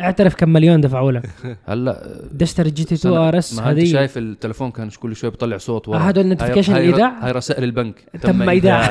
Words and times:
اعترف 0.00 0.34
كم 0.34 0.48
مليون 0.48 0.80
دفعوا 0.80 1.12
لك. 1.12 1.22
هلا 1.68 2.20
بتشتري 2.32 2.70
GT 2.70 2.94
2 2.94 3.14
سنة- 3.14 3.18
RS 3.18 3.54
ما 3.54 3.60
انت 3.70 3.78
هديه 3.78 3.92
شايف 3.92 4.18
التلفون 4.18 4.70
كان 4.70 4.90
كل 4.90 5.16
شوي 5.16 5.30
بيطلع 5.30 5.58
صوت 5.58 5.88
ورا. 5.88 5.98
هذا 5.98 6.20
ال 6.20 6.24
notification 6.24 6.72
هاي- 6.72 6.80
هاي- 6.80 6.88
الإيداع؟ 6.88 7.26
هاي 7.26 7.32
رسائل 7.32 7.64
البنك. 7.64 7.94
تم 8.22 8.48
إيداع. 8.48 8.90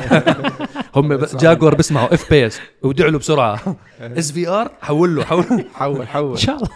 هم 0.96 1.14
جاكوار 1.40 1.76
بيسمعوا 1.76 2.14
F-Pace 2.14 2.60
ودعوا 2.84 3.12
له 3.12 3.18
بسرعة. 3.20 3.76
SVR 4.02 4.72
حول 4.82 5.16
له 5.16 5.24
حول 5.26 5.46
حول 5.74 6.08
حول. 6.08 6.32
إن 6.32 6.38
شاء 6.38 6.56
الله. 6.56 6.70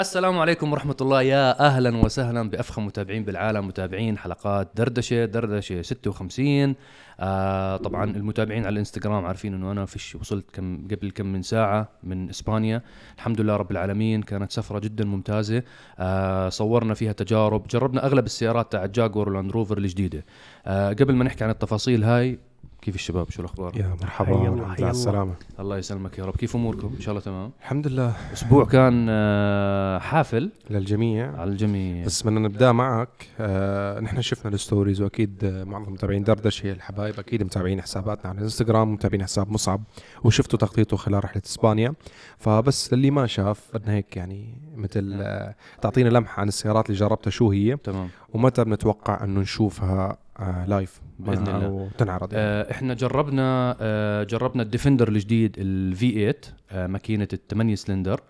السلام 0.00 0.38
عليكم 0.38 0.72
ورحمة 0.72 0.96
الله. 1.00 1.22
يا 1.22 1.66
أهلا 1.66 1.96
وسهلا 2.04 2.50
بأفخم 2.50 2.86
متابعين 2.86 3.24
بالعالم 3.24 3.66
متابعين 3.66 4.18
حلقات 4.18 4.68
دردشة 4.74 5.24
دردشة 5.24 5.82
56 5.82 6.74
آه 7.20 7.76
طبعا 7.76 8.04
المتابعين 8.04 8.66
على 8.66 8.72
الإنستغرام 8.72 9.24
عارفين 9.26 9.54
إنه 9.54 9.72
أنا 9.72 9.86
فيش 9.86 10.14
وصلت 10.14 10.50
كم 10.52 10.88
قبل 10.90 11.10
كم 11.10 11.26
من 11.26 11.42
ساعة 11.42 11.88
من 12.02 12.28
إسبانيا. 12.28 12.82
الحمد 13.16 13.40
لله 13.40 13.56
رب 13.56 13.70
العالمين 13.70 14.22
كانت 14.22 14.52
سفرة 14.52 14.78
جدا 14.78 15.04
ممتازة. 15.04 15.62
آه 15.98 16.48
صورنا 16.48 16.94
فيها 16.94 17.12
تجارب 17.12 17.66
جربنا 17.66 18.06
أغلب 18.06 18.26
السيارات 18.26 18.72
تاع 18.72 18.86
جاكوار 18.86 19.28
ولاند 19.28 19.50
روفر 19.52 19.78
الجديدة. 19.78 20.24
آه 20.66 20.88
قبل 20.88 21.14
ما 21.14 21.24
نحكي 21.24 21.44
عن 21.44 21.50
التفاصيل 21.50 22.04
هاي 22.04 22.38
كيف 22.86 22.94
الشباب؟ 22.94 23.30
شو 23.30 23.40
الأخبار؟ 23.40 23.76
يا 23.76 23.96
مرحبا. 24.00 24.30
ورحمة 24.30 24.52
الله. 24.52 24.74
الله. 24.74 24.90
السلامة. 24.90 25.34
الله 25.60 25.78
يسلمك 25.78 26.18
يا 26.18 26.24
رب. 26.24 26.36
كيف 26.36 26.56
أموركم؟ 26.56 26.92
إن 26.96 27.00
شاء 27.00 27.10
الله 27.10 27.20
تمام. 27.20 27.50
الحمد 27.60 27.86
لله. 27.86 28.12
أسبوع 28.32 28.64
كان 28.64 29.06
آه 29.10 29.98
حافل. 29.98 30.50
للجميع. 30.70 31.40
على 31.40 31.50
الجميع. 31.50 32.04
بس 32.04 32.22
بدنا 32.22 32.40
نبدأ 32.40 32.72
معك. 32.72 33.28
آه 33.40 34.00
نحن 34.00 34.22
شفنا 34.22 34.54
ال 34.54 34.60
stories 34.60 35.00
وأكيد 35.00 35.44
معظم 35.66 35.92
متابعين 35.92 36.24
دردشة 36.24 36.72
الحبايب. 36.72 37.18
أكيد 37.18 37.42
متابعين 37.42 37.82
حساباتنا 37.82 38.30
على 38.30 38.38
الانستغرام 38.38 38.92
متابعين 38.92 39.22
حساب 39.22 39.50
مصعب. 39.50 39.82
وشفتوا 40.24 40.58
تغطيته 40.58 40.96
خلال 40.96 41.24
رحلة 41.24 41.42
إسبانيا. 41.46 41.94
فبس 42.38 42.92
للي 42.92 43.10
ما 43.10 43.26
شاف 43.26 43.70
بدنا 43.74 43.94
هيك 43.94 44.16
يعني 44.16 44.58
مثل 44.76 45.18
آه 45.22 45.54
تعطينا 45.82 46.08
لمحة 46.08 46.40
عن 46.40 46.48
السيارات 46.48 46.86
اللي 46.86 47.00
جربتها. 47.00 47.30
شو 47.30 47.50
هي؟ 47.50 47.76
تمام. 47.76 48.08
ومتى 48.34 48.64
بنتوقع 48.64 49.24
إنه 49.24 49.40
نشوفها 49.40 50.18
آه 50.38 50.66
live 50.66 51.00
بإذن 51.18 51.48
الله. 51.48 51.66
أو 51.66 51.88
تنعرض 51.98 52.32
يعني. 52.32 52.44
آه 52.44 52.70
إحنا 52.70 52.94
جربنا 52.94 53.76
آه 53.80 54.22
جربنا 54.22 54.62
ال 54.62 54.67
Defender 54.67 55.08
الجديد 55.08 55.56
ال 55.58 55.85
V 55.85 56.12
8 56.12 56.34
آه 56.70 56.86
ماكينة 56.86 57.28
الثمانية 57.32 57.74
سلندر 57.74 58.20
آه 58.20 58.22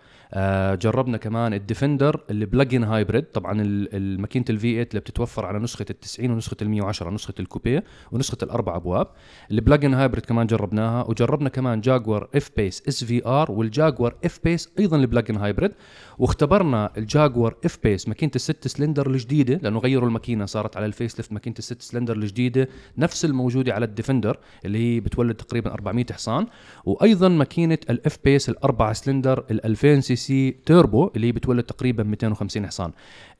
جربنا 0.74 1.16
كمان 1.16 1.54
ال 1.54 1.61
Defender 1.61 2.20
اللي 2.30 2.46
plug-in 2.46 2.84
hybrid 2.84 3.24
طبعا 3.24 3.60
ال- 3.62 3.94
ال- 3.96 4.20
ماكينة 4.20 4.44
ال 4.50 4.58
V 4.58 4.66
8 4.72 4.82
اللي 4.90 5.00
بتتوفر 5.00 5.46
على 5.46 5.58
نسخة 5.58 5.86
ال 5.90 6.00
90 6.00 6.30
ونسخة 6.30 6.56
ال 6.62 6.70
110 6.70 7.10
نسخة 7.10 7.34
ال 7.40 7.47
coupe 7.47 7.84
ونسخة 8.12 8.38
الأربع 8.42 8.76
أبواب. 8.76 9.06
ال 9.50 9.56
plug-in 9.56 9.94
hybrid 9.94 10.24
كمان 10.26 10.46
جربناها 10.46 11.04
وجربنا 11.08 11.48
كمان 11.48 11.80
جاكور 11.80 12.28
اف 12.34 12.50
بيس 12.56 12.82
اس 12.88 13.04
في 13.04 13.26
ار 13.26 13.50
والجاكوار 13.52 14.14
F-Pace 14.24 14.68
أيضا 14.78 14.96
ال 14.96 15.01
plug-in 15.01 15.36
hybrid 15.36 15.72
واختبرنا 16.18 16.90
الجاكوار 16.98 17.54
F-Pace 17.64 18.08
ماكينة 18.08 18.32
الست 18.36 18.68
سلندر 18.68 19.10
الجديدة 19.10 19.54
لأنه 19.62 19.78
غيروا 19.78 20.08
الماكينة 20.08 20.44
صارت 20.46 20.76
على 20.76 20.86
ال 20.86 21.16
facelift 21.16 21.32
ماكينة 21.32 21.56
الست 21.58 21.82
سلندر 21.82 22.16
الجديدة 22.16 22.68
نفس 22.98 23.24
الموجودة 23.24 23.74
على 23.74 23.84
ال 23.84 23.90
Defender 23.90 24.38
اللي 24.64 24.78
هي 24.96 25.00
بتولد 25.00 25.34
تقريبا 25.34 25.72
400 25.72 26.04
حصان. 26.12 26.46
وأيضا 26.84 27.28
ماكينة 27.28 27.78
ال 27.90 28.18
F-Pace 28.24 28.48
الأربع 28.48 28.92
سلندر 28.92 29.44
ال 29.50 29.64
2000 29.66 30.00
cc 30.00 30.50
turbo 30.50 31.10
اللي 31.16 31.26
هي 31.26 31.32
بتولد 31.32 31.62
تقريبا 31.62 32.02
250 32.02 32.66
حصان. 32.66 32.92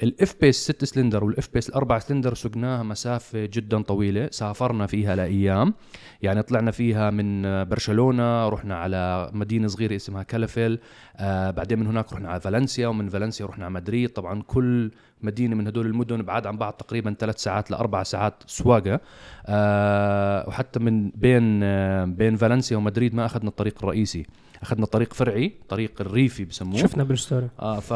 ال 0.03 0.35
F-Pace 0.41 0.57
6 0.57 0.85
سلندر 0.87 1.25
وال 1.25 1.49
F-Pace 1.55 1.69
الأربع 1.69 1.99
سلندر 1.99 2.35
سقناها 2.35 2.83
مسافة 2.83 3.47
جدا 3.53 3.83
طويلة. 3.83 4.29
سافرنا 4.33 4.87
فيها 4.87 5.17
لأيام. 5.17 5.75
يعني 6.23 6.43
طلعنا 6.43 6.71
فيها 6.71 7.11
من 7.11 7.43
برشلونة 7.65 8.49
رحنا 8.49 8.77
على 8.77 9.31
مدينة 9.33 9.69
صغيرة 9.69 9.97
اسمها 9.97 10.23
كالافيل. 10.23 10.79
آه 11.17 11.51
بعدين 11.51 11.79
من 11.79 11.87
هناك 11.87 12.13
رحنا 12.13 12.29
على 12.29 12.41
فالنسيا 12.41 12.89
ومن 12.89 13.09
فالنسيا 13.09 13.47
رحنا 13.47 13.65
على 13.65 13.75
مدريد. 13.75 14.09
طبعا 14.11 14.43
كل 14.43 14.91
مدينة 15.23 15.57
من 15.57 15.67
هدول 15.67 15.87
المدن 15.87 16.23
بعاد 16.23 16.47
عن 16.47 16.57
بعض 16.57 16.73
تقريبا 16.73 17.17
ثلاث 17.19 17.39
ساعات 17.39 17.71
لأربع 17.71 18.03
ساعات 18.03 18.35
سواقة. 18.47 19.01
آه 19.47 20.49
وحتى 20.49 20.81
من 20.81 21.11
بين 21.11 21.61
آه 21.63 22.05
بين 22.05 22.37
فالنسيا 22.37 22.77
ومدريد 22.77 23.15
ما 23.15 23.27
أخذنا 23.27 23.49
الطريق 23.49 23.79
الرئيسي. 23.79 24.27
أخذنا 24.63 24.87
طريق 24.87 25.13
فرعي 25.13 25.53
طريق 25.69 26.01
الريفي 26.01 26.45
بسموه. 26.45 26.79
شفنا 26.79 27.05
بال 27.05 27.17
story 27.17 27.49
آه 27.61 27.81
ف... 27.81 27.93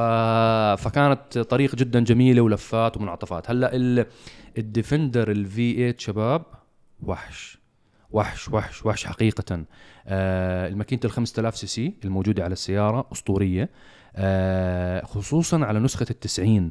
فكانت 0.82 1.38
طريق 1.38 1.74
جدا 1.74 2.00
جميلة 2.00 2.40
ولفات 2.42 2.96
ومنعطفات 2.96 3.50
هلأ 3.50 3.70
ال... 3.76 4.06
ال 4.58 4.66
Defender 4.66 5.30
ال 5.30 5.52
V 5.52 5.74
8 5.74 5.94
شباب 5.98 6.42
وحش. 7.02 7.58
وحش 8.10 8.48
وحش 8.48 8.86
وحش 8.86 9.06
حقيقة. 9.06 9.64
آه 10.06 10.68
الماكينة 10.68 11.00
ال 11.04 11.10
5000 11.10 11.56
سي 11.56 11.66
سي 11.66 11.94
الموجودة 12.04 12.44
على 12.44 12.52
السيارة 12.52 13.06
أسطورية. 13.12 13.68
آه 14.16 15.04
خصوصا 15.04 15.64
على 15.64 15.78
نسخة 15.78 16.06
التسعين 16.10 16.70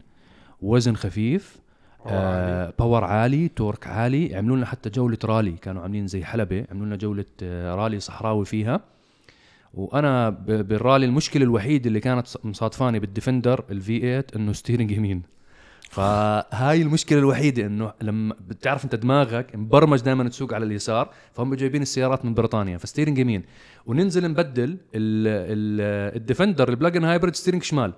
وزن 0.61 0.95
خفيف. 0.95 1.57
آه 2.05 2.73
power 2.79 3.03
عالي. 3.03 3.47
torque 3.47 3.87
عالي 3.87 4.35
عملوا 4.35 4.57
لنا 4.57 4.65
حتى 4.65 4.89
جولة 4.89 5.17
رالي 5.25 5.51
كانوا 5.51 5.81
عاملين 5.81 6.07
زي 6.07 6.23
حلبة. 6.23 6.65
عملوا 6.71 6.85
لنا 6.85 6.95
جولة 6.95 7.25
آه 7.43 7.75
رالي 7.75 7.99
صحراوي 7.99 8.45
فيها. 8.45 8.81
وأنا 9.73 10.29
بالرالي 10.29 11.05
المشكلة 11.05 11.43
الوحيده 11.43 11.87
اللي 11.87 11.99
كانت 11.99 12.27
مصادفاني 12.43 12.99
بال 12.99 13.12
Defender 13.12 13.63
ال 13.71 13.85
V 13.85 13.99
8 13.99 14.25
إنه 14.35 14.53
steering 14.53 14.91
يمين. 14.91 15.21
فهاي 15.89 16.81
المشكلة 16.81 17.19
الوحيدة 17.19 17.65
إنه 17.65 17.93
لما 18.01 18.35
بتعرف 18.47 18.85
أنت 18.85 18.95
دماغك 18.95 19.55
مبرمج 19.55 19.99
دائما 20.01 20.29
تسوق 20.29 20.53
على 20.53 20.65
اليسار 20.65 21.09
فهم 21.33 21.53
جايبين 21.55 21.81
السيارات 21.81 22.25
من 22.25 22.33
بريطانيا 22.33 22.77
ف 22.77 22.82
steering 22.82 23.17
يمين. 23.17 23.43
وننزل 23.85 24.31
نبدل 24.31 24.63
ال 24.69 24.77
ال 24.95 26.15
ال 26.15 26.21
Defender 26.21 26.69
ال 26.69 26.73
plug-in 26.73 27.03
hybrid 27.03 27.35
steering 27.35 27.63
شمال. 27.63 27.93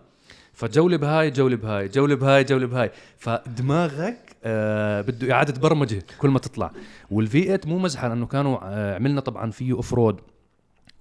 فجولة 0.53 0.97
بهاي 0.97 1.31
جولة 1.31 1.55
بهاي 1.55 1.87
جولة 1.87 2.15
بهاي 2.15 2.43
جولة 2.43 2.67
بهاي 2.67 2.91
فدماغك 3.17 4.35
آه 4.43 5.01
بده 5.01 5.33
إعادة 5.33 5.61
برمجة 5.61 6.03
كل 6.19 6.29
ما 6.29 6.39
تطلع. 6.39 6.71
والفي 7.11 7.43
8 7.43 7.59
مو 7.65 7.79
مزحة 7.79 8.07
لأنه 8.07 8.25
كانوا 8.25 8.57
آه 8.63 8.95
عملنا 8.95 9.21
طبعا 9.21 9.51
فيه 9.51 9.73
أوف 9.73 9.93
رود 9.93 10.19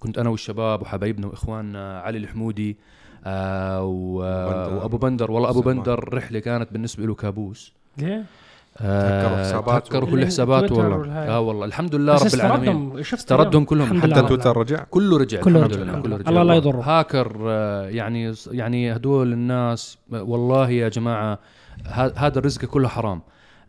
كنت 0.01 0.17
أنا 0.17 0.29
والشباب 0.29 0.81
وحبايبنا 0.81 1.27
وإخواننا 1.27 1.99
علي 1.99 2.17
الحمودي 2.17 2.77
آه 3.25 3.83
و- 3.83 4.19
بندر. 4.49 4.73
وأبو 4.73 4.97
بندر 4.97 5.31
والله 5.31 5.49
أبو. 5.49 5.61
بندر 5.61 6.13
رحلة 6.13 6.39
كانت 6.39 6.73
بالنسبة 6.73 7.05
له 7.05 7.15
كابوس 7.15 7.73
ليه؟ 7.97 8.23
تهكروا 8.79 9.37
حسابات 9.37 9.87
تهكروا 9.87 10.09
كل. 10.09 10.25
حساباته 10.25 10.67
تويتر 10.67 10.89
والله. 10.97 11.13
آه 11.13 11.39
والله 11.39 11.65
الحمد 11.65 11.95
لله 11.95 12.15
رب 12.15 12.33
العالمين 12.33 12.99
استردهم. 12.99 13.63
كلهم 13.65 14.01
حتى 14.01 14.21
تويتر 14.21 14.57
رجع 14.57 14.83
كله 14.89 15.17
رجع 15.17 15.39
كله 15.41 15.59
الحمد 15.59 15.73
رجع. 15.73 15.83
لله 15.83 15.99
كله. 16.01 16.17
رجع 16.17 16.29
الله 16.29 16.43
لا 16.43 16.53
يضره. 16.53 16.81
هاكر 16.81 17.37
آه، 17.47 17.85
يعني 17.89 18.33
يعني 18.51 18.95
هدول 18.95 19.33
الناس 19.33 19.97
والله 20.11 20.69
يا 20.69 20.89
جماعة 20.89 21.39
ه- 21.87 22.13
هذا 22.15 22.39
الرزق 22.39 22.65
كله 22.65 22.87
حرام 22.87 23.21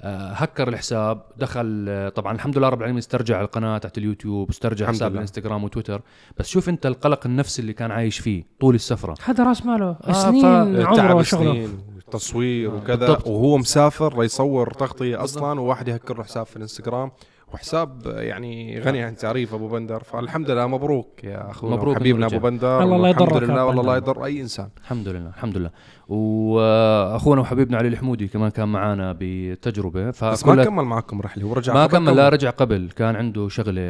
هكر 0.04 0.68
الحساب 0.68 1.22
دخل 1.36 1.86
آه، 1.88 2.08
طبعا 2.08 2.32
الحمد 2.32 2.58
لله 2.58 2.68
رب 2.68 2.78
العالمين 2.78 2.98
استرجع 2.98 3.40
القناة 3.40 3.78
تحت 3.78 3.98
اليوتيوب 3.98 4.48
واسترجع 4.48 4.88
حساب. 4.88 5.14
الانستغرام 5.14 5.64
وتويتر. 5.64 6.02
بس 6.38 6.48
شوف 6.48 6.68
انت 6.68 6.86
القلق 6.86 7.26
النفسي 7.26 7.62
اللي 7.62 7.72
كان 7.72 7.90
عايش 7.90 8.18
فيه 8.18 8.44
طول 8.60 8.74
السفرة. 8.74 9.14
هذا 9.24 9.44
راس 9.44 9.66
ماله. 9.66 9.96
آه، 10.04 10.12
سنين 10.12 10.44
عمره 10.86 11.14
وشغله. 11.14 11.52
سنين 11.52 11.78
تصوير 12.10 12.70
آه، 12.70 12.74
وكذا. 12.74 12.96
بالضبط. 12.96 13.26
وهو 13.26 13.58
مسافر 13.58 14.20
ليصور 14.22 14.70
تغطية 14.70 15.24
أصلا 15.24 15.60
وواحد 15.60 15.88
يهكر 15.88 16.16
له 16.16 16.24
حساب 16.24 16.46
في 16.46 16.56
الانستغرام. 16.56 17.10
وحساب 17.54 18.06
يعني 18.06 18.80
غني 18.80 19.02
عن 19.02 19.16
تعريف 19.16 19.54
أبو 19.54 19.68
بندر 19.68 20.02
فالحمد 20.02 20.50
لله 20.50 20.66
مبروك 20.66 21.24
يا 21.24 21.50
أخونا 21.50 21.76
مبروك 21.76 21.96
حبيبنا 21.96 22.26
أبو. 22.26 22.38
بندر 22.38 22.82
الله 22.82 22.96
لا 22.98 23.10
الحمد 23.10 23.26
يضرك 23.30 23.42
لله 23.42 23.64
والله 23.64 23.82
لا. 23.82 23.96
يضر 23.96 24.24
أي 24.24 24.40
إنسان 24.40 24.68
الحمد 24.82 25.08
لله 25.08 25.28
الحمد 25.28 25.56
لله 25.56 25.70
وأخونا 26.08 27.40
وحبيبنا 27.40 27.76
علي 27.78 27.88
الحمودي 27.88 28.28
كمان 28.28 28.50
كان 28.50 28.68
معنا 28.68 29.16
بتجربة 29.20 30.08
بس 30.08 30.46
ما 30.46 30.64
كمل 30.64 30.84
معكم 30.84 31.20
رحلة 31.20 31.46
ورجع 31.46 31.74
ما. 31.74 31.86
كمل 31.86 32.16
لا 32.16 32.28
رجع 32.28 32.50
قبل 32.50 32.90
كان 32.96 33.16
عنده 33.16 33.48
شغله. 33.48 33.82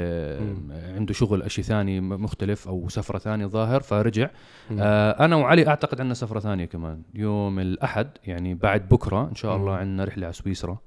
عنده 0.97 1.14
شغل 1.14 1.43
أشي 1.43 1.62
ثاني 1.62 2.00
مختلف 2.00 2.69
أو 2.69 2.88
سفرة 2.88 3.19
ثانية 3.19 3.47
ظاهر 3.47 3.81
فرجع. 3.81 4.31
آه 4.81 5.25
أنا 5.25 5.37
وعلي 5.37 5.69
أعتقد 5.69 6.00
عندنا 6.00 6.14
سفرة 6.14 6.41
ثانية 6.41 6.64
كمان 6.64 7.03
يوم 7.14 7.59
الأحد 7.59 8.09
يعني 8.25 8.55
بعد 8.55 8.88
بكرة 8.88 9.29
إن 9.29 9.35
شاء 9.35 9.56
الله. 9.56 9.73
عندنا 9.73 10.05
رحلة 10.05 10.26
على 10.26 10.32
سويسرا 10.32 10.79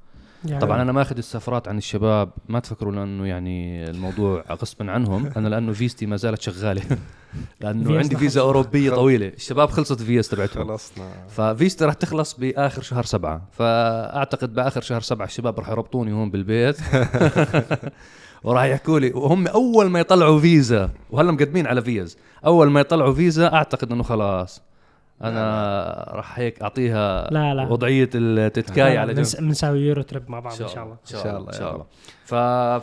يعني. 0.45 0.61
طبعا 0.61 0.81
أنا 0.81 0.91
ماخذ 0.91 1.17
السفرات 1.17 1.67
عن 1.67 1.77
الشباب 1.77 2.29
ما 2.49 2.59
تفكروا 2.59 2.91
لأنه 2.91 3.27
يعني 3.27 3.89
الموضوع 3.89 4.43
غصبا 4.51 4.91
عنهم. 4.91 5.27
أنا 5.37 5.47
لأنه 5.47 5.73
فيزتي 5.73 6.05
ما 6.05 6.15
زالت 6.15 6.41
شغالة. 6.41 6.81
لأنه 7.61 7.97
عندي 7.97 8.15
فيزا 8.15 8.41
أوروبية 8.41 8.91
طويلة. 8.91 9.27
الشباب 9.27 9.69
خلصت 9.69 10.01
الفيز 10.01 10.29
تبعتهم. 10.29 10.67
خلصنا. 10.67 11.09
ففيزتي 11.29 11.85
راح 11.85 11.93
تخلص 11.93 12.33
بآخر 12.33 12.81
شهر 12.81 13.03
سبعة. 13.03 13.41
فأعتقد 13.51 14.53
بآخر 14.53 14.81
شهر 14.81 15.01
سبعة 15.01 15.25
الشباب 15.25 15.59
راح 15.59 15.69
يربطوني 15.69 16.13
هون 16.13 16.31
بالبيت. 16.31 16.77
وراح 18.43 18.63
يحكوا 18.63 18.99
لي 18.99 19.11
وهم 19.11 19.47
أول 19.47 19.89
ما 19.89 19.99
يطلعوا 19.99 20.39
فيزا 20.39 20.89
وهلا 21.09 21.31
مقدمين 21.31 21.67
على 21.67 21.81
فيز. 21.81 22.17
أول 22.45 22.71
ما 22.71 22.79
يطلعوا 22.79 23.13
فيزا 23.13 23.53
أعتقد 23.53 23.91
إنه 23.91 24.03
خلاص. 24.03 24.61
أنا 25.23 26.11
راح 26.13 26.39
هيك 26.39 26.61
أعطيها 26.61 27.27
لا 27.31 27.53
لا. 27.53 27.67
وضعية 27.67 28.09
التتكاي 28.15 28.97
على 28.97 29.07
جنب. 29.13 29.17
بنس- 29.17 29.35
بنساوي 29.41 29.79
Euro 29.79 30.01
trip 30.01 30.29
مع 30.29 30.39
بعض 30.39 30.61
إن 30.61 30.67
شاء 30.67 30.83
الله 30.83 30.93
ان 30.93 30.97
شاء 31.05 31.37
الله. 31.37 31.47
إن 31.47 31.53
شاء 31.53 31.73
الله 31.73 31.85
ف... 32.25 32.35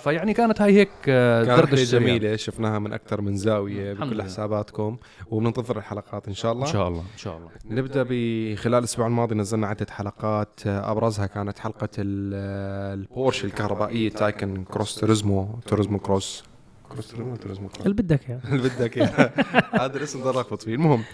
فيعني 0.03 0.33
كانت 0.35 0.61
هاي 0.63 0.73
هيك 0.75 0.89
آه، 1.09 1.45
كانت 1.45 1.61
دردشة 1.61 1.85
سريعة. 1.85 2.03
جميلة 2.19 2.37
شفناها 2.37 2.79
من 2.79 2.93
أكثر 2.93 3.21
من 3.21 3.37
زاوية 3.37 3.93
الحمد 3.93 4.07
بكل 4.07 4.15
لله. 4.17 4.25
حساباتكم 4.25 4.97
وبننتظر 5.31 5.77
الحلقات 5.79 6.29
إن 6.29 6.35
شاء 6.35 6.53
الله. 6.53 6.67
إن 6.67 6.73
شاء 6.73 6.89
الله 6.89 7.01
إن 7.01 7.19
شاء 7.19 7.37
الله. 7.37 7.49
نبدأ 7.71 8.07
بخلال 8.09 8.79
الأسبوع 8.79 9.07
الماضي 9.07 9.35
نزلنا 9.35 9.67
عدة 9.67 9.87
حلقات 9.91 10.61
آه، 10.67 10.91
أبرزها 10.93 11.27
كانت 11.27 11.59
حلقة 11.59 11.89
ال- 11.99 12.33
آه، 12.35 12.95
البورش 12.95 13.45
الكهربائية 13.45 14.11
Taycan 14.11 14.65
Cross 14.65 14.95
Turismo 14.95 15.59
Turismo 15.67 15.99
Cross 15.99 16.45
Cross 16.93 17.15
Cross 17.15 17.59
اللي 17.81 17.95
بدك 17.95 18.31
إياه. 18.31 18.41
اللي 18.45 18.69
بدك 18.69 18.99
إياه. 18.99 19.33
هذا 19.85 19.97
الاسم 19.97 20.23
ضل 20.23 20.41
لخبط 20.41 20.63
فيه 20.63 20.75
المهم 20.75 21.05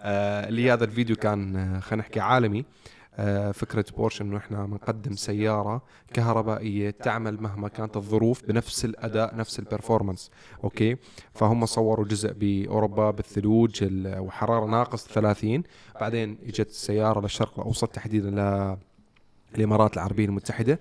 آه، 0.00 0.48
اللي 0.48 0.72
هذا 0.72 0.84
الفيديو 0.84 1.16
كان 1.16 1.56
آه، 1.56 1.80
خلينا 1.80 2.02
نحكي 2.02 2.20
عالمي 2.20 2.64
آه، 3.20 3.50
فكرة 3.52 3.84
بورش 3.96 4.22
إنه 4.22 4.36
إحنا 4.36 4.66
بنقدم 4.66 5.12
سيارة 5.16 5.82
كهربائية 6.14 6.90
تعمل 6.90 7.42
مهما 7.42 7.68
كانت 7.68 7.96
الظروف 7.96 8.44
بنفس 8.46 8.84
الأداء 8.84 9.36
نفس 9.36 9.58
ال 9.58 9.64
performance 9.64 10.30
okay؟ 10.64 10.96
فهم 11.34 11.66
صوروا 11.66 12.04
جزء 12.04 12.32
بأوروبا 12.32 13.10
بالثلوج 13.10 13.78
ال- 13.82 14.18
وحرارة 14.18 14.66
ناقص 14.66 15.06
30 15.06 15.62
بعدين 16.00 16.38
إجت 16.46 16.68
السيارة 16.68 17.20
للشرق 17.20 17.58
الأوسط 17.60 17.88
تحديدا 17.88 18.30
للامارات 19.56 19.94
العربية 19.94 20.24
المتحدة. 20.24 20.80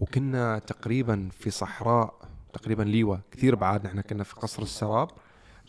وكنا 0.00 0.58
تقريبا 0.58 1.28
في 1.38 1.50
صحراء 1.50 2.14
تقريبا 2.52 2.82
ليوة 2.82 3.20
كثير 3.32 3.54
بعاد 3.54 3.84
نحن 3.86 4.00
كنا 4.00 4.24
في 4.24 4.34
قصر 4.34 4.62
السراب 4.62 5.08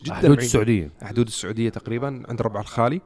جدا 0.04 0.14
حدود. 0.14 0.38
السعودية 0.38 0.90
حدود 1.02 1.26
السعودية 1.26 1.68
تقريبا 1.68 2.22
عند 2.28 2.42
ربع 2.42 2.60
الخالي 2.60 3.00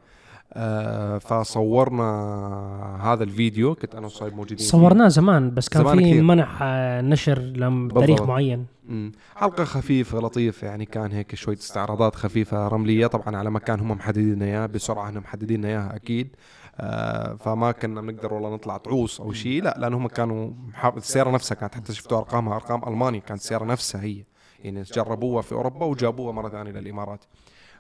آه 0.52 1.18
فصورنا 1.18 2.98
هذا 3.02 3.24
الفيديو 3.24 3.74
كنت 3.74 3.94
أنا 3.94 4.06
وصايب 4.06 4.32
موجودين. 4.34 4.66
صورناه 4.66 5.08
زمان 5.08 5.54
بس 5.54 5.68
كان 5.68 5.82
زمان 5.82 5.98
في 5.98 6.10
كثير. 6.10 6.22
منح 6.22 6.58
آه، 6.62 7.00
نشر 7.00 7.38
لم 7.38 7.88
تاريخ 7.88 8.08
بالضبط. 8.08 8.28
معين 8.28 8.66
مم. 8.88 9.12
حلقة 9.36 9.64
خفيفة 9.64 10.18
لطيفة 10.18 10.66
يعني 10.66 10.84
كان 10.84 11.12
هيك 11.12 11.34
شوية 11.34 11.56
استعراضات 11.56 12.14
خفيفة 12.14 12.68
رملية 12.68 13.06
طبعا 13.06 13.36
على 13.36 13.50
مكان 13.50 13.80
هم 13.80 13.90
محددين 13.90 14.42
إياه 14.42 14.66
بسرعة 14.66 15.10
هم 15.10 15.16
محددين 15.16 15.64
إياها 15.64 15.96
أكيد 15.96 16.28
آه 16.28 16.63
فما 17.38 17.72
كنا 17.82 18.00
بنقدر 18.00 18.34
والله 18.34 18.54
نطلع 18.54 18.76
طعوس 18.76 19.20
أو 19.20 19.32
شيء 19.32 19.62
لا 19.62 19.76
لأن 19.78 19.94
هم 19.94 20.08
كانوا 20.08 20.50
السيارة 20.96 21.30
نفسها 21.30 21.54
كانت 21.54 21.74
حتى 21.74 21.94
شفتوا 21.94 22.18
ارقامها 22.18 22.54
أرقام 22.54 22.88
المانيا 22.88 23.20
كانت 23.20 23.40
السيارة 23.40 23.64
نفسها 23.64 24.02
هي. 24.02 24.24
يعني 24.64 24.82
جربوها 24.82 25.42
في 25.42 25.52
أوروبا 25.52 25.86
وجابوها 25.86 26.32
مرة 26.32 26.48
ثانية 26.48 26.70
للإمارات. 26.70 27.24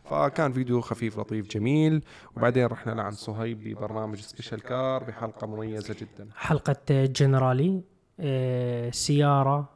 فكان 0.04 0.52
فيديو 0.52 0.80
خفيف 0.80 1.18
لطيف 1.18 1.48
جميل. 1.48 2.04
وبعدين 2.36 2.66
رحنا 2.66 2.92
لعند 2.92 3.14
صهيب 3.14 3.64
ببرنامج 3.64 4.20
special 4.20 4.60
car 4.60 5.04
بحلقة 5.04 5.46
مميزة 5.46 5.94
جدا. 6.00 6.28
حلقة 6.36 6.76
آه، 6.90 7.06
جنرالي 7.06 7.82
آه، 8.20 8.90
سيارة 8.90 9.68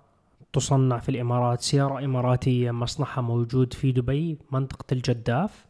تصنع 0.53 0.99
في 0.99 1.09
الإمارات 1.09 1.61
سيارة 1.61 2.05
إماراتية 2.05 2.71
مصنعها 2.71 3.21
موجود 3.21 3.73
في 3.73 3.93
دبي 3.93 4.39
منطقة 4.53 4.85
الجداف. 4.93 5.67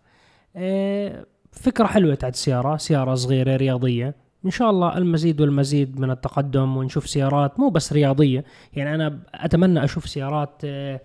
آه، 0.57 1.27
فكرة 1.53 1.87
حلوة 1.87 2.15
تاعت 2.15 2.35
السيارة 2.35 2.77
سيارة 2.77 3.15
صغيرة 3.15 3.57
رياضية. 3.57 4.15
إن 4.45 4.51
شاء 4.51 4.71
الله 4.71 4.99
المزيد 4.99 5.41
والمزيد 5.41 6.01
من 6.01 6.11
التقدم 6.11 6.77
ونشوف 6.77 7.09
سيارات 7.09 7.61
مو 7.61 7.69
بس 7.69 7.93
رياضية. 7.93 8.45
يعني 8.73 8.95
أنا 8.95 9.19
أتمنى 9.35 9.85
أشوف 9.85 10.09
سيارات 10.09 10.61
آه، 10.65 11.01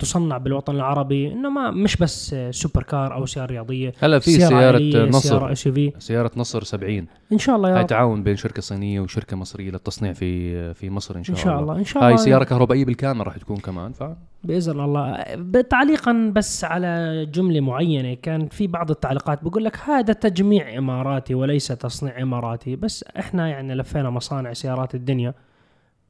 تصنع 0.00 0.38
بالوطن 0.38 0.76
العربي 0.76 1.32
إنه 1.32 1.50
ما 1.50 1.70
مش 1.70 1.96
بس 1.96 2.36
super 2.50 2.82
car 2.82 3.14
أو 3.14 3.26
سيارة 3.26 3.46
رياضية 3.46 3.92
هلا 4.00 4.18
في 4.18 4.30
سيارة 4.30 4.54
عائلية، 4.56 5.04
نصر. 5.04 5.28
سيارة 5.28 5.52
S 5.52 5.68
في 5.68 5.92
سيارة 5.98 6.30
نصر 6.36 6.64
70 6.64 7.06
إن 7.32 7.38
شاء 7.38 7.56
الله 7.56 7.70
يا 7.70 7.78
هاي 7.78 7.84
تعاون 7.84 8.22
بين 8.22 8.36
شركة 8.36 8.62
صينية 8.62 9.00
وشركة 9.00 9.36
مصرية 9.36 9.70
للتصنيع 9.70 10.12
في 10.12 10.74
في 10.74 10.90
مصر 10.90 11.16
إن 11.16 11.24
شاء, 11.24 11.36
إن 11.36 11.42
شاء 11.42 11.60
الله. 11.60 11.76
إن 11.76 11.84
شاء 11.84 12.02
الله 12.02 12.12
هاي 12.12 12.18
سيارة 12.18 12.44
كهربائية 12.44 12.84
بالكامل 12.84 13.26
راح 13.26 13.36
تكون 13.36 13.56
كمان 13.56 13.92
ف 13.92 14.02
بإذن 14.44 14.80
الله. 14.80 15.24
تعليقا 15.70 16.32
بس 16.36 16.64
على 16.64 17.26
جملة 17.32 17.60
معينة 17.60 18.14
كان 18.14 18.48
في 18.48 18.66
بعض 18.66 18.90
التعليقات 18.90 19.44
بيقول 19.44 19.64
لك 19.64 19.76
هذا 19.84 20.12
تجميع 20.12 20.78
إماراتي 20.78 21.34
وليس 21.34 21.68
تصنيع 21.68 22.22
إماراتي 22.22 22.76
بس 22.76 23.04
إحنا 23.18 23.48
يعني 23.48 23.74
لفينا 23.74 24.10
مصانع 24.10 24.52
سيارات 24.52 24.94
الدنيا. 24.94 25.34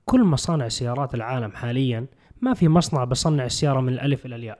كل 0.05 0.25
مصانع 0.25 0.69
سيارات 0.69 1.15
العالم 1.15 1.51
حاليا 1.51 2.07
ما 2.41 2.55
في 2.55 2.69
مصنع 2.69 3.05
بصنع 3.05 3.45
السيارة 3.45 3.81
من 3.81 3.93
الألف 3.93 4.27
إلى 4.27 4.37
الياء. 4.37 4.59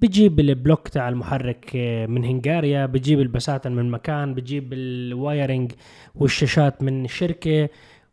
بجيب 0.00 0.40
البلوك 0.40 0.88
تاع 0.88 1.08
المحرك 1.08 1.72
آه، 1.76 2.06
من 2.06 2.24
هنغاريا 2.24 2.86
بجيب 2.86 3.20
البساتم 3.20 3.72
من 3.72 3.90
مكان 3.90 4.34
بجيب 4.34 4.72
ال 4.72 4.86
wiring 4.86 5.72
والشاشات 6.14 6.82
من 6.82 7.06
شركة 7.06 7.68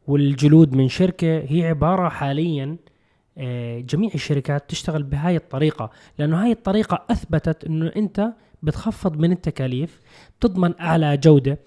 والجلود 0.08 0.74
من 0.76 0.88
شركة. 0.88 1.38
هي 1.48 1.68
عبارة 1.68 2.10
حاليا 2.10 2.78
آه، 3.38 3.80
جميع 3.80 4.12
الشركات 4.16 4.70
تشتغل 4.70 5.04
بهاي 5.04 5.36
الطريقة 5.36 5.90
لأنه 6.20 6.44
هاي 6.44 6.52
الطريقة 6.52 7.06
أثبتت 7.10 7.64
أنه 7.66 7.92
أنت 7.96 8.34
بتخفض 8.64 9.18
من 9.18 9.32
التكاليف 9.32 10.00
تضمن 10.40 10.80
أعلى 10.80 11.18
جودة. 11.18 11.60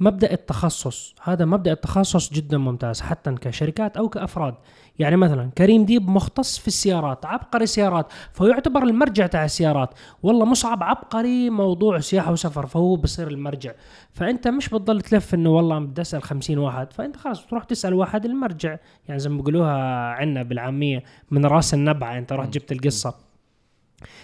مبدأ 0.00 0.32
التخصص 0.32 1.14
هذا 1.22 1.44
مبدأ 1.44 1.72
التخصص 1.72 2.32
جدا 2.32 2.58
ممتاز 2.58 3.00
حتى 3.00 3.34
كشركات 3.34 3.96
أو 3.96 4.08
كأفراد. 4.08 4.54
يعني 4.98 5.16
مثلا 5.16 5.50
كريم 5.58 5.84
ديب 5.84 6.08
مختص 6.08 6.58
في 6.58 6.68
السيارات 6.68 7.26
عبقري 7.26 7.66
سيارات 7.66 8.06
فيعتبر 8.32 8.82
المرجع 8.82 9.26
تاع 9.26 9.44
السيارات. 9.44 9.94
والله 10.22 10.44
مصعب 10.44 10.82
عبقري 10.82 11.50
موضوع 11.50 12.00
سياحة 12.00 12.32
وسفر 12.32 12.66
فهو 12.66 12.96
بصير 12.96 13.28
المرجع. 13.28 13.72
فأنت 14.12 14.48
مش 14.48 14.68
بتضل 14.68 15.00
تلف 15.00 15.34
أنه 15.34 15.50
والله 15.50 15.78
بدي 15.78 16.00
أسأل 16.00 16.22
خمسين 16.22 16.58
واحد 16.58 16.92
فأنت 16.92 17.16
خلاص 17.16 17.44
بتروح 17.44 17.64
تسأل 17.64 17.94
واحد 17.94 18.24
المرجع. 18.24 18.76
يعني 19.08 19.20
زي 19.20 19.30
ما 19.30 19.36
بيقولوها 19.36 19.74
عندنا 20.12 20.42
بالعامية 20.42 21.02
من 21.30 21.46
رأس 21.46 21.74
النبعة 21.74 22.18
أنت 22.18 22.32
رحت 22.32 22.48
جبت 22.54 22.72
القصة. 22.72 23.14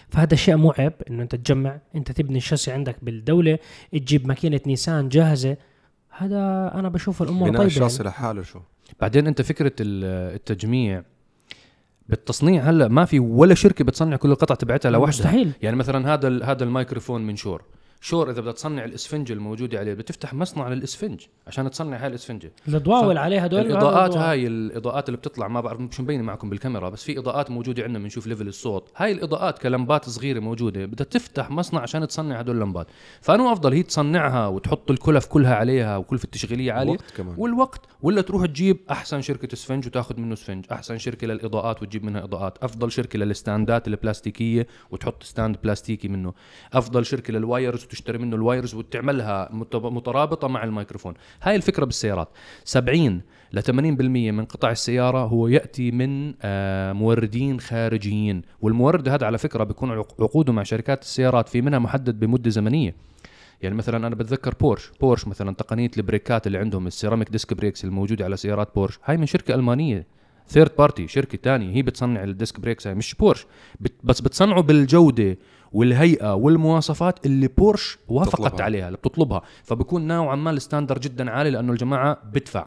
فهذا 0.08 0.36
شيء 0.36 0.56
مو 0.56 0.70
عيب 0.78 0.92
إنه 1.10 1.22
أنت 1.22 1.34
تجمع 1.34 1.78
أنت 1.94 2.12
تبني 2.12 2.36
الشاسي 2.36 2.72
عندك 2.72 2.96
بالدولة 3.02 3.58
تجيب 3.92 4.26
ماكينة 4.26 4.60
نيسان 4.66 5.08
جاهزة 5.08 5.56
هذا 6.16 6.70
أنا 6.74 6.88
بشوف 6.88 7.22
الأمور 7.22 7.48
بناء 7.48 7.58
طيبة 7.60 7.66
الشاصي 7.72 7.96
يعني. 8.02 8.08
لحاله 8.08 8.42
شو؟ 8.42 8.60
بعدين 9.00 9.26
أنت 9.26 9.42
فكرة 9.42 9.72
ال- 9.80 10.34
التجميع 10.34 11.02
بالتصنيع 12.08 12.62
هلأ 12.62 12.88
ما 12.88 13.04
في 13.04 13.18
ولا 13.20 13.54
شركة 13.54 13.84
بتصنع 13.84 14.16
كل 14.16 14.30
القطع 14.30 14.54
تبعتها 14.54 14.90
لوحدها. 14.90 15.08
مستحيل. 15.08 15.52
يعني 15.62 15.76
مثلا 15.76 16.14
هذا 16.14 16.28
ال- 16.28 16.42
هذا 16.44 16.64
الميكروفون 16.64 17.26
من 17.26 17.36
sure 18.04 18.30
إذا 18.30 18.40
بدها 18.40 18.52
تصنع 18.52 18.84
الإسفنج 18.84 19.32
الموجودة 19.32 19.78
عليه 19.78 19.92
بدها 19.92 20.04
تفتح 20.04 20.34
مصنع 20.34 20.68
للإسفنج 20.68 21.20
عشان 21.46 21.70
تصنع 21.70 21.96
هاي 21.96 22.06
الاسفنجه 22.06 22.52
الاضواء 22.68 23.02
ف- 23.02 23.06
والعليه 23.06 23.40
هدول 23.44 23.60
الإضاءات 23.60 24.16
هاي 24.16 24.46
الإضاءات 24.46 25.08
اللي 25.08 25.16
بتطلع 25.18 25.48
ما 25.48 25.60
بعرف 25.60 25.80
مش 25.80 26.00
مبينة 26.00 26.22
معكم 26.22 26.50
بالكاميرا 26.50 26.88
بس 26.88 27.04
في 27.04 27.18
إضاءات 27.18 27.50
موجودة 27.50 27.82
عندنا 27.82 27.98
بنشوف 27.98 28.26
level 28.26 28.48
الصوت. 28.48 28.90
هاي 28.96 29.12
الإضاءات 29.12 29.58
كلمبات 29.58 30.08
صغيرة 30.08 30.40
موجودة 30.40 30.86
بدها 30.86 31.06
تفتح 31.06 31.50
مصنع 31.50 31.80
عشان 31.80 32.06
تصنع 32.08 32.38
هدول 32.38 32.56
اللمبات. 32.56 32.86
فانو 33.20 33.52
أفضل 33.52 33.72
هي 33.72 33.82
تصنعها 33.82 34.46
وتحط 34.46 34.90
الكلف 34.90 35.26
كلها 35.26 35.54
عليها 35.54 35.96
وكلفه 35.96 36.24
التشغيلية 36.24 36.72
عالية. 36.72 36.96
كمان. 37.16 37.34
والوقت. 37.38 37.80
ولا 38.02 38.20
تروح 38.22 38.46
تجيب 38.46 38.78
أحسن 38.90 39.20
شركة 39.20 39.52
إسفنج 39.54 39.86
وتاخذ 39.86 40.20
منه 40.20 40.32
إسفنج. 40.32 40.64
أحسن 40.72 40.98
شركة 40.98 41.26
للإضاءات 41.26 41.82
وتجيب 41.82 42.04
منها 42.04 42.24
إضاءات. 42.24 42.58
أفضل 42.64 42.92
شركة 42.92 43.18
لل 43.18 43.36
standات 43.36 43.88
البلاستيكية 43.88 44.66
وتحط 44.90 45.22
stand 45.22 45.56
بلاستيكي 45.62 46.08
منه. 46.08 46.32
أفضل 46.72 47.06
شركة 47.06 47.32
لل 47.32 47.47
wires 47.47 47.84
وتشتري 47.92 48.18
منه 48.18 48.36
ال 48.36 48.42
wires 48.42 48.74
وتعملها 48.74 49.48
مت- 49.52 49.76
مترابطة 49.76 50.48
مع 50.48 50.64
الميكروفون. 50.64 51.14
هاي 51.42 51.56
الفكرة 51.56 51.84
بالسيارات. 51.84 52.28
70 52.64 53.20
ل 53.52 53.62
80% 53.62 54.30
من 54.30 54.44
قطع 54.44 54.70
السيارة 54.70 55.18
هو 55.18 55.48
يأتي 55.48 55.90
من 55.90 56.34
آه، 56.42 56.92
موردين 56.92 57.60
خارجيين. 57.60 58.42
والمورد 58.60 59.08
هذا 59.08 59.26
على 59.26 59.38
فكرة 59.38 59.64
بيكون 59.64 59.90
عق- 59.90 60.22
عقوده 60.22 60.52
مع 60.52 60.62
شركات 60.62 61.02
السيارات 61.02 61.48
في 61.48 61.60
منها 61.60 61.78
محدد 61.78 62.20
بمدة 62.20 62.50
زمنية. 62.50 62.94
يعني 63.62 63.74
مثلا 63.74 63.96
أنا 64.06 64.14
بتذكر 64.14 64.54
بورش. 64.60 64.90
بورش 65.00 65.28
مثلا 65.28 65.54
تقنية 65.54 65.90
ال 65.96 66.03
brakeات 66.03 66.46
اللي 66.46 66.58
عندهم 66.58 66.86
ال 66.86 66.92
ceramic 66.92 67.30
disc 67.30 67.54
brakes 67.54 67.84
الموجودة 67.84 68.24
على 68.24 68.36
سيارات 68.36 68.74
بورش. 68.74 68.98
هاي 69.04 69.16
من 69.16 69.26
شركة 69.26 69.54
ألمانية. 69.54 70.06
third 70.52 70.70
party 70.78 71.08
شركة 71.08 71.38
تانية 71.38 71.76
هي 71.76 71.82
بتصنع 71.82 72.24
ال 72.24 72.31
disc 72.31 72.60
brakes 72.60 72.86
هاي 72.86 72.94
مش 72.94 73.14
بورش. 73.14 73.46
but 73.80 73.92
بس 74.04 74.20
بتصنعه 74.20 74.62
بالجودة 74.62 75.38
والهيئة 75.72 76.34
والمواصفات 76.34 77.26
اللي 77.26 77.48
بورش 77.48 77.98
وافقت 78.08 78.40
بتطلبها. 78.40 78.64
عليها 78.64 78.86
اللي 78.86 78.98
بتطلبها. 78.98 79.42
فبكون 79.64 80.06
نوعا 80.06 80.36
ما 80.36 80.50
ال 80.50 80.55
standard 80.55 80.98
جدا 80.98 81.30
عالي 81.30 81.50
لأنه 81.50 81.72
الجماعة 81.72 82.18
بدفع 82.32 82.66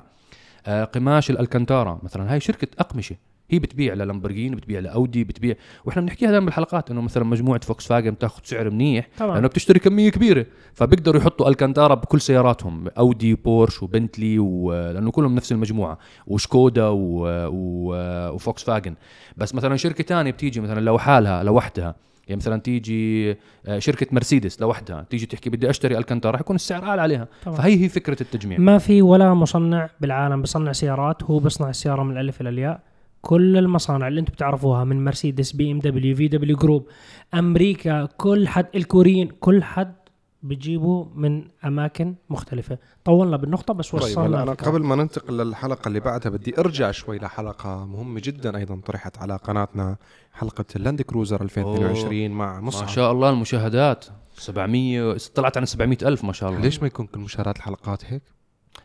آه 0.66 0.84
قماش 0.84 1.30
الألكانتارا 1.30 2.00
مثلا 2.04 2.34
هاي 2.34 2.40
شركة 2.40 2.68
أقمشة. 2.80 3.16
هي 3.50 3.60
بتبيع 3.60 3.94
للامبرجيني 3.94 4.56
بتبيع 4.56 4.80
لأودي 4.80 5.24
بتبيع. 5.24 5.56
وإحنا 5.86 6.02
بنحكيها 6.02 6.32
دائما 6.32 6.46
بالحلقات 6.46 6.92
إنه 6.92 7.02
مثلا 7.02 7.24
مجموعة 7.24 7.60
فوكس 7.60 7.88
فاجن 7.88 8.12
بتاخذ 8.12 8.42
سعر 8.44 8.70
منيح 8.70 9.08
طبعا. 9.18 9.36
لأنه 9.36 9.48
بتشتري 9.48 9.80
كمية 9.80 10.10
كبيرة. 10.10 10.46
فبيقدروا 10.74 11.22
يحطوا 11.22 11.50
ألكانتارا 11.50 11.96
بكل 11.96 12.22
سياراتهم 12.22 12.88
أودي 12.88 13.34
وبورش 13.34 13.84
وبنتلي 13.84 14.40
و... 14.40 14.74
لأنه 14.74 15.12
كلهم 15.12 15.36
نفس 15.36 15.52
المجموعة 15.52 15.98
وشكودا 16.28 16.88
و... 16.88 17.28
و... 17.48 17.96
وفوكس 18.34 18.64
فاجن 18.64 18.96
بس 19.38 19.56
مثلا 19.56 19.76
شركة 19.76 20.04
ثانية 20.04 20.32
بتيجي 20.32 20.62
مثلا 20.62 20.80
لو 20.80 20.98
حالها 20.98 21.44
لوحدها. 21.44 21.96
يعني 22.28 22.38
مثلا 22.38 22.62
تيجي 22.62 23.36
آه، 23.66 23.80
شركة 23.80 24.08
مرسيدس 24.12 24.62
لوحدها. 24.62 25.06
تيجي 25.10 25.26
تحكي 25.26 25.50
بدي 25.50 25.70
أشتري 25.70 25.98
ألكانتارا 25.98 26.36
رح 26.36 26.42
يكون 26.42 26.56
السعر 26.56 26.84
أعلى 26.84 27.02
عليها. 27.02 27.28
طبعا. 27.46 27.58
فهي 27.58 27.84
هي 27.84 27.90
فكرة 27.90 28.22
التجميع. 28.22 28.60
ما 28.60 28.78
في 28.78 29.02
ولا 29.02 29.34
مصنع 29.34 29.90
بالعالم 30.02 30.42
بيصنع 30.42 30.72
سيارات 30.72 31.24
هو 31.24 31.40
بيصنع 31.40 31.70
السيارة 31.70 32.04
من 32.04 32.12
الألف 32.12 32.42
إلى 32.42 32.50
الياء. 32.50 32.80
كل 33.26 33.58
المصانع 33.58 34.08
اللي 34.08 34.20
أنتم 34.20 34.34
بتعرفوها 34.34 34.84
من 34.84 35.04
مرسيدس 35.04 35.52
بي 35.52 35.72
ام 35.72 35.80
دبليو 35.80 36.16
VW 36.16 36.28
Group 36.28 36.88
أمريكا 37.34 38.06
كل 38.06 38.48
حد 38.48 38.68
الكوريين 38.76 39.28
كل 39.28 39.64
حد 39.64 39.96
بتجيبوا 40.44 41.06
من 41.16 41.44
أماكن 41.66 42.16
مختلفة 42.30 42.78
طولنا 43.06 43.38
بالنقطة 43.38 43.74
بس 43.74 43.90
طيب 43.92 44.02
وصلنا 44.02 44.28
هلا 44.28 44.44
أنا 44.44 44.52
الفكرة. 44.52 44.72
قبل 44.72 44.84
ما 44.84 44.96
ننتقل 44.96 45.38
للحلقة 45.38 45.88
اللي 45.88 46.00
بعدها 46.00 46.32
بدي 46.32 46.60
أرجع 46.60 46.92
شوي 46.92 47.18
لحلقة 47.18 47.86
مهمة 47.86 48.22
جدا 48.24 48.58
أيضا 48.58 48.82
طرحت 48.86 49.18
على 49.18 49.36
قناتنا 49.36 49.98
حلقة 50.34 50.66
اللاند 50.76 51.02
كروزر 51.02 51.42
2022 51.42 52.30
مع 52.30 52.40
مصعب 52.40 52.60
ما 52.60 52.88
شاء 52.88 53.12
الله 53.12 53.30
المشاهدات 53.30 54.06
700 54.38 55.18
طلعت 55.36 55.58
عن 55.58 55.66
700 55.66 55.98
ألف 56.04 56.24
ما 56.24 56.34
شاء 56.34 56.50
الله 56.50 56.62
ليش 56.62 56.82
ما 56.82 56.88
يكون 56.88 57.06
كل 57.06 57.20
مشاهدات 57.20 57.58
الحلقات 57.58 58.06
هيك؟ 58.06 58.35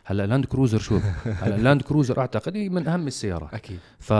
هلا 0.04 0.26
لاند 0.26 0.44
كروزر 0.44 0.78
شوف 0.78 1.02
هلا 1.42 1.56
لاند 1.56 1.82
كروزر 1.82 2.18
أعتقد 2.20 2.56
هي 2.56 2.68
من 2.68 2.88
أهم 2.88 3.06
السيارات 3.06 3.54
أكيد. 3.54 3.78
ف 3.98 4.12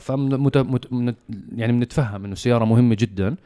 فمت... 0.00 0.56
مت... 0.58 0.92
من... 0.92 1.14
يعني 1.56 1.72
بنتفهم 1.72 2.24
إنه 2.24 2.34
سياره 2.34 2.64
مهمة 2.64 2.96
جدا. 2.98 3.36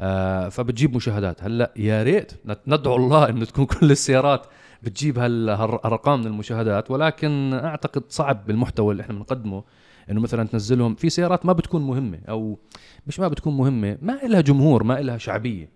آه 0.00 0.48
فبتجيب 0.48 0.96
مشاهدات. 0.96 1.44
هلا 1.44 1.72
يا 1.76 2.02
ريت 2.02 2.32
ندعو 2.66 2.96
الله 2.96 3.28
إنه 3.28 3.44
تكون 3.44 3.64
كل 3.64 3.90
السيارات 3.90 4.46
بتجيب 4.82 5.18
هال- 5.18 5.50
هالارقام 5.50 6.20
من 6.20 6.26
المشاهدات. 6.26 6.90
ولكن 6.90 7.50
أعتقد 7.64 8.02
صعب 8.08 8.46
بالمحتوى 8.46 8.92
اللي 8.92 9.02
إحنا 9.02 9.14
بنقدمه 9.14 9.64
إنه 10.10 10.20
مثلا 10.20 10.46
تنزلهم 10.48 10.94
في 10.94 11.10
سيارات 11.10 11.46
ما 11.46 11.52
بتكون 11.52 11.82
مهمة 11.86 12.18
أو 12.28 12.58
مش 13.06 13.20
ما 13.20 13.28
بتكون 13.28 13.56
مهمة 13.56 13.98
ما 14.02 14.12
لها 14.12 14.40
جمهور 14.40 14.84
ما 14.84 14.94
لها 14.94 15.18
شعبية. 15.18 15.68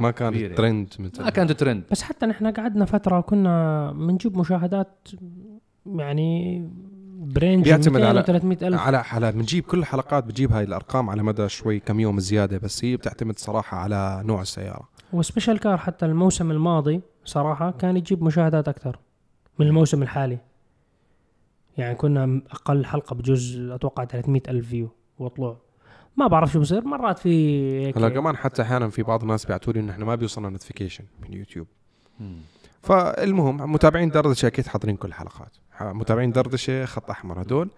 ما 0.00 0.10
كان 0.10 0.30
كبيرة. 0.34 0.54
ترند 0.54 0.88
مثل 0.98 1.22
ما 1.22 1.30
كانت 1.30 1.52
ترند 1.52 1.82
بس 1.90 2.02
حتى 2.02 2.26
نحن 2.26 2.46
قعدنا 2.46 2.84
فترة 2.84 3.20
كنا 3.20 3.92
بنجيب 3.92 4.38
مشاهدات 4.38 5.08
يعني 5.86 6.62
bring 7.18 7.64
بيعتمد 7.64 7.92
200 8.00 8.12
على- 8.12 8.16
و 8.16 8.20
300 8.22 8.58
ألف. 8.68 8.80
على 8.80 9.04
حالات 9.04 9.34
بنجيب 9.34 9.64
كل 9.64 9.78
الحلقات 9.78 10.24
بتجيب 10.24 10.52
هاي 10.52 10.64
الأرقام 10.64 11.10
على 11.10 11.22
مدى 11.22 11.48
شوي 11.48 11.80
كم 11.80 12.00
يوم 12.00 12.20
زيادة 12.20 12.58
بس 12.58 12.84
هي 12.84 12.96
بتعتمد 12.96 13.38
صراحة 13.38 13.76
على 13.78 14.22
نوع 14.24 14.42
السيارة. 14.42 14.88
و 15.12 15.18
special 15.18 15.58
car 15.58 15.76
حتى 15.78 16.06
الموسم 16.06 16.50
الماضي 16.50 17.00
صراحة 17.24 17.70
كان 17.70 17.96
يجيب 17.96 18.22
مشاهدات 18.22 18.68
أكثر 18.68 18.98
من 19.58 19.66
الموسم 19.66 20.02
الحالي. 20.02 20.38
يعني 21.78 21.94
كنا 21.94 22.42
أقل 22.50 22.84
حلقة 22.84 23.14
بجوز 23.14 23.58
أتوقع 23.70 24.04
300 24.04 24.42
ألف 24.48 24.68
view 24.68 24.88
وطلوع. 25.18 25.56
ما 26.16 26.26
بعرف 26.26 26.52
شو 26.52 26.60
بصير 26.60 26.84
مرات 26.84 27.18
في 27.18 27.28
هيك 27.86 27.96
هلا 27.98 28.08
كمان 28.08 28.36
حتى 28.36 28.62
أحيانا 28.62 28.88
في 28.88 29.02
بعض 29.02 29.22
الناس 29.22 29.46
بيبعتوا 29.46 29.72
لي 29.72 29.80
انه 29.80 29.92
إحنا 29.92 30.04
ما 30.04 30.14
بيوصلنا 30.14 30.48
notification 30.48 31.04
من 31.22 31.32
يوتيوب. 31.32 31.66
فالمهم 32.86 33.72
متابعين 33.72 34.08
دردشة 34.08 34.46
أكيد 34.46 34.66
حاضرين 34.66 34.96
كل 34.96 35.08
الحلقات 35.08 35.52
متابعين 35.80 36.32
دردشة 36.32 36.84
خط 36.84 37.10
أحمر 37.10 37.42
هدول. 37.42 37.68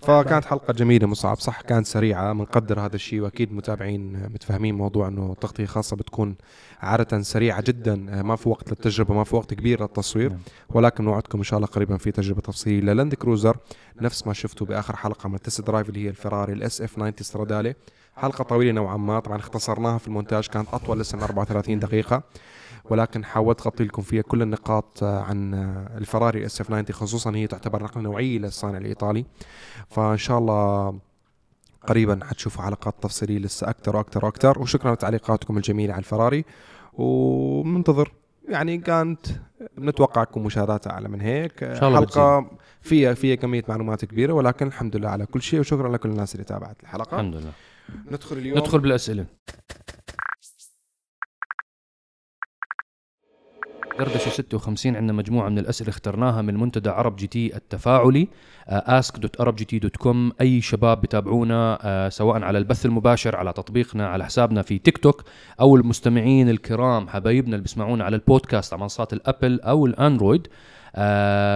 فكانت 0.00 0.44
حلقة 0.44 0.72
جميلة 0.72 1.06
مصعب. 1.06 1.38
صح 1.38 1.60
كانت 1.60 1.86
سريعة 1.86 2.32
بنقدر 2.32 2.80
هذا 2.80 2.96
الشيء 2.96 3.20
وأكيد 3.20 3.52
متابعين 3.52 4.12
متفاهمين 4.34 4.74
موضوع 4.74 5.08
إنه 5.08 5.36
تغطية 5.40 5.66
خاصة 5.66 5.96
بتكون 5.96 6.36
عادة 6.80 7.22
سريعة 7.22 7.62
جدا. 7.62 7.94
ما 8.22 8.36
في 8.36 8.48
وقت 8.48 8.68
للتجربة 8.70 9.14
ما 9.14 9.24
في 9.24 9.36
وقت 9.36 9.54
كبير 9.54 9.80
للتصوير. 9.82 10.30
نعم. 10.30 10.38
ولكن 10.70 11.04
نوعدكم 11.04 11.38
إن 11.38 11.44
شاء 11.44 11.56
الله 11.56 11.66
قريبا 11.68 11.96
في 11.96 12.10
تجربة 12.12 12.40
تفصيلية 12.40 12.92
للاند 12.92 13.14
كروزر. 13.14 13.56
نفس 14.00 14.26
ما 14.26 14.32
شفتوا 14.32 14.66
بآخر 14.66 14.96
حلقة 14.96 15.28
من 15.28 15.40
test 15.40 15.60
drive 15.60 15.88
اللي 15.88 16.04
هي 16.04 16.08
الفراري 16.08 16.52
ال 16.52 16.80
SF 16.80 16.94
90 16.94 17.12
Stradale 17.20 17.74
حلقة 18.16 18.44
طويلة 18.44 18.72
نوعا 18.72 18.96
ما. 18.96 19.20
طبعا 19.20 19.38
اختصرناها 19.38 19.98
في 19.98 20.08
المونتاج 20.08 20.46
كانت 20.46 20.68
أطول 20.72 21.00
لسه 21.00 21.16
من 21.16 21.22
34 21.22 21.78
دقيقة. 21.78 22.22
ولكن 22.90 23.24
حاولت 23.24 23.60
أغطي 23.60 23.84
لكم 23.84 24.02
فيها 24.02 24.22
كل 24.22 24.42
النقاط 24.42 25.02
آه، 25.02 25.20
عن 25.20 25.54
آه، 25.54 25.98
الفراري 25.98 26.46
SF 26.46 26.66
90 26.66 26.86
خصوصا 26.92 27.36
هي 27.36 27.46
تعتبر 27.46 27.82
نقله 27.82 28.02
نوعيه 28.02 28.38
للصانع 28.38 28.78
الإيطالي. 28.78 29.24
فإن 29.88 30.16
شاء 30.16 30.38
الله 30.38 30.98
قريبا 31.86 32.20
حتشوفوا 32.24 32.64
حلقات 32.64 32.94
تفصيلية 33.02 33.38
لسه 33.38 33.70
أكثر 33.70 33.96
وأكثر 33.96 34.24
وأكثر. 34.24 34.62
وشكرا 34.62 34.94
لتعليقاتكم 34.94 35.56
الجميلة 35.56 35.92
على 35.92 36.00
الفراري. 36.00 36.44
ومنتظر 36.92 38.12
يعني 38.48 38.78
كانت 38.78 39.26
بنتوقع 39.76 40.24
تكون 40.24 40.42
مشاهداتها 40.42 40.90
أعلى 40.90 41.08
من 41.08 41.20
هيك. 41.20 41.62
إن 41.62 41.76
شاء 41.76 41.88
الله 41.88 42.00
حلقة 42.00 42.50
فيها 42.80 43.14
فيها 43.14 43.34
كمية 43.34 43.64
معلومات 43.68 44.04
كبيرة 44.04 44.32
ولكن 44.32 44.66
الحمد 44.66 44.96
لله 44.96 45.08
على 45.08 45.26
كل 45.26 45.42
شيء. 45.42 45.60
وشكرا 45.60 45.92
لكل 45.92 46.08
الناس 46.08 46.34
اللي 46.34 46.44
تابعت 46.44 46.82
الحلقة. 46.82 47.14
الحمد 47.14 47.34
لله. 47.34 47.52
ندخل 48.10 48.36
اليوم. 48.36 48.58
ندخل 48.58 48.78
بالأسئلة. 48.78 49.26
دردشه 53.98 54.30
56 54.30 54.96
عندنا 54.96 55.12
مجموعة 55.12 55.48
من 55.48 55.58
الأسئلة 55.58 55.90
اخترناها 55.90 56.42
من 56.42 56.56
منتدى 56.56 56.90
عرب 56.90 57.16
جي 57.16 57.26
تي 57.26 57.56
التفاعلي 57.56 58.28
ask.arabgt.com 58.70 60.16
أي 60.40 60.60
شباب 60.60 61.00
بتابعونا 61.00 61.78
آه، 61.82 62.08
سواء 62.08 62.42
على 62.42 62.58
البث 62.58 62.86
المباشر 62.86 63.36
على 63.36 63.52
تطبيقنا 63.52 64.08
على 64.08 64.24
حسابنا 64.24 64.62
في 64.62 64.78
تيك 64.78 64.98
توك 64.98 65.24
أو 65.60 65.76
المستمعين 65.76 66.48
الكرام 66.48 67.08
حبايبنا 67.08 67.54
اللي 67.54 67.62
بيسمعونا 67.62 68.04
على 68.04 68.16
البودكاست 68.16 68.72
على 68.72 68.82
منصات 68.82 69.12
الأبل 69.12 69.60
أو 69.60 69.86
الأندرويد. 69.86 70.46
آه، 70.46 70.73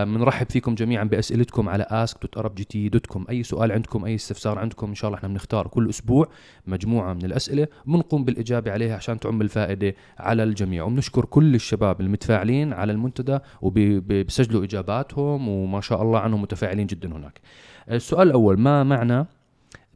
بنرحب 0.04 0.50
فيكم 0.50 0.74
جميعا 0.74 1.04
بأسئلتكم 1.04 1.68
على 1.68 1.84
ask.arabgt.com 1.84 3.30
أي 3.30 3.42
سؤال 3.42 3.72
عندكم 3.72 4.04
أي 4.04 4.14
استفسار 4.14 4.58
عندكم 4.58 4.88
إن 4.88 4.94
شاء 4.94 5.08
الله 5.08 5.18
إحنا 5.18 5.28
بنختار 5.28 5.66
كل 5.66 5.88
أسبوع 5.88 6.28
مجموعة 6.66 7.12
من 7.12 7.24
الأسئلة 7.24 7.68
بنقوم 7.86 8.24
بالإجابة 8.24 8.72
عليها 8.72 8.96
عشان 8.96 9.20
تعم 9.20 9.40
الفائدة 9.42 9.94
على 10.18 10.42
الجميع. 10.42 10.84
وبنشكر 10.84 11.24
كل 11.24 11.54
الشباب 11.54 12.00
المتفاعلين 12.00 12.72
على 12.72 12.92
المنتدى 12.92 13.38
وبيسجلوا 13.62 14.64
إجاباتهم 14.64 15.48
وما 15.48 15.80
شاء 15.80 16.02
الله 16.02 16.18
عنهم 16.18 16.42
متفاعلين 16.42 16.86
جدا 16.86 17.16
هناك. 17.16 17.40
السؤال 17.90 18.28
الأول 18.28 18.58
ما 18.58 18.84
معنى 18.84 19.26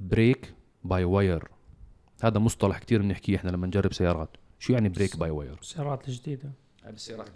brake 0.00 0.54
by 0.84 1.04
wire 1.04 1.44
هذا 2.22 2.38
مصطلح 2.38 2.78
كتير 2.78 3.02
بنحكيه 3.02 3.36
إحنا 3.36 3.50
لما 3.50 3.66
نجرب 3.66 3.92
سيارات. 3.92 4.36
شو 4.58 4.72
يعني 4.72 4.88
brake 4.88 5.18
by 5.18 5.30
wire 5.30 5.58
السيارات 5.60 6.08
الجديدة. 6.08 6.52
هذه 6.84 6.94
السيارات 6.94 7.28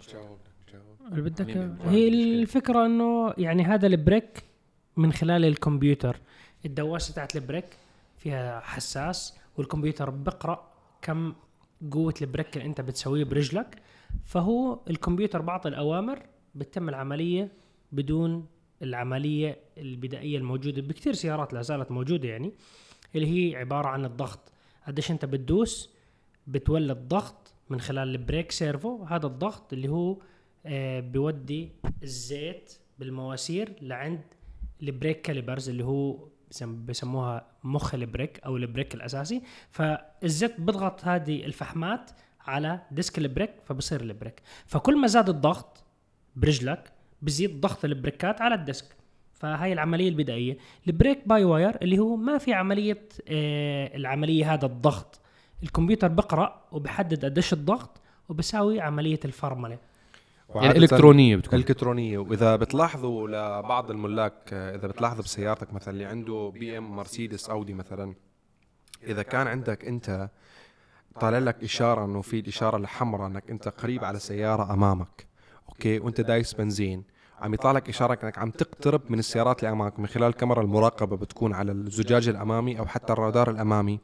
بدك 1.11 1.49
يعني. 1.49 1.77
هي 1.85 2.07
الفكرة 2.07 2.85
إنه 2.85 3.33
يعني 3.37 3.63
هذا 3.63 3.87
ال 3.87 3.96
brake 3.96 4.43
من 4.97 5.13
خلال 5.13 5.45
الكمبيوتر. 5.45 6.17
الدواسة 6.65 7.13
تاعت 7.13 7.35
ال 7.35 7.40
brake 7.40 7.65
فيها 8.17 8.59
حساس 8.59 9.37
والكمبيوتر 9.57 10.09
بقرأ 10.09 10.71
كم 11.01 11.33
قوة 11.91 12.13
ال 12.21 12.27
brake 12.27 12.57
اللي 12.57 12.67
أنت 12.67 12.81
بتسويه 12.81 13.23
برجلك. 13.23 13.81
فهو 14.25 14.79
الكمبيوتر 14.89 15.41
بعطي 15.41 15.69
الأوامر 15.69 16.19
بتتم 16.55 16.89
العملية 16.89 17.51
بدون 17.91 18.45
العملية 18.81 19.57
البدائية 19.77 20.37
الموجودة. 20.37 20.81
بكثير 20.81 21.13
سيارات 21.13 21.53
لا 21.53 21.61
زالت 21.61 21.91
موجودة 21.91 22.29
يعني 22.29 22.53
اللي 23.15 23.51
هي 23.51 23.55
عبارة 23.55 23.87
عن 23.87 24.05
الضغط. 24.05 24.39
قديش 24.87 25.11
أنت 25.11 25.25
بتدوس 25.25 25.89
بتولد 26.47 26.97
ضغط 27.07 27.53
من 27.69 27.79
خلال 27.79 28.09
ال 28.09 28.16
brake 28.16 28.51
servo. 28.51 29.03
هذا 29.03 29.27
الضغط 29.27 29.73
اللي 29.73 29.89
هو 29.89 30.17
بيودي 30.99 31.71
الزيت 32.03 32.73
بالمواسير 32.99 33.73
لعند 33.81 34.21
ال 34.83 34.89
brake 34.89 35.21
calipers 35.21 35.69
اللي 35.69 35.83
هو 35.83 36.27
بسم- 36.51 36.85
بسموها 36.85 37.45
مخ 37.63 37.93
ال 37.93 38.01
brake 38.01 38.39
أو 38.45 38.57
ال 38.57 38.63
brake 38.63 38.95
الأساسي. 38.95 39.41
فالزيت 39.71 40.59
بيضغط 40.61 41.05
هذه 41.05 41.45
الفحمات 41.45 42.11
على 42.41 42.79
disc 42.91 43.17
ال 43.17 43.23
brake 43.23 43.51
فبصير 43.65 44.01
ال 44.01 44.07
brake. 44.07 44.41
فكل 44.65 44.97
ما 44.97 45.07
زاد 45.07 45.29
الضغط 45.29 45.83
برجلك 46.35 46.91
بزيد 47.21 47.61
ضغط 47.61 47.85
البريكات 47.85 48.41
على 48.41 48.55
ال 48.55 48.60
disc. 48.60 48.85
فهاي 49.33 49.73
العملية 49.73 50.09
البدائية. 50.09 50.57
ال 50.87 50.94
brake 50.94 51.27
by 51.27 51.43
wire 51.43 51.77
اللي 51.81 51.99
هو 51.99 52.15
ما 52.15 52.37
في 52.37 52.53
عملية 52.53 53.01
آه 53.27 53.95
العملية 53.97 54.53
هذا 54.53 54.65
الضغط. 54.65 55.19
الكمبيوتر 55.63 56.07
بقرأ 56.07 56.67
وبحدد 56.71 57.25
قديش 57.25 57.53
الضغط 57.53 58.01
وبساوي 58.29 58.81
عملية 58.81 59.19
الفرمله 59.25 59.77
يعني 60.55 60.77
إلكترونية 60.77 61.35
بتكون. 61.35 61.59
إلكترونية. 61.59 62.17
وإذا 62.17 62.55
بتلاحظوا 62.55 63.27
لبعض 63.27 63.91
الملاك 63.91 64.53
إذا 64.53 64.87
بتلاحظوا 64.87 65.23
بسيارتك 65.23 65.73
مثلا 65.73 65.93
اللي 65.93 66.05
عنده 66.05 66.51
بي 66.53 66.77
إم 66.77 66.95
مرسيدس 66.95 67.49
أودي 67.49 67.73
مثلا 67.73 68.13
إذا 69.03 69.23
كان 69.23 69.47
عندك 69.47 69.85
أنت 69.85 70.29
طالع 71.19 71.37
لك 71.37 71.63
إشارة 71.63 72.05
إنه 72.05 72.21
في 72.21 72.39
الإشارة 72.39 72.77
الحمراء 72.77 73.27
إنك 73.27 73.49
أنت 73.49 73.67
قريب 73.67 74.05
على 74.05 74.19
سيارة 74.19 74.73
أمامك 74.73 75.27
okay؟ 75.69 75.99
وأنت 75.99 76.21
دايس 76.21 76.53
بنزين 76.53 77.03
عم 77.41 77.53
يطلع 77.53 77.71
لك 77.71 77.89
إشارة 77.89 78.19
إنك 78.23 78.37
عم 78.37 78.51
تقترب 78.51 79.01
من 79.09 79.19
السيارات 79.19 79.59
اللي 79.59 79.71
أمامك 79.71 79.99
من 79.99 80.07
خلال 80.07 80.27
الكاميرا 80.27 80.61
المراقبة 80.61 81.17
بتكون 81.17 81.53
على 81.53 81.71
الزجاج 81.71 82.27
الأمامي 82.29 82.79
أو 82.79 82.85
حتى 82.85 83.13
الرادار 83.13 83.49
الأمامي. 83.49 83.99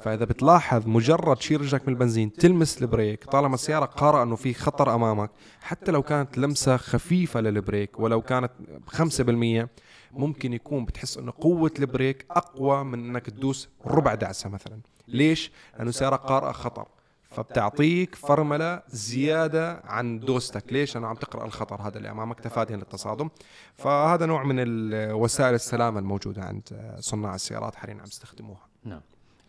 فإذا 0.00 0.24
بتلاحظ 0.24 0.86
مجرد 0.86 1.40
شيل 1.42 1.60
رجلك 1.60 1.82
من 1.88 1.94
البنزين 1.94 2.32
تلمس 2.32 2.82
ال 2.82 2.89
brake 2.89 3.24
طالما 3.24 3.54
السيارة 3.54 3.84
قارئة 3.84 4.22
إنه 4.22 4.36
في 4.36 4.54
خطر 4.54 4.94
أمامك 4.94 5.30
حتى 5.60 5.92
لو 5.92 6.02
كانت 6.02 6.38
لمسة 6.38 6.76
خفيفة 6.76 7.40
لل 7.40 7.57
brake 7.57 8.00
ولو 8.00 8.22
كانت 8.22 8.50
5% 8.86 9.68
ممكن 10.12 10.52
يكون 10.52 10.84
بتحس 10.84 11.18
إنه 11.18 11.32
قوة 11.40 11.70
البريك 11.78 12.26
أقوى 12.30 12.84
من 12.84 13.08
إنك 13.08 13.26
تدوس 13.26 13.68
ربع 13.86 14.14
دعسة 14.14 14.48
مثلا. 14.50 14.80
ليش؟ 15.08 15.52
لأنه 15.78 15.90
سياره 15.90 16.16
قارئة 16.16 16.52
خطر 16.52 16.86
فبتعطيك 17.30 18.14
فرملة 18.14 18.82
زيادة 18.88 19.82
عن 19.84 20.18
دوستك. 20.18 20.72
ليش؟ 20.72 20.96
أنا 20.96 21.08
عم 21.08 21.16
تقرأ 21.16 21.44
الخطر 21.44 21.82
هذا 21.82 21.98
اللي 21.98 22.10
أمامك 22.10 22.40
تفاديا 22.40 22.76
للتصادم. 22.76 23.28
فهذا 23.74 24.26
نوع 24.26 24.44
من 24.44 24.64
وسائل 25.12 25.54
السلامة 25.54 25.98
الموجودة 25.98 26.42
عند 26.42 26.96
صناع 27.00 27.34
السيارات 27.34 27.74
حاليا 27.74 27.94
عم 27.94 28.04
يستخدموها. 28.06 28.68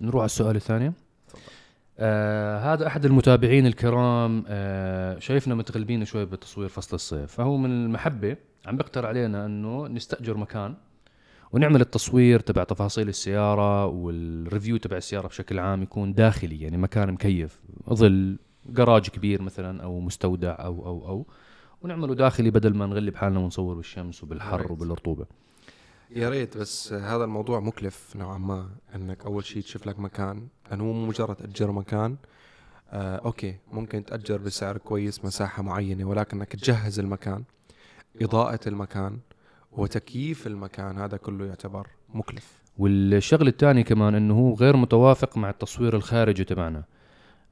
نروح 0.02 0.22
على 0.22 0.26
السؤال 0.26 0.56
الثاني. 0.56 0.94
آه 2.00 2.74
هذا 2.74 2.88
أحد 2.88 3.06
المتابعين 3.06 3.68
الكرام 3.68 4.44
آه 4.48 5.20
شايفنا 5.20 5.56
متغلبين 5.56 6.06
شوي 6.06 6.26
بتصوير 6.26 6.70
فصل 6.70 6.96
الصيف. 6.96 7.32
فهو 7.32 7.58
من 7.58 7.86
المحبة 7.86 8.38
عم 8.66 8.78
بيقترح 8.78 9.10
علينا 9.10 9.46
إنه 9.46 9.88
نستأجر 9.88 10.38
مكان 10.38 10.76
ونعمل 11.52 11.82
التصوير 11.82 12.40
تبع 12.40 12.64
تفاصيل 12.64 13.10
السيارة 13.10 13.86
وال 13.86 14.09
review 14.09 14.78
تبع 14.78 14.98
السيارة 14.98 15.28
بشكل 15.28 15.60
عام 15.60 15.84
يكون 15.84 16.14
داخلي 16.14 16.62
يعني 16.62 16.78
مكان 16.78 17.12
مكيف 17.12 17.60
ظل 17.94 18.38
جراج 18.66 19.08
كبير 19.10 19.42
مثلا 19.42 19.84
أو 19.84 20.00
مستودع 20.00 20.56
أو 20.60 20.86
أو 20.86 21.08
أو. 21.08 21.26
ونعمله 21.82 22.16
داخلي 22.16 22.52
بدل 22.52 22.74
ما 22.74 22.86
نغلب 22.86 23.16
حالنا 23.16 23.40
ونصور 23.40 23.76
بالشمس 23.76 24.24
وبالحر. 24.24 24.72
وبالرطوبة. 24.72 25.26
يا 26.16 26.30
ريت 26.30 26.58
بس 26.58 26.94
هذا 26.94 27.24
الموضوع 27.24 27.60
مكلف 27.60 28.16
نوعا 28.16 28.38
ما 28.38 28.70
إنك 28.96 29.26
أول 29.26 29.46
شيء 29.46 29.62
تشوف 29.62 29.88
لك 29.88 30.00
مكان. 30.00 30.48
لأنه 30.70 30.84
مو 30.84 31.08
مجرد 31.08 31.36
تأجر 31.36 31.72
مكان. 31.72 32.16
آه 32.90 33.16
okay 33.16 33.56
ممكن 33.72 34.06
تأجر 34.06 34.38
بسعر 34.38 34.78
كويس 34.78 35.26
مساحة 35.26 35.64
معينة 35.64 36.06
ولكنك 36.06 36.56
تجهز 36.56 37.00
المكان 37.00 37.44
إضاءة 38.22 38.60
المكان 38.68 39.20
وتكييف 39.72 40.48
المكان 40.48 40.98
هذا 40.98 41.18
كله 41.18 41.46
يعتبر 41.46 41.88
مكلف. 42.14 42.64
والشغل 42.78 43.48
الثاني 43.48 43.84
كمان 43.84 44.16
إنه 44.16 44.34
هو 44.34 44.54
غير 44.54 44.78
متوافق 44.78 45.38
مع 45.38 45.50
التصوير 45.50 45.96
الخارجي 45.96 46.44
تبعنا. 46.44 46.84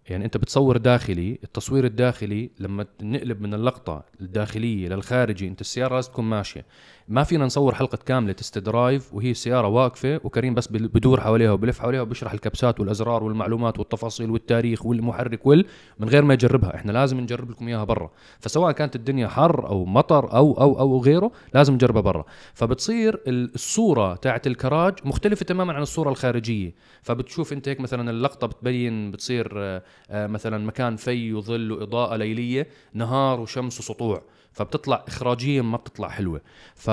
يعني 0.09 0.25
أنت 0.25 0.37
بتصور 0.37 0.77
داخلي 0.77 1.39
التصوير 1.43 1.85
الداخلي 1.85 2.49
لما 2.59 2.85
نقلب 3.01 3.41
من 3.41 3.53
اللقطة 3.53 4.03
الداخلية 4.21 4.87
للخارجي 4.87 5.47
أنت 5.47 5.61
السيارة 5.61 5.95
لازم 5.95 6.11
تكون 6.11 6.25
ماشية. 6.25 6.65
ما 7.07 7.23
فينا 7.23 7.45
نصور 7.45 7.75
حلقة 7.75 7.97
كاملة 8.05 8.33
تست 8.33 8.57
درايف 8.57 9.13
وهي 9.13 9.31
السيارة 9.31 9.67
واقفة 9.67 10.21
وكريم 10.23 10.53
بس 10.53 10.67
بدور 10.71 11.21
حواليها 11.21 11.51
وبلف 11.51 11.79
حواليها 11.79 12.01
وبيشرح 12.01 12.33
الكبسات 12.33 12.79
والأزرار 12.79 13.23
والمعلومات 13.23 13.79
والتفاصيل 13.79 14.31
والتاريخ 14.31 14.85
والمحرك 14.85 15.45
وال 15.45 15.65
من 15.99 16.09
غير 16.09 16.23
ما 16.23 16.33
يجربها. 16.33 16.75
إحنا 16.75 16.91
لازم 16.91 17.19
نجرب 17.19 17.49
لكم 17.51 17.67
إياها 17.67 17.83
برا. 17.83 18.11
فسواء 18.39 18.71
كانت 18.71 18.95
الدنيا 18.95 19.27
حر 19.27 19.67
أو 19.67 19.85
مطر 19.85 20.33
أو 20.33 20.53
أو 20.61 20.79
أو 20.79 21.01
غيره 21.01 21.31
لازم 21.53 21.73
نجربها 21.73 22.01
برا. 22.01 22.25
فبتصير 22.53 23.21
ال- 23.27 23.53
الصورة 23.55 24.15
تاعت 24.15 24.47
الكراج 24.47 24.93
مختلفة 25.05 25.43
تماما 25.45 25.73
عن 25.73 25.81
الصورة 25.81 26.09
الخارجية. 26.09 26.73
فبتشوف 27.01 27.53
أنت 27.53 27.69
هيك 27.69 27.79
مثلا 27.79 28.09
اللقطة 28.09 28.47
بتبين 28.47 29.11
بتصير 29.11 29.51
آه، 29.55 29.83
مثلا 30.11 30.65
مكان 30.65 30.95
في 30.95 31.33
وظل 31.33 31.71
واضاءه 31.71 32.15
ليلية 32.15 32.67
نهار 32.93 33.39
وشمس 33.39 33.79
وسطوع 33.79 34.21
فبتطلع 34.51 35.03
اخراجيا 35.07 35.61
ما 35.61 35.77
بتطلع 35.77 36.09
حلوة. 36.09 36.41
ف... 36.75 36.89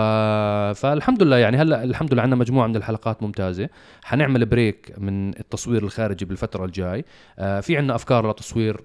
فالحمد 0.80 1.22
لله 1.22 1.36
يعني 1.36 1.56
هلأ 1.56 1.84
الحمد 1.84 2.12
لله 2.12 2.22
عندنا 2.22 2.40
مجموعة 2.40 2.66
من 2.66 2.76
الحلقات 2.76 3.22
ممتازة. 3.22 3.68
حنعمل 4.02 4.46
بريك 4.46 4.94
من 4.98 5.38
التصوير 5.38 5.82
الخارجي 5.82 6.24
بالفترة 6.24 6.64
الجاي. 6.64 7.04
آه 7.38 7.60
في 7.60 7.76
عندنا 7.76 7.94
أفكار 7.94 8.30
لتصوير 8.30 8.80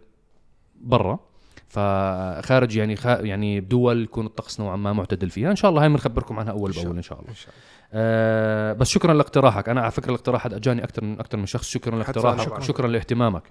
برا 0.82 1.20
فخارج 1.68 2.76
يعني 2.76 2.96
خ... 2.96 3.06
يعني 3.06 3.62
بدول 3.62 4.04
يكون 4.04 4.26
الطقس 4.26 4.60
نوعا 4.60 4.76
ما 4.76 4.94
معتدل 4.94 5.30
فيها. 5.30 5.52
إن 5.52 5.56
شاء 5.56 5.70
الله 5.72 5.84
هاي 5.84 5.90
بنخبركم 5.90 6.40
عنها 6.40 6.52
أول 6.52 6.74
إن 6.74 6.84
بأول 6.84 6.96
إن 6.96 7.02
شاء 7.02 7.20
الله. 7.20 7.30
ان 7.30 7.36
شاء 7.36 7.50
الله. 7.50 7.62
آه 7.94 8.74
بس 8.74 8.90
شكرا 8.90 9.14
لاقتراحك. 9.14 9.70
أنا 9.70 9.82
على 9.82 9.92
فكرة 9.92 10.10
الاقتراح 10.10 10.46
أجاني 10.46 10.84
أكثر 10.84 11.04
من 11.04 11.20
أكثر 11.20 11.38
من 11.38 11.46
شخص. 11.46 11.70
شكرا 11.70 11.98
لاقتراحك. 11.98 12.42
شكرا, 12.42 12.60
شكرا 12.60 12.88
لاهتمامك. 12.88 13.44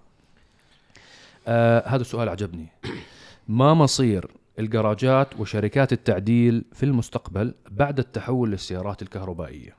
آه 1.46 1.88
هذا 1.88 2.00
السؤال 2.00 2.28
عجبني. 2.28 2.66
ما 3.48 3.74
مصير 3.74 4.30
الجراجات 4.58 5.40
وشركات 5.40 5.92
التعديل 5.92 6.64
في 6.72 6.82
المستقبل 6.82 7.54
بعد 7.70 7.98
التحول 7.98 8.50
للسيارات 8.50 9.02
الكهربائية؟ 9.02 9.76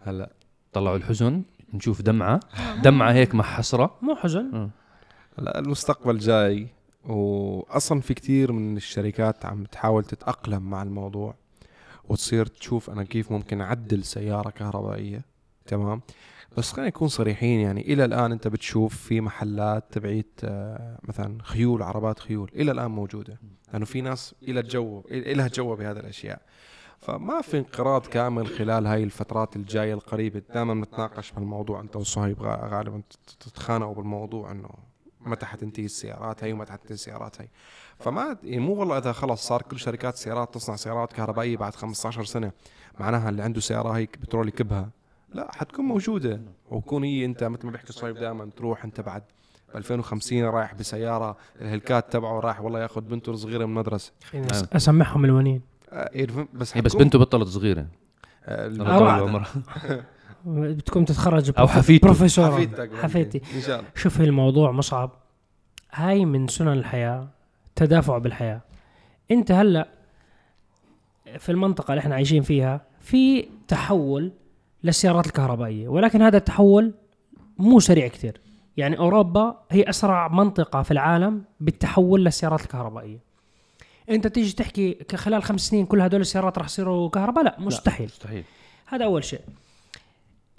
هلا 0.00 0.32
طلعوا 0.72 0.96
الحزن 0.96 1.42
نشوف 1.74 2.02
دمعة. 2.02 2.40
دمعة 2.84 3.12
هيك 3.12 3.34
مع 3.34 3.44
حسرة. 3.44 3.98
مو 4.02 4.14
حزن. 4.14 4.70
هلا 5.38 5.58
المستقبل 5.58 6.18
جاي 6.18 6.68
واصلا 7.04 8.00
في 8.00 8.14
كثير 8.14 8.52
من 8.52 8.76
الشركات 8.76 9.44
عم 9.44 9.64
تحاول 9.64 10.04
تتأقلم 10.04 10.70
مع 10.70 10.82
الموضوع 10.82 11.34
وتصير 12.08 12.46
تشوف 12.46 12.90
أنا 12.90 13.04
كيف 13.04 13.32
ممكن 13.32 13.60
أعدل 13.60 14.04
سيارة 14.04 14.50
كهربائية. 14.50 15.24
تمام؟ 15.66 16.00
بس 16.56 16.72
خلينا 16.72 16.88
نكون 16.88 17.08
صريحين 17.08 17.60
يعني 17.60 17.80
إلى 17.80 18.04
الآن 18.04 18.32
أنت 18.32 18.48
بتشوف 18.48 18.96
في 18.96 19.20
محلات 19.20 19.84
تبعيت 19.90 20.40
آه، 20.44 20.98
مثلا 21.02 21.38
خيول 21.42 21.82
عربات 21.82 22.18
خيول 22.18 22.50
إلى 22.54 22.72
الآن 22.72 22.90
موجودة. 22.90 23.38
لأنه 23.72 23.84
في 23.84 24.00
ناس 24.00 24.34
إلى 24.42 24.62
جو 24.62 25.02
الها 25.10 25.48
جو 25.48 25.76
بهذه 25.76 26.00
الأشياء. 26.00 26.42
فما 27.00 27.40
في 27.42 27.58
انقراض 27.58 28.06
كامل 28.06 28.46
خلال 28.46 28.86
هاي 28.86 29.02
الفترات 29.02 29.56
الجاية 29.56 29.94
القريبة 29.94 30.42
دائما 30.54 30.74
نتناقش 30.74 31.32
بالموضوع. 31.32 31.80
أنت 31.80 31.96
وصهيب 31.96 32.38
غا- 32.42 32.64
غالبا 32.74 33.02
تت- 33.10 33.42
تتخانقوا 33.48 33.94
بالموضوع 33.94 34.50
إنه 34.50 34.68
متى 35.20 35.46
حتنتهي 35.46 35.84
السيارات 35.84 36.44
هي 36.44 36.52
ومتى 36.52 36.72
حتنتهي 36.72 36.94
السيارات 36.94 37.40
هي. 37.40 37.48
فما 37.98 38.36
يعني 38.42 38.58
مو 38.58 38.74
والله 38.74 38.98
إذا 38.98 39.12
خلص 39.12 39.46
صار 39.48 39.62
كل 39.62 39.78
شركات 39.78 40.14
السيارات 40.14 40.54
تصنع 40.54 40.76
سيارات 40.76 41.12
كهربائية 41.12 41.56
بعد 41.56 41.74
15 41.74 42.24
سنة 42.24 42.52
معناها 43.00 43.28
اللي 43.28 43.42
عنده 43.42 43.60
سيارة 43.60 43.88
هي 43.90 44.04
بترول 44.06 44.48
يكبها. 44.48 44.90
لا 45.34 45.50
حتكون 45.56 45.84
موجودة. 45.84 46.40
وكون 46.70 47.04
هي 47.04 47.24
أنت 47.24 47.44
مثل 47.44 47.66
ما 47.66 47.72
بيحكي 47.72 47.92
صهيب 47.92 48.16
دائما 48.16 48.50
تروح 48.56 48.84
أنت 48.84 49.00
بعد 49.00 49.22
ب 49.74 49.76
2050 49.76 50.44
رايح 50.44 50.74
بسيارة 50.74 51.36
الهلكات 51.60 52.12
تبعه 52.12 52.40
رايح 52.40 52.60
والله 52.60 52.80
ياخذ 52.82 53.00
بنته 53.00 53.30
الصغيرة 53.30 53.64
من 53.64 53.72
المدرسة. 53.72 54.12
خليني. 54.24 54.48
أس- 54.48 54.66
أسمعهم 54.76 55.24
الونين. 55.24 55.60
آه، 55.92 56.10
إيه، 56.14 56.26
بس 56.54 56.76
هي 56.76 56.80
بس 56.82 56.96
بنته 56.96 57.18
بطلت 57.18 57.48
صغيرة. 57.48 57.86
آه،. 58.46 59.44
بتكون 60.46 61.04
تتخرج 61.04 61.48
أو 61.48 61.54
بروف- 61.54 61.70
حفيدته. 61.70 62.04
بروفيسور 62.06 62.52
حفيدتك 62.52 62.94
حفيدتي. 62.94 63.40
إن 63.56 63.60
شاء 63.60 63.78
الله. 63.78 63.90
شوف 63.94 64.20
الموضوع 64.20 64.72
مصعب. 64.72 65.10
هاي 65.92 66.24
من 66.24 66.48
سنن 66.48 66.68
الحياة 66.72 67.28
تدافع 67.76 68.18
بالحياة. 68.18 68.60
أنت 69.30 69.52
هلأ 69.52 69.88
في 71.38 71.52
المنطقة 71.52 71.92
اللي 71.92 72.00
إحنا 72.00 72.14
عايشين 72.14 72.42
فيها 72.42 72.80
في 73.00 73.48
تحول 73.68 74.32
للسيارات 74.84 75.26
الكهربائية. 75.26 75.88
ولكن 75.88 76.22
هذا 76.22 76.36
التحول 76.36 76.94
مو 77.58 77.80
سريع 77.80 78.08
كثير. 78.08 78.40
يعني 78.76 78.98
أوروبا 78.98 79.62
هي 79.70 79.82
أسرع 79.82 80.28
منطقة 80.28 80.82
في 80.82 80.90
العالم 80.90 81.44
بالتحول 81.60 82.24
للسيارات 82.24 82.60
الكهربائية. 82.60 83.18
أنت 84.10 84.26
تيجي 84.26 84.52
تحكي 84.52 84.98
خلال 85.14 85.42
خمس 85.42 85.60
سنين 85.60 85.86
كل 85.86 86.00
هدول 86.00 86.20
السيارات 86.20 86.58
راح 86.58 86.66
يصيروا 86.66 87.08
كهرباء؟ 87.08 87.44
لا 87.44 87.56
مستحيل. 87.58 88.06
مستحيل. 88.06 88.44
هذا 88.86 89.04
أول 89.04 89.24
شيء. 89.24 89.40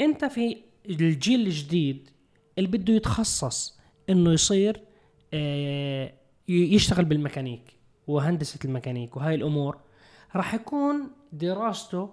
أنت 0.02 0.26
في 0.26 0.58
الجيل 0.90 1.48
الجديد 1.48 2.10
اللي 2.58 2.70
بده 2.78 2.94
يتخصص 2.94 3.80
إنه 4.10 4.34
يصير 4.34 4.82
آه، 5.34 6.14
يشتغل 6.48 7.06
بالميكانيك 7.06 7.62
وهندسة 8.08 8.60
الميكانيك 8.66 9.18
وهاي 9.18 9.36
الأمور 9.36 9.78
راح 10.36 10.54
يكون 10.54 11.08
دراسته 11.34 12.10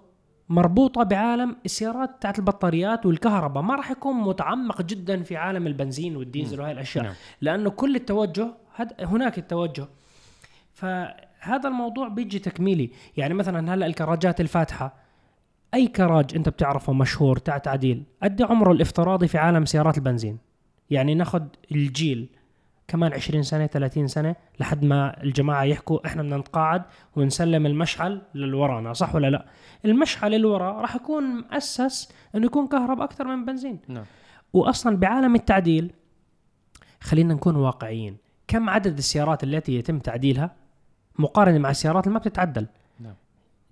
مربوطة 0.51 1.03
بعالم 1.03 1.55
السيارات 1.65 2.09
تاعت 2.21 2.39
البطاريات 2.39 3.05
والكهرباء. 3.05 3.63
ما 3.63 3.75
راح 3.75 3.91
يكون 3.91 4.15
متعمق 4.15 4.81
جدا 4.81 5.23
في 5.23 5.37
عالم 5.37 5.67
البنزين 5.67 6.15
والديزل 6.15 6.61
وهاي 6.61 6.71
الأشياء 6.71 7.03
نعم. 7.05 7.13
لأنه 7.41 7.69
كل 7.69 7.95
التوجه 7.95 8.47
هد 8.75 8.93
هناك 8.99 9.37
التوجه. 9.37 9.87
فهذا 10.73 11.67
الموضوع 11.67 12.07
بيجي 12.07 12.39
تكميلي. 12.39 12.91
يعني 13.17 13.33
مثلا 13.33 13.73
هلأ 13.73 13.85
الكراجات 13.85 14.41
الفاتحة 14.41 14.93
أي 15.73 15.87
كراج 15.87 16.35
أنت 16.35 16.49
بتعرفه 16.49 16.93
مشهور 16.93 17.37
تاع 17.37 17.57
تعديل 17.57 18.03
قد 18.23 18.41
عمره 18.41 18.71
الافتراضي 18.71 19.27
في 19.27 19.37
عالم 19.37 19.65
سيارات 19.65 19.97
البنزين؟ 19.97 20.37
يعني 20.89 21.15
ناخذ 21.15 21.43
الجيل. 21.71 22.29
كمان 22.91 23.13
20 23.13 23.43
سنة 23.43 23.67
30 23.67 24.07
سنة 24.07 24.35
لحد 24.59 24.85
ما 24.85 25.23
الجماعة 25.23 25.63
يحكوا 25.63 26.07
إحنا 26.07 26.21
بدنا 26.23 26.37
نتقاعد 26.37 26.83
ونسلم 27.15 27.65
المشعل 27.65 28.21
للورانا 28.35 28.93
صح 28.93 29.15
ولا 29.15 29.29
لا؟ 29.29 29.45
المشعل 29.85 30.33
اللي 30.33 30.47
راح 30.57 30.95
يكون 30.95 31.23
مؤسس 31.23 32.11
إنه 32.35 32.45
يكون 32.45 32.67
كهرباء 32.67 33.05
أكثر 33.05 33.27
من 33.27 33.45
بنزين. 33.45 33.79
نعم. 33.87 34.03
واصلا 34.53 34.97
بعالم 34.97 35.35
التعديل 35.35 35.93
خلينا 37.01 37.33
نكون 37.33 37.55
واقعيين 37.55 38.17
كم 38.47 38.69
عدد 38.69 38.97
السيارات 38.97 39.43
التي 39.43 39.75
يتم 39.75 39.99
تعديلها؟ 39.99 40.55
مقارنة 41.19 41.57
مع 41.57 41.69
السيارات 41.69 42.07
اللي 42.07 42.13
ما 42.13 42.19
بتتعدل. 42.19 42.67
نعم. 42.99 43.15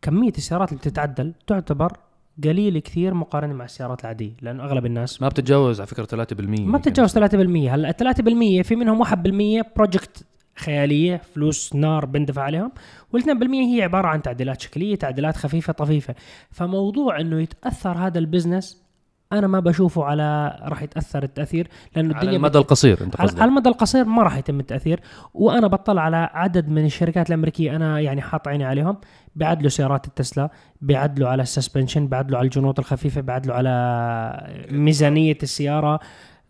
كمية 0.02 0.34
السيارات 0.38 0.70
اللي 0.70 0.80
بتتعدل 0.80 1.34
تعتبر 1.48 1.98
قليل 2.44 2.80
كثير 2.80 3.14
مقارنة 3.14 3.54
مع 3.54 3.66
السيارات 3.66 4.02
العادية 4.02 4.32
لأنه 4.42 4.64
أغلب 4.64 4.86
الناس 4.86 5.22
ما 5.22 5.28
بتتجاوز 5.28 5.80
على 5.80 5.88
فكرة 5.88 6.26
3% 6.26 6.60
ما 6.62 6.78
بتتجاوز 6.78 7.18
3% 7.18 7.24
هلأ 7.70 7.92
3% 7.92 8.64
في 8.64 8.76
منهم 8.76 9.04
1% 9.04 9.66
بروجكت 9.76 10.26
خيالية 10.60 11.22
فلوس 11.36 11.76
نار 11.76 12.06
بندفع 12.06 12.42
عليهم 12.42 12.72
وال2% 13.18 13.54
هي 13.54 13.82
عبارة 13.84 14.08
عن 14.08 14.22
تعديلات 14.22 14.62
شكلية 14.62 14.96
تعديلات 14.96 15.38
خفيفة 15.38 15.74
طفيفة. 15.74 16.16
فموضوع 16.52 17.20
إنه 17.20 17.42
يتأثر 17.42 17.98
هذا 17.98 18.20
ال 18.20 18.28
business 18.28 18.90
أنا 19.32 19.48
ما 19.48 19.60
بشوفه 19.60 20.04
على 20.04 20.60
راح 20.62 20.82
يتأثر 20.82 21.24
التأثير 21.24 21.68
لأنه 21.96 22.14
على 22.14 22.22
الدنيا 22.22 22.38
المدى 22.38 22.58
القصير 22.58 23.02
أنت 23.02 23.20
على 23.20 23.28
قصدك. 23.28 23.42
على 23.42 23.50
المدى 23.50 23.70
القصير 23.70 24.06
ما 24.06 24.24
راح 24.24 24.38
يتم 24.38 24.60
التأثير 24.60 25.00
وأنا 25.34 25.68
بطلع 25.68 26.02
على 26.02 26.30
عدد 26.34 26.70
من 26.70 26.86
الشركات 26.86 27.30
الأمريكية 27.30 27.76
أنا 27.76 28.00
يعني 28.00 28.22
حاط 28.22 28.48
عيني 28.48 28.66
عليهم. 28.66 28.98
بيعدلوا 29.36 29.70
سيارات 29.70 30.08
التسلا 30.08 30.50
بيعدلوا 30.82 31.30
على 31.30 31.44
ال 31.44 31.50
suspension 31.50 32.08
بيعدلوا 32.08 32.38
على 32.38 32.46
الجنوط 32.46 32.80
الخفيفة 32.80 33.22
بيعدلوا 33.22 33.56
على 33.56 34.68
ميزانية 34.72 35.38
السيارة. 35.44 36.00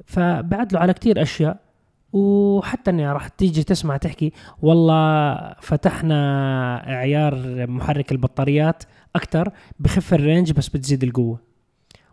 فبيعدلوا 0.06 0.82
على 0.82 0.94
كتير 0.94 1.22
أشياء. 1.22 1.58
وحتى 2.14 2.92
إني 2.92 3.12
راح 3.12 3.28
تيجي 3.28 3.64
تسمع 3.64 3.98
تحكي 3.98 4.34
والله 4.62 5.36
فتحنا 5.62 6.84
عيار 6.86 7.68
محرك 7.68 8.12
البطاريات 8.12 8.84
أكثر 9.16 9.52
بخف 9.80 10.14
ال 10.14 10.20
range 10.20 10.52
بس 10.52 10.70
بتزيد 10.70 11.04
القوة. 11.04 11.40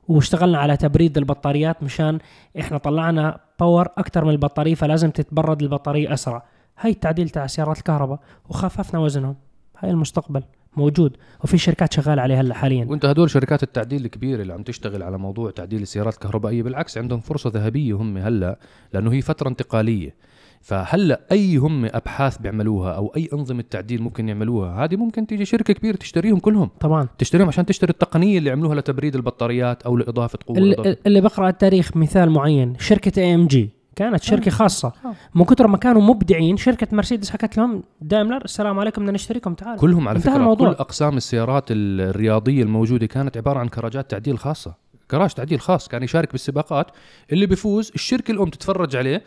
واشتغلنا 0.08 0.58
على 0.58 0.76
تبريد 0.76 1.18
البطاريات 1.18 1.82
مشان 1.82 2.18
إحنا 2.60 2.78
طلعنا 2.78 3.40
power 3.60 3.88
أكثر 3.98 4.24
من 4.24 4.30
البطارية 4.30 4.74
فلازم 4.74 5.10
تتبرد 5.10 5.62
البطارية 5.62 6.12
أسرع. 6.12 6.42
هاي 6.78 6.90
التعديل 6.90 7.28
تاع 7.28 7.46
سيارات 7.46 7.78
الكهرباء 7.78 8.20
وخففنا 8.48 9.00
وزنهم. 9.00 9.36
هاي 9.78 9.90
المستقبل 9.90 10.42
موجود 10.76 11.16
وفي 11.44 11.58
شركات 11.58 11.92
شغالة 11.92 12.22
عليه 12.22 12.40
هلأ 12.40 12.54
حاليا. 12.54 12.86
وإنت 12.88 13.04
هدول 13.04 13.30
شركات 13.30 13.62
التعديل 13.62 14.04
الكبيرة 14.04 14.42
اللي 14.42 14.52
عم 14.52 14.62
تشتغل 14.62 15.02
على 15.02 15.18
موضوع 15.18 15.50
تعديل 15.50 15.82
السيارات 15.82 16.14
الكهربائية 16.14 16.62
بالعكس 16.62 16.98
عندهم 16.98 17.20
فرصة 17.20 17.50
ذهبية 17.54 17.94
هم 17.94 18.16
هلأ 18.18 18.58
لأنه 18.92 19.12
هي 19.12 19.20
فترة 19.20 19.48
انتقالية. 19.48 20.14
فهلأ 20.60 21.20
أي 21.32 21.56
هم 21.56 21.84
أبحاث 21.84 22.38
بيعملوها 22.38 22.92
أو 22.92 23.12
أي 23.16 23.28
أنظمة 23.32 23.64
تعديل 23.70 24.02
ممكن 24.02 24.28
يعملوها 24.28 24.84
هذه 24.84 24.96
ممكن 24.96 25.26
تيجي 25.26 25.44
شركة 25.44 25.74
كبيرة 25.74 25.96
تشتريهم 25.96 26.38
كلهم. 26.38 26.70
طبعا. 26.80 27.08
تشتريهم 27.18 27.48
عشان 27.48 27.66
تشتري 27.66 27.90
التقنية 27.90 28.38
اللي 28.38 28.50
عملوها 28.50 28.74
لتبريد 28.74 29.16
البطاريات 29.16 29.82
أو 29.82 29.96
لإضافة 29.96 30.38
قوة 30.46 30.58
اللي, 30.58 30.74
إضافة. 30.74 30.96
اللي 31.06 31.20
بقرأ 31.20 31.48
التاريخ 31.48 31.96
مثال 31.96 32.30
معين 32.30 32.74
شركة 32.78 33.20
AMG 33.22 33.70
كانت 33.96 34.22
شركة 34.22 34.50
خاصة. 34.50 34.92
من 35.34 35.44
كثر 35.44 35.66
ما 35.66 35.76
كانوا 35.76 36.02
مبدعين 36.02 36.56
شركة 36.56 36.88
مرسيدس 36.92 37.30
حكت 37.30 37.56
لهم 37.56 37.82
دايملر 38.00 38.44
السلام 38.44 38.78
عليكم 38.78 39.02
بدنا 39.02 39.12
نشتريكم 39.12 39.54
تعالوا. 39.54 39.80
كلهم 39.80 40.08
على 40.08 40.20
فكرة 40.20 40.36
الموضوع. 40.36 40.72
كل 40.72 40.78
أقسام 40.78 41.16
السيارات 41.16 41.64
الرياضية 41.70 42.62
الموجودة 42.62 43.06
كانت 43.06 43.36
عبارة 43.36 43.58
عن 43.58 43.68
كراجات 43.68 44.10
تعديل 44.10 44.38
خاصة. 44.38 44.74
كراج 45.10 45.30
تعديل 45.30 45.60
خاص 45.60 45.88
كان 45.88 46.02
يشارك 46.02 46.32
بالسباقات. 46.32 46.86
اللي 47.32 47.46
بيفوز 47.46 47.92
الشركة 47.94 48.32
الأم 48.32 48.50
تتفرج 48.50 48.96
عليه. 48.96 49.22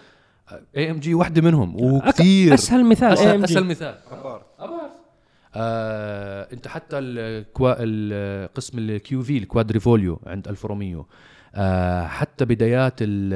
AMG 0.78 1.14
واحدة 1.14 1.42
منهم 1.42 1.76
وكثير. 1.84 2.54
أسهل 2.54 2.86
مثال 2.86 3.14
اسهل, 3.14 3.42
AMG. 3.42 3.44
أسهل 3.44 3.64
مثال. 3.64 3.96
آه، 5.56 6.48
أنت 6.54 6.68
حتى 6.68 7.00
الكوا 7.00 7.74
القسم 7.80 8.80
ال 8.80 9.22
QV 9.22 9.38
ال 9.38 9.80
Quadrifoglio 9.80 10.20
عند 10.26 10.48
الفا 10.48 10.68
روميو 10.68 11.06
آه 11.56 12.08
حتى 12.08 12.46
بدايات 12.46 12.94
ال 13.02 13.34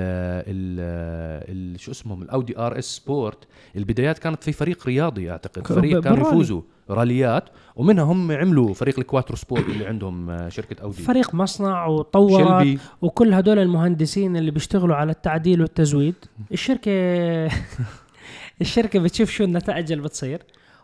ال 1.50 1.80
شو 1.80 1.92
اسمهم 1.92 2.22
الأودي 2.22 2.58
RS 2.60 2.86
Sport 2.86 3.38
البدايات 3.76 4.20
كانت 4.20 4.44
في 4.44 4.52
فريق 4.52 4.88
رياضي 4.88 5.32
أعتقد. 5.32 5.68
فريق 5.68 6.04
كانوا. 6.04 6.28
يفوزوا 6.28 6.62
راليات 6.90 7.44
ومنها 7.76 8.04
هم 8.04 8.32
عملوا 8.32 8.74
فريق 8.74 9.00
الكواترو 9.00 9.36
سبورت 9.36 9.66
اللي 9.70 9.86
عندهم 9.86 10.30
آه، 10.30 10.50
شركة 10.50 10.82
أودي. 10.84 11.02
فريق 11.02 11.36
مصنع 11.36 12.04
شلبي. 12.14 12.80
وكل 13.02 13.34
هدول 13.34 13.60
المهندسين 13.60 14.38
اللي 14.38 14.52
بيشتغلوا 14.52 14.96
على 14.96 15.12
التعديل 15.12 15.62
والتزويد. 15.62 16.16
الشركة 16.52 16.92
الشركة 18.62 19.00
بتشوف 19.00 19.30
شو 19.30 19.44
النتائج 19.44 19.92
اللي 19.92 20.04
بتصير 20.04 20.42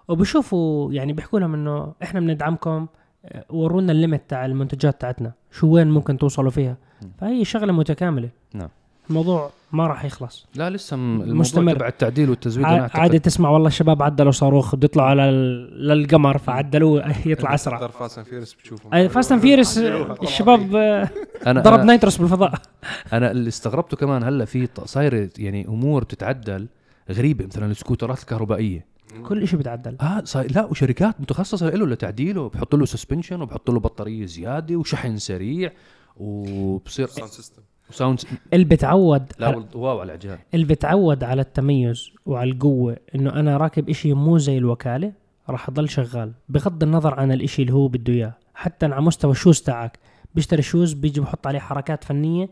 وبشوفوا 0.07 0.93
يعني 0.93 1.13
بيحكوا 1.13 1.39
لهم 1.39 1.53
إنه 1.53 1.93
إحنا 2.03 2.19
بندعمكم 2.19 2.87
آه، 3.25 3.45
ورونا 3.49 3.91
ال 3.91 3.96
limit 3.96 4.21
تاع 4.27 4.45
المنتجات 4.45 5.01
تاعتنا 5.01 5.31
شو 5.51 5.67
وين 5.67 5.87
ممكن 5.91 6.17
توصلوا 6.17 6.51
فيها. 6.51 6.77
فهي 7.21 7.45
شغلة 7.45 7.73
متكاملة. 7.73 8.29
نعم. 8.53 8.69
الموضوع 9.09 9.51
ما 9.71 9.87
راح 9.87 10.05
يخلص. 10.05 10.47
لا 10.55 10.69
لسه 10.69 10.97
م- 10.97 10.99
الموضوع 11.21 11.33
مستمر. 11.35 11.73
تبع 11.75 11.87
التعديل 11.87 12.29
والتزويد 12.29 12.65
ع- 12.65 12.89
عادي 12.93 13.19
تسمع 13.19 13.49
والله 13.49 13.67
الشباب 13.67 14.03
عدلوا 14.03 14.31
صاروخ 14.31 14.75
بده 14.75 14.85
يطلعوا 14.85 15.09
على 15.09 15.29
ال- 15.29 15.87
للقمر 15.87 16.37
فعدلوه 16.37 17.13
يطلع 17.25 17.53
أسرع. 17.53 17.87
Fast 17.87 18.17
and 18.17 18.27
Furious 18.27 18.53
بتشوفهم 18.53 19.07
Fast 19.07 19.31
and 19.31 19.41
Furious 19.41 19.77
الشباب 20.23 20.75
آه، 20.75 21.09
أنا 21.47 21.61
ضرب 21.61 21.79
أنا, 21.79 21.91
nitrous 21.93 22.17
بالفضاء. 22.17 22.53
أنا 23.13 23.31
اللي 23.31 23.47
استغربته 23.47 23.97
كمان 23.97 24.23
هلأ 24.23 24.45
في 24.45 24.67
صايرة 24.85 25.29
يعني 25.37 25.67
أمور 25.67 26.03
بتتعدل 26.03 26.67
غريبة 27.11 27.45
مثلا 27.45 27.71
السكوترات 27.71 28.19
الكهربائية. 28.19 28.85
كل 29.25 29.47
شيء 29.47 29.57
بيتعدل. 29.57 29.95
آه 30.01 30.21
صاير 30.25 30.51
لا 30.55 30.65
وشركات 30.65 31.21
متخصصة 31.21 31.69
له 31.69 31.85
لتعديله 31.87 32.49
بحط 32.49 32.75
له 32.75 32.85
suspension 32.85 33.41
وبحط 33.41 33.69
له 33.69 33.79
بطارية 33.79 34.25
زيادة 34.25 34.75
وشحن 34.75 35.17
سريع 35.17 35.71
وبصير 36.19 37.07
sound 37.07 37.31
system 37.31 37.61
sound 37.91 38.19
اللي 38.53 38.65
بتعود 38.65 39.31
لا 39.39 39.65
واو 39.75 39.99
على 39.99 40.03
العجال 40.03 40.39
اللي 40.53 40.65
بتعود 40.65 41.23
على 41.23 41.41
التميز 41.41 42.11
وعلى 42.25 42.51
القوة 42.51 42.97
إنه 43.15 43.29
أنا 43.33 43.57
راكب 43.57 43.89
إشي 43.89 44.13
مو 44.13 44.37
زي 44.37 44.57
الوكالة 44.57 45.13
راح 45.49 45.69
أضل 45.69 45.89
شغال. 45.89 46.33
بغض 46.49 46.83
النظر 46.83 47.19
عن 47.19 47.31
الإشي 47.31 47.61
اللي 47.61 47.73
هو 47.73 47.87
بده 47.87 48.13
إياه. 48.13 48.33
حتى 48.53 48.85
على 48.85 49.01
مستوى 49.01 49.31
ال 49.31 49.36
shoes 49.36 49.61
تاعك. 49.61 49.99
بيشتري 50.35 50.61
shoes 50.61 50.93
بيجي 50.93 51.21
بحط 51.21 51.47
عليه 51.47 51.59
حركات 51.59 52.03
فنية 52.03 52.49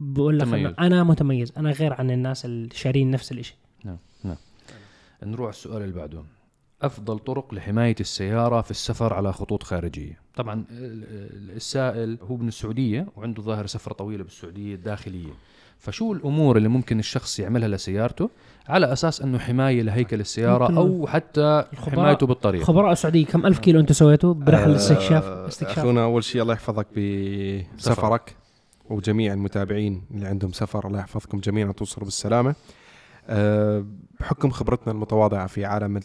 بقول 0.00 0.38
لك. 0.38 0.46
إنه 0.46 0.74
أنا 0.78 1.04
متميز. 1.04 1.52
أنا 1.56 1.70
غير 1.70 1.92
عن 1.92 2.10
الناس 2.10 2.44
اللي 2.44 2.68
شارين 2.74 3.10
نفس 3.10 3.32
الإشي. 3.32 3.56
نعم 3.84 3.98
نعم. 4.24 4.36
نروح 5.22 5.48
السؤال 5.48 5.82
اللي 5.82 5.94
بعده. 5.94 6.22
أفضل 6.82 7.18
طرق 7.18 7.54
لحماية 7.54 7.94
السيارة 8.00 8.60
في 8.60 8.70
السفر 8.70 9.14
على 9.14 9.32
خطوط 9.32 9.62
خارجية. 9.62 10.20
طبعا 10.36 10.64
ال- 10.70 11.04
ال- 11.04 11.56
السائل 11.56 12.18
هو 12.30 12.36
من 12.36 12.48
السعودية 12.48 13.06
وعنده 13.16 13.42
ظاهر 13.42 13.66
سفره 13.66 13.92
طويلة 13.92 14.24
بالسعودية 14.24 14.74
الداخلية. 14.74 15.32
فشو 15.78 16.12
الأمور 16.12 16.56
اللي 16.56 16.68
ممكن 16.68 16.98
الشخص 16.98 17.38
يعملها 17.40 17.68
لسيارته؟ 17.68 18.30
على 18.68 18.92
أساس 18.92 19.22
أنه 19.22 19.38
حماية 19.38 19.82
لهيكل 19.82 20.20
السيارة 20.20 20.76
أو 20.76 21.06
حتى 21.06 21.64
حمايته 21.76 22.26
بالطريق. 22.26 22.62
خبراء 22.62 22.92
السعودية 22.92 23.24
كم 23.26 23.46
ألف 23.46 23.58
كيلو 23.58 23.80
أنتم 23.80 23.94
سويتوا 23.94 24.34
برحلة 24.34 24.76
استكشاف 24.76 25.24
آه، 25.24 25.48
استكشاف؟ 25.48 25.78
أخونا 25.78 26.04
أول 26.04 26.24
شيء 26.24 26.42
الله 26.42 26.54
يحفظك 26.54 26.86
بسفرك 27.78 28.36
وجميع 28.90 29.32
المتابعين 29.32 30.02
اللي 30.10 30.26
عندهم 30.26 30.52
سفر 30.52 30.86
الله 30.86 30.98
يحفظكم 30.98 31.38
جميعا 31.40 31.72
توصلوا 31.72 32.04
بالسلامة. 32.04 32.54
بحكم 34.20 34.50
خبرتنا 34.50 34.92
المتواضعة 34.92 35.46
في 35.46 35.64
عالم 35.64 35.96
ال- 35.96 36.02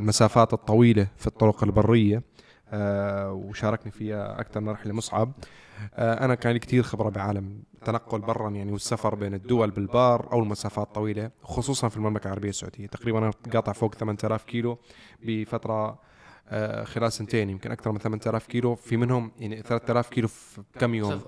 المسافات 0.00 0.52
الطويلة 0.52 1.06
في 1.16 1.26
الطرق 1.26 1.64
البرية 1.64 2.22
آه، 2.68 3.32
وشاركني 3.32 3.92
فيها 3.92 4.40
أكثر 4.40 4.60
من 4.60 4.68
رحلة 4.68 4.92
مصعب. 4.92 5.32
آه، 5.94 6.24
أنا 6.24 6.34
كان 6.34 6.52
لي 6.52 6.58
كثير 6.58 6.82
خبرة 6.82 7.08
بعالم 7.08 7.62
التنقل 7.74 8.20
برا 8.20 8.50
يعني 8.50 8.72
والسفر 8.72 9.14
بين 9.14 9.34
الدول 9.34 9.70
بالبار 9.70 10.32
أو 10.32 10.42
المسافات 10.42 10.86
الطويله 10.86 11.30
خصوصا 11.42 11.88
في 11.88 11.96
المملكة 11.96 12.26
العربية 12.26 12.48
السعودية. 12.48 12.86
تقريبا 12.86 13.18
أنا 13.18 13.30
قاطع 13.52 13.72
فوق 13.72 13.94
8000 13.94 14.44
كيلو 14.44 14.78
بفترة 15.22 15.74
آه، 15.88 15.98
خلال 16.84 17.12
سنتين 17.12 17.50
يمكن 17.50 17.70
أكثر 17.72 17.92
من 17.92 17.98
8000 17.98 18.46
كيلو. 18.46 18.74
في 18.74 18.96
منهم 18.96 19.32
يعني 19.38 19.62
3000 19.62 20.08
كيلو 20.08 20.28
في 20.28 20.62
كم؟ 20.78 20.94
يوم 20.94 21.20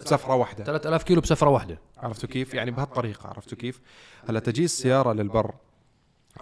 سفره 0.00 0.34
واحدة. 0.34 0.64
3000 0.64 1.02
كيلو 1.02 1.20
بسفره 1.20 1.50
واحدة. 1.50 1.78
عرفتوا 1.98 2.28
كيف؟ 2.28 2.54
يعني 2.54 2.70
بهالطريقة 2.70 3.28
عرفتوا 3.28 3.58
كيف؟ 3.58 3.80
هلا 4.28 4.40
تجي 4.40 4.64
السيارة 4.64 5.12
للبر 5.12 5.54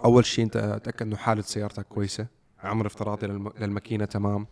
أول 0.05 0.25
شيء 0.25 0.45
أنت 0.45 0.79
تأكد 0.83 1.01
إنه 1.05 1.15
حالة 1.15 1.41
سيارتك 1.41 1.85
كويسة 1.85 2.27
عمر 2.63 2.87
افتراضي 2.87 3.27
للم- 3.27 3.51
للماكينة 3.59 4.05
تمام. 4.05 4.47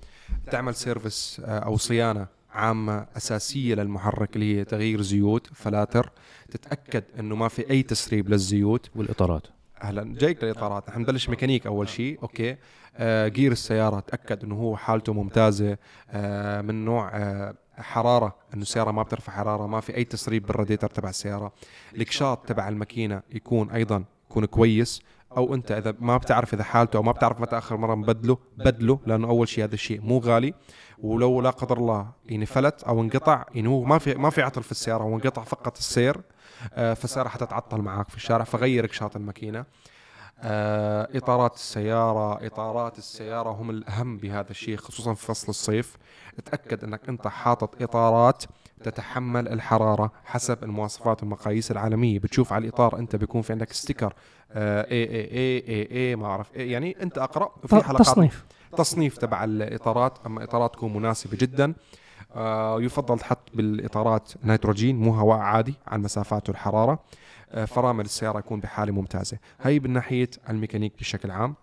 تعمل 0.52 0.76
service 0.76 1.42
آه، 1.46 1.60
أو 1.60 1.78
صيانة 1.78 2.28
عامة 2.52 3.08
أساسية 3.18 3.76
للمحرك 3.76 4.36
اللي 4.36 4.58
هي 4.60 4.64
تغيير 4.66 5.02
زيوت 5.02 5.48
فلاتر. 5.54 6.12
تتأكد 6.52 7.04
إنه 7.20 7.36
ما 7.36 7.48
في 7.48 7.70
أي 7.70 7.84
تسريب 7.84 8.30
للزيوت. 8.30 8.90
والإطارات. 8.96 9.48
هلا 9.82 10.04
جايك 10.04 10.44
للاطارات 10.44 10.90
نحن 10.90 11.02
نبلش 11.02 11.30
ميكانيك 11.30 11.68
أول 11.68 11.90
شيء. 11.90 12.20
okay. 12.22 12.58
آه 12.98 13.28
gear 13.28 13.52
السيارة. 13.52 14.00
تأكد 14.00 14.44
إنه 14.44 14.56
هو 14.56 14.78
حالته 14.78 15.14
ممتازة. 15.14 15.78
آه 16.10 16.62
من 16.62 16.86
نوع 16.86 17.12
آه 17.14 17.54
حرارة. 17.78 18.36
إنه 18.54 18.62
السيارة 18.62 18.92
ما 18.92 19.04
بترفع 19.04 19.34
حرارة. 19.34 19.68
ما 19.68 19.80
في 19.80 19.98
أي 19.98 20.04
تسريب 20.04 20.46
بالراديتر 20.46 20.90
تبع 20.90 21.10
السيارة. 21.10 21.54
الكشاط 21.96 22.46
تبع 22.48 22.70
الماكينة 22.70 23.22
يكون 23.32 23.72
أيضا 23.72 24.04
يكون 24.30 24.46
كويس. 24.46 25.02
أو 25.38 25.56
أنت 25.56 25.72
إذا 25.72 25.94
ما 26.00 26.18
بتعرف 26.18 26.54
إذا 26.54 26.64
حالته 26.64 26.98
أو 26.98 27.04
ما 27.04 27.12
بتعرف 27.12 27.42
متى 27.42 27.58
آخر 27.58 27.78
مرة 27.78 27.96
مبدله 27.96 28.38
بدله. 28.58 29.00
لأنه 29.06 29.28
أول 29.28 29.48
شيء 29.48 29.64
هذا 29.64 29.74
الشيء 29.74 30.02
مو 30.02 30.20
غالي. 30.20 30.54
ولو 31.00 31.42
لا 31.42 31.50
قدر 31.50 31.78
الله 31.78 32.12
يعني 32.26 32.46
فلت 32.46 32.84
أو 32.84 33.02
انقطع 33.02 33.46
يعني 33.56 33.68
هو 33.68 33.84
ما 33.84 33.98
في 33.98 34.16
ما 34.16 34.30
في 34.30 34.42
عطل 34.42 34.64
في 34.64 34.72
السيارة. 34.72 35.04
وانقطع 35.04 35.44
فقط 35.44 35.78
السير. 35.78 36.16
آه، 36.18 36.22
فالسياره 36.76 37.28
حتتعطل 37.28 37.82
معك 37.82 38.10
في 38.10 38.16
الشارع 38.16 38.44
فغير 38.44 38.86
كشاط 38.86 39.16
الماكينة. 39.16 39.66
آه، 40.42 41.08
إطارات 41.16 41.56
السيارة 41.56 42.46
إطارات 42.46 42.98
السيارة 42.98 43.50
هم 43.50 43.70
الأهم 43.70 44.18
بهذا 44.18 44.52
الشيء 44.52 44.78
خصوصا 44.78 45.14
في 45.14 45.26
فصل 45.26 45.48
الصيف. 45.50 45.98
تأكد 46.46 46.84
إنك 46.84 47.10
أنت 47.10 47.28
حاطط 47.28 47.82
إطارات 47.82 48.44
تتحمل 48.84 49.48
الحرارة 49.48 50.12
حسب 50.26 50.64
المواصفات 50.64 51.22
والمقاييس 51.24 51.72
العالمية. 51.72 52.20
بتشوف 52.20 52.54
على 52.54 52.68
الإطار 52.68 53.00
أنت 53.00 53.16
بيكون 53.16 53.42
في 53.42 53.54
عندك 53.54 53.74
sticker 53.74 54.14
اي 54.52 55.04
اي 55.04 55.32
اي 55.32 55.64
اي 55.68 56.10
اي 56.10 56.16
ما 56.16 56.26
أعرف. 56.26 56.56
إيه 56.56 56.72
يعني 56.72 57.04
أنت 57.04 57.18
أقرأ 57.18 57.52
في 57.68 57.76
حلقات 57.84 58.08
تصنيف. 58.08 58.46
تصنيف 58.78 59.18
تبع 59.18 59.44
الإطارات 59.44 60.18
أما 60.26 60.44
اطارات 60.44 60.74
تكون 60.74 60.94
مناسبة 60.94 61.38
جدا. 61.38 61.66
آه 61.66 61.74
يفضل 62.80 63.20
تحط 63.20 63.50
بالإطارات 63.54 64.32
نيتروجين 64.44 64.96
مو 65.00 65.14
هواء 65.14 65.38
عادي 65.40 65.74
على 65.88 66.00
المسافات 66.00 66.50
والحراره 66.50 67.00
آه 67.52 67.66
فرامل 67.66 68.06
السيارة 68.06 68.40
يكون 68.40 68.60
بحالة 68.60 68.92
ممتازة. 68.92 69.38
هي 69.62 69.80
من 69.80 69.94
ناحية 69.94 70.30
الميكانيك 70.50 70.94
بشكل 71.00 71.32
عام 71.32 71.56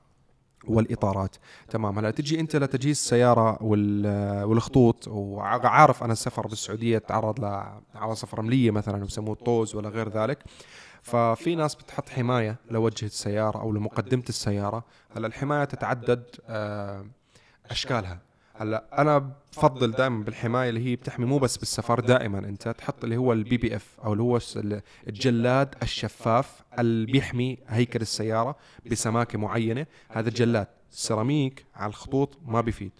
والإطارات. 0.68 1.37
تمام. 1.68 1.98
هلا 1.98 2.11
تجي 2.11 2.40
أنت 2.40 2.57
لتجهيز 2.57 2.96
السيارة 2.96 3.62
وال- 3.62 4.44
والخطوط 4.44 5.09
وعارف 5.09 6.05
أنا 6.05 6.12
السفر 6.12 6.46
بالسعودية 6.46 6.98
تعرض 6.98 7.40
لعواصف 7.94 8.35
رمليه 8.35 8.70
مثلا 8.70 9.05
بسموه 9.05 9.33
الطوز 9.33 9.74
ولا 9.74 9.88
غير 9.88 10.09
ذلك. 10.09 10.38
ففي 11.02 11.55
ناس 11.55 11.74
بتحط 11.74 12.09
حماية 12.09 12.57
لوجه 12.70 13.07
السيارة 13.07 13.59
أو 13.61 13.72
لمقدمة 13.72 14.24
السيارة. 14.29 14.85
هلا 15.16 15.26
الحماية 15.26 15.64
تتعدد 15.64 16.24
آه، 16.48 17.07
أشكالها. 17.70 18.18
هلا 18.58 18.84
أنا 18.98 19.32
بفضل 19.52 19.92
دائما 19.92 20.24
بالحماية 20.24 20.68
اللي 20.68 20.90
هي 20.90 20.96
بتحمي 20.96 21.26
مو 21.26 21.38
بس 21.38 21.56
بالسفر 21.56 22.00
دائما 22.00 22.38
أنت 22.38 22.68
تحط 22.68 23.04
اللي 23.04 23.16
هو 23.16 23.32
ال 23.32 23.56
PPF 23.56 24.00
أو 24.04 24.12
اللي 24.12 24.22
هو 24.22 24.38
الجلاد 25.08 25.74
الشفاف 25.82 26.62
اللي 26.78 27.12
بيحمي 27.12 27.58
هيكل 27.68 28.00
السيارة 28.00 28.56
بسماكة 28.90 29.38
معينة. 29.38 29.86
هذا 30.08 30.28
الجلاد 30.28 30.66
السيراميك 30.92 31.64
على 31.74 31.90
الخطوط 31.90 32.38
ما 32.46 32.60
بيفيد. 32.60 32.92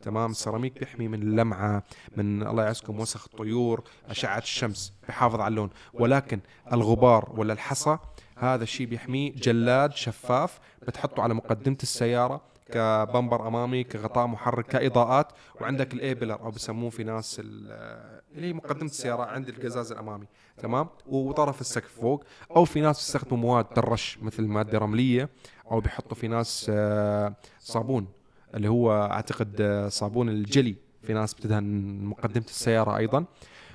تمام؟ 0.00 0.30
السيراميك 0.30 0.78
بيحمي 0.78 1.08
من 1.08 1.22
اللمعه 1.22 1.82
من 2.16 2.46
الله 2.46 2.64
يعزكم 2.64 3.00
وسخ 3.00 3.24
الطيور 3.32 3.84
أشعة 4.08 4.38
الشمس 4.38 4.92
بيحافظ 5.06 5.40
على 5.40 5.48
اللون. 5.48 5.70
ولكن 5.94 6.40
الغبار 6.72 7.32
ولا 7.36 7.52
الحصى 7.52 7.98
هذا 8.38 8.62
الشيء 8.62 8.86
بيحميه 8.86 9.32
جلاد 9.32 9.92
شفاف 9.92 10.60
بتحطه 10.86 11.22
على 11.22 11.34
مقدمة 11.34 11.78
السيارة. 11.82 12.51
كبمبر 12.72 13.48
أمامي 13.48 13.84
كغطاء 13.84 14.26
محرك 14.26 14.66
كإضاءات. 14.66 15.32
وعندك 15.60 15.94
الاي 15.94 16.14
بيلر 16.14 16.40
أو 16.40 16.50
بسموه 16.50 16.90
في 16.90 17.04
ناس 17.04 17.40
ال- 17.44 18.22
اللي 18.34 18.46
هي 18.48 18.52
مقدمة 18.52 18.84
السيارة 18.84 19.22
عند 19.22 19.48
القزاز 19.48 19.92
الأمامي. 19.92 20.26
تمام؟ 20.58 20.88
وطرف 21.06 21.60
السقف 21.60 22.00
فوق. 22.00 22.24
أو 22.56 22.64
في 22.64 22.80
ناس 22.80 22.96
بيستخدموا 22.96 23.38
مواد 23.38 23.64
ترش 23.64 24.18
مثل 24.22 24.42
مادة 24.42 24.78
رملية. 24.78 25.28
أو 25.70 25.80
بيحطوا 25.80 26.16
في 26.16 26.28
ناس 26.28 26.66
آه، 26.74 27.34
صابون 27.58 28.06
اللي 28.54 28.68
هو 28.68 28.92
أعتقد 29.02 29.56
آه، 29.60 29.88
صابون 29.88 30.28
الجلي. 30.28 30.76
في 31.02 31.12
ناس 31.12 31.34
بتدهن 31.34 32.00
مقدمة 32.04 32.44
السيارة 32.44 32.96
أيضا. 32.96 33.24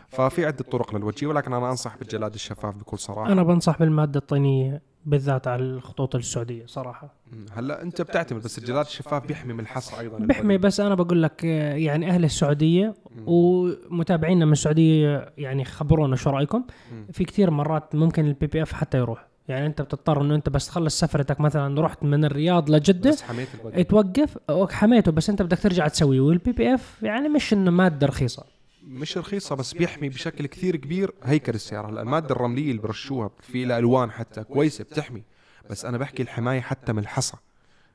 ففي 0.10 0.46
عدة 0.46 0.64
طرق 0.64 0.96
للوجه. 0.96 1.26
ولكن 1.26 1.54
أنا 1.54 1.70
أنصح 1.70 1.98
بالجلاد 1.98 2.34
الشفاف 2.34 2.76
بكل 2.76 2.98
صراحة. 3.00 3.32
أنا 3.32 3.44
بنصح 3.44 3.80
بالمادة 3.80 4.20
الطينية. 4.20 4.82
بالذات 5.08 5.48
على 5.48 5.64
الخطوط 5.64 6.16
السعودية 6.16 6.66
صراحة. 6.66 7.14
هلا 7.54 7.82
انت 7.82 8.02
بتعتمد 8.02 8.44
بس 8.44 8.58
الجلاد 8.58 8.86
الشفاف 8.86 9.28
بيحمي 9.28 9.54
من 9.54 9.60
الحصى 9.60 10.00
أيضا 10.00 10.18
بيحمي 10.18 10.58
بس 10.58 10.80
أنا 10.80 10.96
بقول 10.96 11.24
لك 11.24 11.44
يعني 11.44 12.10
أهل 12.10 12.24
السعودية 12.24 12.94
ومتابعينا 13.26 14.46
من 14.46 14.52
السعودية 14.52 15.34
يعني 15.38 15.66
خبرونا 15.66 16.16
شو 16.16 16.30
رأيكم. 16.30 16.64
في 17.12 17.24
كثير 17.24 17.52
مرات 17.52 17.96
ممكن 17.96 18.28
ال 18.28 18.48
PPF 18.48 18.74
حتى 18.74 18.98
يروح. 18.98 19.28
يعني 19.48 19.66
أنت 19.66 19.82
بتضطر 19.82 20.22
إنه 20.22 20.36
أنت 20.36 20.50
بس 20.50 20.68
تخلص 20.68 21.00
سفرتك 21.00 21.40
مثلا 21.40 21.82
رحت 21.82 22.04
من 22.04 22.26
الرياض 22.26 22.70
لجدة 22.70 23.10
بس 23.10 23.22
حميت 23.22 23.48
توقف 23.90 24.38
حميته 24.72 25.12
بس 25.12 25.30
أنت 25.30 25.42
بدك 25.42 25.60
ترجع 25.60 25.88
تسويه. 25.88 26.20
وال 26.20 26.52
PPF 26.52 27.04
يعني 27.04 27.30
مش 27.30 27.54
إنه 27.54 27.72
مادة 27.72 28.08
رخيصة. 28.08 28.57
مش 28.88 29.18
رخيصة 29.18 29.56
بس 29.56 29.74
بيحمي 29.74 30.10
بشكل 30.10 30.46
كثير 30.46 30.76
كبير. 30.76 31.14
هيكل 31.24 31.54
السيارة. 31.54 31.90
هلا 31.90 32.02
المادة 32.02 32.36
الرملية 32.36 32.72
اللي 32.72 32.82
برشوها 32.82 33.30
في 33.42 33.66
لها 33.66 33.80
ألوان 33.80 34.12
حتى 34.12 34.44
كويسة 34.44 34.84
بتحمي. 34.84 35.24
بس 35.70 35.86
أنا 35.86 35.98
بحكي 35.98 36.24
الحماية 36.24 36.62
حتى 36.62 36.94
من 36.94 37.00
الحصى. 37.00 37.38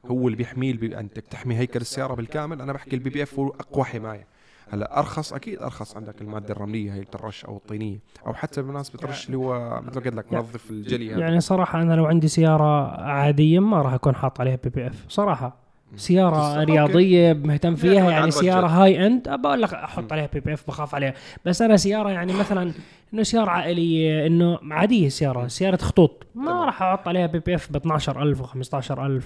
هو 0.06 0.26
اللي 0.26 0.36
بيحميه 0.36 0.70
البي... 0.70 0.98
أنت 0.98 1.18
بتحمي 1.18 1.56
هيكل 1.56 1.80
السيارة 1.80 2.14
بالكامل 2.14 2.60
أنا 2.60 2.72
بحكي 2.72 2.96
ال 2.96 3.10
PPF 3.10 3.38
هو 3.38 3.48
أقوى 3.48 3.84
حماية. 3.84 4.26
هلا 4.70 4.98
أرخص 4.98 5.32
أكيد 5.32 5.62
أرخص 5.62 5.96
عندك 5.96 6.22
المادة 6.22 6.54
الرملية 6.54 6.90
هي 6.90 6.94
اللي 6.94 7.04
بترش 7.04 7.44
أو 7.44 7.56
الطينية. 7.56 7.98
أو 8.26 8.34
حتى 8.34 8.60
الناس 8.60 8.90
بترش 8.90 9.26
اللي 9.26 9.36
هو 9.36 9.80
مثل 9.80 9.98
ما 9.98 10.04
قلت 10.04 10.14
لك 10.14 10.32
منظف 10.32 10.70
الجلي 10.70 11.06
يعني 11.06 11.40
صراحة 11.40 11.82
أنا 11.82 11.94
لو 11.94 12.06
عندي 12.06 12.28
سيارة 12.28 13.00
عادية 13.02 13.58
ما 13.58 13.82
راح 13.82 13.92
أكون 13.92 14.14
حاط 14.14 14.40
عليها 14.40 14.56
PPF 14.64 15.04
صراحة. 15.08 15.56
سيارة. 15.96 16.64
رياضية 16.64 17.32
مهتم 17.32 17.74
فيها 17.76 18.10
يعني. 18.10 18.30
سيارة 18.30 18.66
high 18.66 19.06
end 19.06 19.28
بقول 19.28 19.62
لك 19.62 19.74
أحط. 19.74 20.12
عليها 20.12 20.28
PPF 20.32 20.66
بخاف 20.68 20.94
عليها 20.94 21.14
بس 21.44 21.62
أنا 21.62 21.76
سيارة 21.76 22.10
يعني 22.10 22.32
مثلا 22.32 22.72
إنه 23.14 23.22
سيارة 23.22 23.50
عائلية 23.50 24.26
إنه 24.26 24.58
عادية 24.70 25.08
سيارة 25.08 25.46
سيارة 25.46 25.76
خطوط 25.76 26.26
ما. 26.34 26.64
راح 26.64 26.82
أحط 26.82 27.08
عليها 27.08 27.26
PPF 27.26 27.72
ب 27.72 27.76
12000 27.76 28.42
و15000 28.42 28.98
مم. 28.98 29.22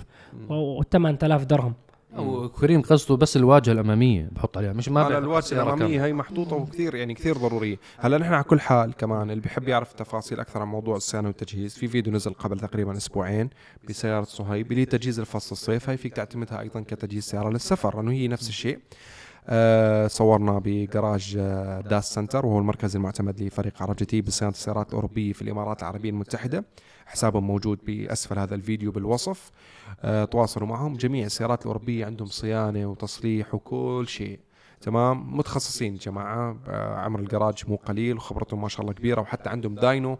و 0.50 0.82
8000 2.16 2.26
درهم 2.26 2.44
وكريم 2.44 2.82
قصده 2.82 3.16
بس 3.16 3.36
الواجهة 3.36 3.72
الأمامية 3.72 4.28
بحط 4.32 4.56
عليها 4.56 4.72
مش 4.72 4.88
ما 4.88 5.00
على 5.00 5.14
بحط 5.14 5.22
الواجهة 5.22 5.52
الأمامية. 5.52 6.04
هي 6.04 6.12
محطوطة 6.12 6.56
وكثير 6.56 6.94
يعني 6.94 7.14
كثير 7.14 7.36
ضرورية. 7.36 7.76
هلأ 7.98 8.18
نحن 8.18 8.32
على 8.32 8.44
كل 8.44 8.60
حال 8.60 8.94
كمان 8.94 9.30
اللي 9.30 9.42
بيحب 9.42 9.68
يعرف 9.68 9.92
تفاصيل 9.92 10.40
أكثر 10.40 10.60
عن 10.60 10.68
موضوع 10.68 10.96
الصيانة 10.96 11.28
والتجهيز 11.28 11.74
في 11.74 11.88
فيديو 11.88 12.12
نزل 12.12 12.32
قبل 12.32 12.60
تقريبا 12.60 12.96
أسبوعين 12.96 13.50
بسيارة 13.88 14.24
صهيب 14.24 14.70
اللي 14.70 14.82
هي 14.82 14.86
تجهيز 14.86 15.20
الفصل 15.20 15.52
الصيف. 15.52 15.90
هي 15.90 15.96
فيك 15.96 16.12
تعتمدها 16.12 16.60
أيضا 16.60 16.80
كتجهيز 16.80 17.24
سيارة 17.24 17.50
للسفر 17.50 17.96
لأنه 17.96 18.12
هي 18.12 18.28
نفس 18.28 18.48
الشيء. 18.48 18.78
آه 19.48 20.06
صورنا 20.06 20.60
بجراج 20.64 21.36
آه 21.38 21.80
داس 21.80 22.14
سنتر 22.14 22.46
وهو 22.46 22.58
المركز 22.58 22.96
المعتمد 22.96 23.42
لفريق 23.42 23.82
عرب 23.82 23.96
جي 23.96 24.04
تي 24.04 24.20
بصيانة 24.20 24.52
السيارات 24.52 24.88
الأوروبية 24.88 25.32
في 25.32 25.42
الإمارات 25.42 25.82
العربية 25.82 26.10
المتحدة. 26.10 26.64
حسابهم 27.06 27.46
موجود 27.46 27.78
بأسفل 27.86 28.38
هذا 28.38 28.54
الفيديو 28.54 28.92
بالوصف. 28.92 29.50
آه 30.02 30.24
تواصلوا 30.24 30.68
معهم. 30.68 30.96
جميع 30.96 31.26
السيارات 31.26 31.62
الأوروبية 31.62 32.06
عندهم 32.06 32.28
صيانة 32.28 32.86
وتصليح 32.86 33.54
وكل 33.54 34.04
شيء. 34.08 34.38
تمام؟ 34.80 35.36
متخصصين 35.36 35.94
جماعة. 35.94 36.56
آه 36.68 36.94
عمر 36.94 37.20
الجراج 37.20 37.62
مو 37.68 37.76
قليل 37.76 38.16
وخبرتهم 38.16 38.62
ما 38.62 38.68
شاء 38.68 38.80
الله 38.80 38.92
كبيرة 38.92 39.20
وحتى 39.20 39.48
عندهم 39.50 39.74
dyno. 39.74 40.18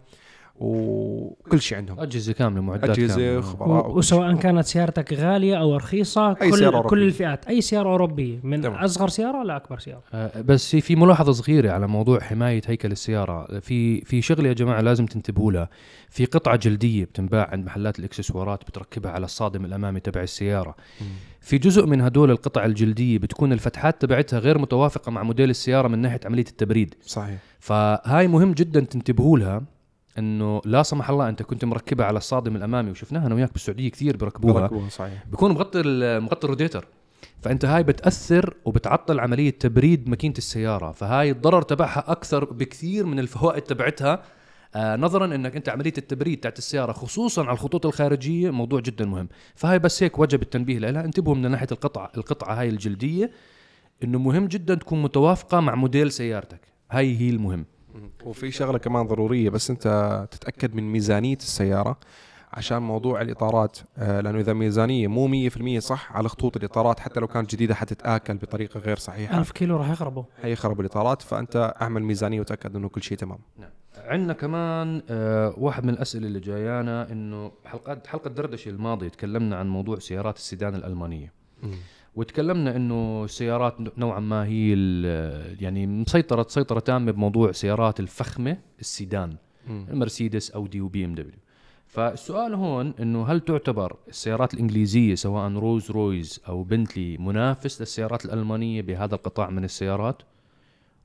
وكل 0.59 1.61
شيء 1.61 1.77
عندهم. 1.77 1.99
أجهزة 1.99 2.33
كاملة 2.33 2.61
معدات 2.61 2.89
أجهزة 2.89 3.15
كاملة. 3.15 3.41
خبراء 3.41 3.89
و- 3.91 3.97
وسواء 3.97 4.35
كانت 4.35 4.65
سيارتك 4.65 5.13
غالية 5.13 5.55
أو 5.55 5.75
رخيصة 5.75 6.29
أي 6.41 6.49
كل 6.51 6.57
سيارة 6.57 6.81
كل. 6.81 7.03
الفئات. 7.03 7.47
أي 7.47 7.61
سيارة 7.61 7.89
أوروبية. 7.89 8.39
من 8.43 8.61
تمام. 8.61 8.75
أصغر 8.83 9.07
سيارة 9.07 9.43
لاكبر 9.43 9.79
سيارة. 9.79 10.03
آه، 10.13 10.41
بس 10.41 10.69
في- 10.71 10.81
في 10.81 10.95
ملاحظة 10.95 11.31
صغيرة 11.31 11.71
على 11.71 11.87
موضوع 11.87 12.19
حماية 12.19 12.61
هيكل 12.67 12.91
السيارة. 12.91 13.59
في 13.59 14.01
في 14.01 14.21
شغله 14.21 14.47
يا 14.49 14.53
جماعة 14.53 14.81
لازم 14.81 15.05
تنتبهوا 15.05 15.51
لها 15.51 15.69
في 16.09 16.25
قطعة 16.25 16.55
جلدية 16.55 17.05
بتنباع 17.05 17.49
عند 17.51 17.65
محلات 17.65 17.99
الإكسسوارات 17.99 18.63
بتركبها 18.67 19.11
على 19.11 19.25
الصادم 19.25 19.65
الأمامي 19.65 19.99
تبع 19.99 20.21
السيارة. 20.21 20.75
في 21.41 21.57
جزء 21.57 21.85
من 21.85 22.01
هدول 22.01 22.31
القطع 22.31 22.65
الجلدية 22.65 23.17
بتكون 23.17 23.53
الفتحات 23.53 24.01
تبعتها 24.01 24.39
غير 24.39 24.57
متوافقة 24.57 25.11
مع 25.11 25.23
موديل 25.23 25.49
السيارة 25.49 25.87
من 25.87 25.99
ناحية 25.99 26.19
عملية 26.25 26.45
التبريد. 26.49 26.95
صحيح. 27.05 27.37
فهاي 27.59 28.27
مهم 28.27 28.51
جدا 28.53 28.79
تنتبهوا 28.79 29.39
لها. 29.39 29.61
إنه 30.17 30.61
لا 30.65 30.83
سمح 30.83 31.09
الله 31.09 31.29
أنت 31.29 31.43
كنت 31.43 31.65
مركبها 31.65 32.05
على 32.05 32.17
الصادم 32.17 32.55
الأمامي 32.55 32.91
وشفناها 32.91 33.27
أنا 33.27 33.35
وياك 33.35 33.53
بالسعودية 33.53 33.89
كثير 33.89 34.17
بركبوها. 34.17 34.89
صحيح. 34.89 35.25
بيكون 35.31 35.51
مغطي 35.51 35.81
مغطي 36.19 36.43
الروديتر. 36.43 36.87
فأنت 37.41 37.65
هاي 37.65 37.83
بتأثر 37.83 38.53
وبتعطل 38.65 39.19
عملية 39.19 39.49
تبريد 39.49 40.09
ماكينة 40.09 40.33
السيارة. 40.37 40.91
فهاي 40.91 41.31
الضرر 41.31 41.61
تبعها 41.61 42.11
أكثر 42.11 42.45
بكثير 42.45 43.05
من 43.05 43.19
الفوائد 43.19 43.61
تبعتها. 43.61 44.23
آه 44.75 44.95
نظرا 44.95 45.25
إنك 45.25 45.55
أنت 45.55 45.69
عملية 45.69 45.93
التبريد 45.97 46.39
تاعت 46.39 46.57
السيارة 46.57 46.91
خصوصا 46.91 47.43
على 47.43 47.53
الخطوط 47.53 47.85
الخارجية 47.85 48.49
موضوع 48.49 48.79
جدا 48.79 49.05
مهم. 49.05 49.29
فهاي 49.55 49.79
بس 49.79 50.03
هيك 50.03 50.19
وجب 50.19 50.41
التنبيه 50.41 50.79
لها. 50.79 51.05
انتبهوا 51.05 51.35
من 51.35 51.51
ناحية 51.51 51.67
القطعه 51.71 52.11
القطعة 52.17 52.59
هاي 52.59 52.69
الجلدية 52.69 53.31
إنه 54.03 54.19
مهم 54.19 54.45
جدا 54.45 54.75
تكون 54.75 55.01
متوافقة 55.01 55.59
مع 55.59 55.75
موديل 55.75 56.11
سيارتك. 56.11 56.61
هاي 56.91 57.17
هي 57.17 57.29
المهم. 57.29 57.65
وفي 58.25 58.51
شغلة 58.51 58.77
كمان 58.77 59.07
ضرورية 59.07 59.49
بس 59.49 59.69
أنت 59.69 60.27
تتأكد 60.31 60.75
من 60.75 60.91
ميزانية 60.91 61.35
السيارة 61.35 61.97
عشان 62.53 62.81
موضوع 62.81 63.21
الإطارات. 63.21 63.77
آه 63.97 64.21
لأنه 64.21 64.39
إذا 64.39 64.53
ميزانية 64.53 65.07
مو 65.07 65.49
100% 65.49 65.79
صح 65.79 66.17
على 66.17 66.29
خطوط 66.29 66.57
الإطارات 66.57 66.99
حتى 66.99 67.19
لو 67.19 67.27
كانت 67.27 67.51
جديدة 67.55 67.75
حتتآكل 67.75 68.37
بطريقة 68.37 68.79
غير 68.79 68.97
صحيحة. 68.97 69.37
1000 69.39 69.51
كيلو 69.51 69.77
راح 69.77 69.89
يخربوا. 69.89 70.23
حيخرب 70.41 70.79
الإطارات 70.79 71.21
فأنت 71.21 71.73
أعمل 71.81 72.03
ميزانية 72.03 72.39
وتأكد 72.39 72.75
إنه 72.75 72.89
كل 72.89 73.03
شيء 73.03 73.17
تمام. 73.17 73.39
عندنا 73.97 74.33
كمان 74.33 75.01
آه 75.09 75.53
واحد 75.57 75.83
من 75.83 75.89
الأسئلة 75.89 76.27
اللي 76.27 76.39
جايانا 76.39 77.11
إنه 77.11 77.51
حلقات 77.65 78.07
حلقة 78.07 78.29
دردشة 78.29 78.69
الماضية 78.69 79.07
تكلمنا 79.07 79.55
عن 79.55 79.69
موضوع 79.69 79.99
سيارات 79.99 80.37
السيدان 80.37 80.75
الألمانية. 80.75 81.33
وتكلمنا 82.17 82.75
إنه 82.75 83.23
السيارات 83.23 83.75
نوعا 83.97 84.19
ما 84.19 84.45
هي 84.45 84.73
ال- 84.73 85.63
يعني 85.63 85.87
مسيطره 85.87 86.45
سيطرة 86.49 86.79
تامة 86.79 87.11
بموضوع 87.11 87.51
سيارات 87.51 87.99
الفخمة 87.99 88.57
السيدان 88.79 89.35
المرسيدس 89.69 90.51
أودي 90.51 90.81
وبي 90.81 91.05
إم 91.05 91.15
دبليو. 91.15 91.39
فالسؤال 91.87 92.53
هون 92.53 92.93
إنه 92.99 93.25
هل 93.25 93.39
تعتبر 93.39 93.95
السيارات 94.07 94.53
الإنجليزية 94.53 95.15
سواء 95.15 95.51
رولز 95.51 95.91
رويس 95.91 96.41
أو 96.49 96.63
بنتلي 96.63 97.17
منافس 97.17 97.81
للسيارات 97.81 98.25
الألمانية 98.25 98.81
بهذا 98.81 99.15
القطاع 99.15 99.49
من 99.49 99.63
السيارات؟ 99.63 100.21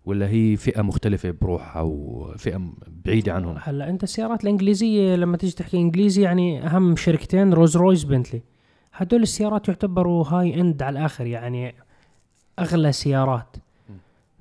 ولا 0.05 0.29
هي 0.29 0.57
فئة 0.57 0.83
مختلفة 0.83 1.31
بروحها 1.43 1.83
وفئه 1.83 2.73
بعيدة 3.05 3.33
عنهم 3.33 3.57
هلأ 3.61 3.91
أنت 3.91 4.03
السيارات 4.03 4.45
الإنجليزية 4.45 5.17
لما 5.17 5.37
تيجي 5.37 5.53
تحكي 5.53 5.77
إنجليزي 5.77 6.23
يعني 6.23 6.67
أهم 6.67 6.97
شركتين 6.97 7.53
رولز 7.53 7.77
رويس 7.77 8.05
بنتلي 8.05 8.43
هدول 8.93 9.23
السيارات 9.23 9.69
يعتبروا 9.69 10.25
high 10.29 10.61
end 10.61 10.83
على 10.83 10.99
الآخر 10.99 11.27
يعني 11.27 11.75
أغلى 12.59 12.93
سيارات. 12.93 13.57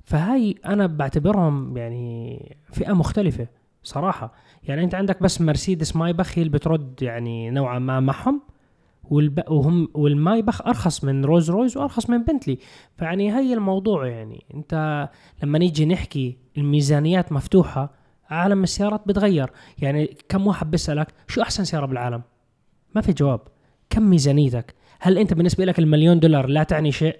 فهاي 0.04 0.54
أنا 0.66 0.86
بعتبرهم 0.86 1.76
يعني 1.76 2.56
فئة 2.72 2.92
مختلفة 2.92 3.46
صراحة. 3.82 4.32
يعني 4.62 4.84
أنت 4.84 4.94
عندك 4.94 5.22
بس 5.22 5.40
مرسيدس 5.40 5.96
مايبخ 5.96 6.38
هي 6.38 6.42
اللي 6.42 6.52
بترد 6.52 7.02
يعني 7.02 7.50
نوعا 7.50 7.78
ما 7.78 8.00
معهم 8.00 8.42
والب... 9.04 9.42
وهم 9.48 9.88
والمايبخ 9.94 10.66
أرخص 10.66 11.04
من 11.04 11.24
رولز 11.24 11.50
رويس 11.50 11.76
وأرخص 11.76 12.10
من 12.10 12.24
بنتلي 12.24 12.58
فيعني 12.96 13.32
هي 13.32 13.54
الموضوع 13.54 14.06
يعني. 14.06 14.44
أنت 14.54 15.08
لما 15.42 15.58
نيجي 15.58 15.86
نحكي 15.86 16.36
الميزانيات 16.58 17.32
مفتوحة 17.32 17.90
عالم 18.30 18.62
السيارات 18.62 19.02
بتغير. 19.06 19.50
يعني 19.78 20.16
كم 20.28 20.46
واحد 20.46 20.70
بيسألك 20.70 21.08
شو 21.28 21.42
أحسن 21.42 21.64
سيارة 21.64 21.86
بالعالم؟ 21.86 22.22
ما 22.94 23.00
في 23.00 23.12
جواب. 23.12 23.40
كم 23.92 24.02
ميزانيتك؟ 24.02 24.74
هل 25.00 25.18
أنت 25.18 25.34
بالنسبة 25.34 25.64
لك 25.64 25.78
المليون 25.78 26.20
دولار 26.20 26.46
لا 26.46 26.62
تعني 26.62 26.92
شيء؟ 26.92 27.16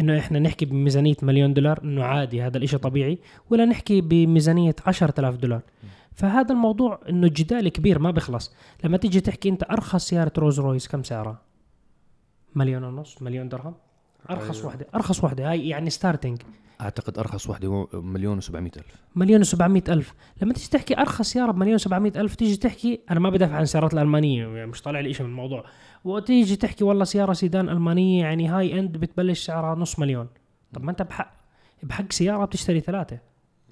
إنه 0.00 0.18
إحنا 0.18 0.38
نحكي 0.38 0.64
بميزانية 0.64 1.16
مليون 1.22 1.54
دولار 1.54 1.80
إنه 1.84 2.04
عادي 2.04 2.42
هذا 2.42 2.58
الإشي 2.58 2.78
طبيعي 2.78 3.18
ولا 3.50 3.64
نحكي 3.64 4.00
بميزانية 4.00 4.74
10000 4.86 5.36
دولار. 5.36 5.62
فهذا 6.12 6.52
الموضوع 6.52 7.00
إنه 7.08 7.28
جدال 7.28 7.68
كبير 7.68 7.98
ما 7.98 8.10
بيخلص. 8.10 8.54
لما 8.84 8.96
تيجي 8.96 9.20
تحكي 9.20 9.48
أنت 9.48 9.62
أرخص 9.70 10.08
سيارة 10.08 10.32
رولز 10.38 10.60
رويس 10.60 10.88
كم 10.88 11.02
سعرها؟ 11.02 11.42
مليون 12.54 12.84
ونص 12.84 13.22
مليون 13.22 13.48
درهم؟ 13.48 13.74
أرخص 14.30 14.56
أيوة. 14.56 14.66
واحدة 14.66 14.86
أرخص 14.94 15.24
واحدة 15.24 15.50
هاي 15.50 15.68
يعني 15.68 15.90
starting 15.90 16.42
أعتقد 16.80 17.18
أرخص 17.18 17.50
وحدة 17.50 17.86
مليون 17.92 18.40
و700 18.40 18.54
ألف. 18.56 18.86
مليون 19.16 19.44
و700 19.44 19.88
ألف. 19.88 20.14
لما 20.42 20.52
تيجي 20.52 20.68
تحكي 20.68 20.98
أرخص 20.98 21.30
سيارة 21.30 21.52
بمليون 21.52 21.78
و700 21.78 21.92
ألف 21.92 22.34
تيجي 22.34 22.56
تحكي 22.56 23.00
أنا 23.10 23.20
ما 23.20 23.30
بدافع 23.30 23.54
عن 23.56 23.62
السيارات 23.62 23.94
الألمانية 23.94 24.46
يعني 24.46 24.70
مش 24.70 24.82
طالع 24.82 25.00
لي 25.00 25.14
شيء 25.14 25.26
من 25.26 25.32
الموضوع. 25.32 25.64
وتيجي 26.04 26.56
تحكي 26.56 26.84
والله 26.84 27.04
سيارة 27.04 27.32
سيدان 27.32 27.68
ألمانية 27.68 28.20
يعني 28.22 28.48
high 28.48 28.78
end 28.78 28.96
بتبلش 28.96 29.46
سعرها 29.46 29.74
نص 29.74 29.98
مليون. 29.98 30.28
طب 30.72 30.84
ما 30.84 30.90
أنت 30.90 31.02
بحق 31.02 31.32
بحق 31.82 32.12
سيارة 32.12 32.44
بتشتري 32.44 32.80
ثلاثة. 32.80 33.18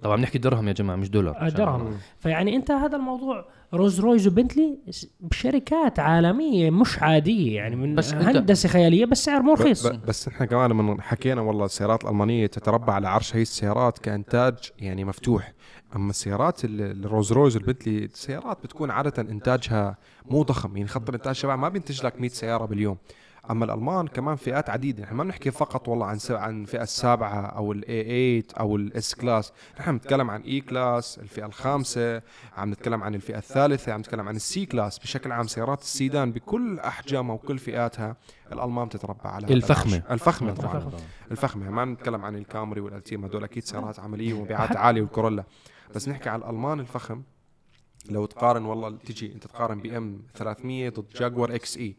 طبعا 0.06 0.16
بنحكي 0.16 0.38
درهم 0.38 0.68
يا 0.68 0.72
جماعة 0.72 0.96
مش 0.96 1.10
دولار 1.10 1.36
آه، 1.46 1.48
درهم. 1.48 1.94
فيعني 2.18 2.56
أنت 2.56 2.70
هذا 2.70 2.96
الموضوع 2.96 3.44
رولز 3.74 4.00
رويس 4.00 4.26
وبنتلي 4.26 4.78
بشركات 5.20 5.98
عالمية 5.98 6.70
مش 6.70 7.02
عادية 7.02 7.56
يعني 7.56 7.76
من 7.76 7.94
بس 7.94 8.14
هندسة 8.14 8.68
خيالية 8.68 9.04
بس 9.06 9.24
سعر 9.24 9.42
مو 9.42 9.52
رخيص. 9.54 9.86
بس 9.86 10.28
نحن 10.28 10.44
كمان 10.44 10.70
لما 10.70 11.02
حكينا 11.02 11.40
والله 11.40 11.64
السيارات 11.64 12.04
الألمانية 12.04 12.46
تتربع 12.46 12.92
على 12.92 13.08
عرش 13.08 13.36
هي 13.36 13.42
السيارات 13.42 13.98
كإنتاج 13.98 14.54
يعني 14.78 15.04
مفتوح. 15.04 15.52
أما 15.96 16.10
السيارات 16.10 16.64
ال- 16.64 17.04
الرولز 17.04 17.32
رويس 17.32 17.56
البنتلي 17.56 18.04
السيارات 18.04 18.58
بتكون 18.64 18.90
عادة 18.90 19.22
إنتاجها 19.22 19.96
مو 20.30 20.42
ضخم 20.42 20.76
يعني 20.76 20.88
خط 20.88 21.08
الإنتاج 21.08 21.40
تبعها 21.40 21.56
ما 21.56 21.68
بينتج 21.68 22.06
لك 22.06 22.20
100 22.20 22.28
سيارة 22.30 22.64
باليوم. 22.66 22.96
أما 23.50 23.64
الألمان 23.64 24.06
كمان 24.06 24.36
فئات 24.36 24.70
عديدة. 24.70 25.02
نحن 25.02 25.14
ما 25.14 25.24
بنحكي 25.24 25.50
فقط 25.50 25.88
والله 25.88 26.06
عن 26.06 26.18
عن 26.30 26.60
الفئه 26.62 26.82
السابعة 26.82 27.40
أو 27.40 27.72
ال 27.72 28.40
A8 28.42 28.60
أو 28.60 28.76
ال 28.76 29.14
S-Class 29.14 29.52
نحن 29.80 29.92
بنتكلم 29.92 30.30
عن 30.30 30.40
E-Class 30.40 31.18
الفئة 31.18 31.46
الخامسة 31.46 32.22
عم 32.56 32.70
نتكلم 32.70 33.02
عن 33.02 33.14
الفئة 33.14 33.38
الثالثة 33.38 33.92
عم 33.92 34.00
نتكلم 34.00 34.28
عن 34.28 34.36
ال 34.36 34.66
C-Class 34.66 34.98
بشكل 34.98 35.32
عام 35.32 35.46
سيارات 35.46 35.80
السيدان 35.80 36.32
بكل 36.32 36.78
أحجامها 36.78 37.34
وكل 37.34 37.58
فئاتها 37.58 38.16
الألمان 38.52 38.86
بتتربع 38.86 39.30
على. 39.30 39.46
العرش. 39.98 40.10
الفخمة 40.10 40.52
طبعا. 40.54 40.90
الفخمة. 41.30 41.70
ما 41.70 41.84
بنتكلم 41.84 42.24
عن 42.24 42.34
الكامري 42.34 42.80
والالتيما 42.80 43.24
هدول 43.24 43.44
أكيد 43.44 43.64
سيارات 43.64 44.00
عملية 44.00 44.34
ومبيعات 44.34 44.76
عالية 44.76 45.00
والكورولا 45.02 45.44
بس 45.94 46.08
نحكي 46.08 46.28
على 46.28 46.44
الألمان 46.44 46.80
الفخم. 46.80 47.22
لو 48.10 48.26
تقارن 48.26 48.64
والله 48.64 48.90
تجي 48.90 49.32
أنت 49.32 49.46
تقارن 49.46 49.80
بي 49.80 49.96
إم 49.96 50.20
300 50.34 50.88
ضد 50.88 51.08
جاكوار 51.16 51.54
XE. 51.54 51.96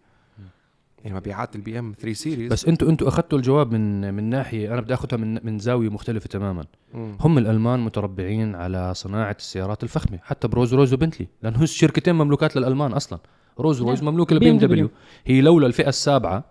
يعني 1.03 1.17
مبيعات 1.17 1.55
البي 1.55 1.79
ام 1.79 1.93
3 1.99 2.13
Series 2.13 2.51
بس 2.51 2.65
أنتوا 2.65 2.89
أنتوا 2.89 3.07
أخذتوا 3.07 3.37
الجواب 3.37 3.71
من 3.71 4.13
من 4.13 4.23
ناحية 4.23 4.73
أنا 4.73 4.81
بدي 4.81 4.93
آخذها 4.93 5.17
من 5.17 5.45
من 5.45 5.59
زاوية 5.59 5.89
مختلفة 5.89 6.27
تماما 6.27 6.65
مم. 6.93 7.17
هم 7.19 7.37
الألمان 7.37 7.79
متربعين 7.79 8.55
على 8.55 8.93
صناعة 8.93 9.35
السيارات 9.39 9.83
الفخمة 9.83 10.19
حتى 10.23 10.47
برولز 10.47 10.73
رويس 10.73 10.93
وبنتلي 10.93 11.27
لأنه 11.43 11.63
الشركتين 11.63 12.15
مملوكات 12.15 12.55
للألمان 12.55 12.93
أصلا 12.93 13.19
رولز 13.59 13.81
رويس 13.81 14.03
نعم. 14.03 14.13
مملوكة 14.13 14.35
لبي 14.35 14.49
إم. 14.49 14.57
دبليو 14.57 14.89
هي 15.25 15.41
لولا 15.41 15.67
الفئة 15.67 15.89
السابعة 15.89 16.43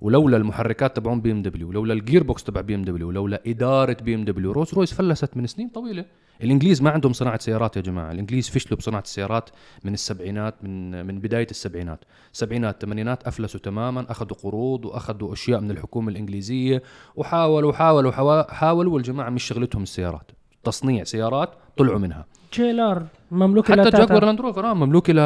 ولولا 0.00 0.36
المحركات 0.36 0.96
تبعون 0.96 1.20
بي 1.20 1.32
ام 1.32 1.42
دبليو 1.42 1.68
ولولا 1.68 1.94
ال 1.94 2.22
gearbox 2.22 2.44
تبع 2.44 2.60
بي 2.60 2.74
ام 2.74 2.84
دبليو 2.84 3.08
ولولا 3.08 3.42
إدارة 3.46 3.96
بي 4.02 4.14
ام 4.14 4.24
دبليو 4.24 4.52
رولز 4.52 4.74
رويس 4.74 4.92
فلست 4.92 5.36
من 5.36 5.46
سنين 5.46 5.68
طويلة 5.68 6.04
الإنجليز 6.42 6.82
ما 6.82 6.90
عندهم 6.90 7.12
صناعة 7.12 7.38
سيارات 7.38 7.76
يا 7.76 7.82
جماعة. 7.82 8.12
الإنجليز 8.12 8.48
فشلوا 8.48 8.78
بصناعة 8.78 9.00
السيارات 9.00 9.50
من 9.84 9.94
السبعينات 9.94 10.64
من 10.64 11.06
من 11.06 11.20
بداية 11.20 11.46
السبعينات. 11.50 12.04
السبعينات 12.32 12.74
الثمانينات 12.74 13.26
أفلسوا 13.26 13.60
تماما 13.60 14.10
أخذوا 14.10 14.36
قروض 14.42 14.84
وأخذوا 14.84 15.32
أشياء 15.32 15.60
من 15.60 15.70
الحكومة 15.70 16.10
الإنجليزية 16.10 16.82
وحاولوا 17.16 17.72
حاولوا 17.72 18.12
حاولوا 18.52 18.94
والجماعة 18.94 19.30
مش 19.30 19.44
شغلتهم 19.44 19.82
السيارات. 19.82 20.30
تصنيع 20.64 21.04
سيارات 21.04 21.50
طلعوا 21.76 21.98
منها. 21.98 22.26
جيلار 22.54 23.06
مملوكة 23.30 23.82
حتى. 23.82 23.90
جاكوار 23.90 24.24
لاند 24.24 24.40
روفر 24.40 24.70
آه 24.70 24.74
مملوكه 24.74 25.12
ل... 25.12 25.16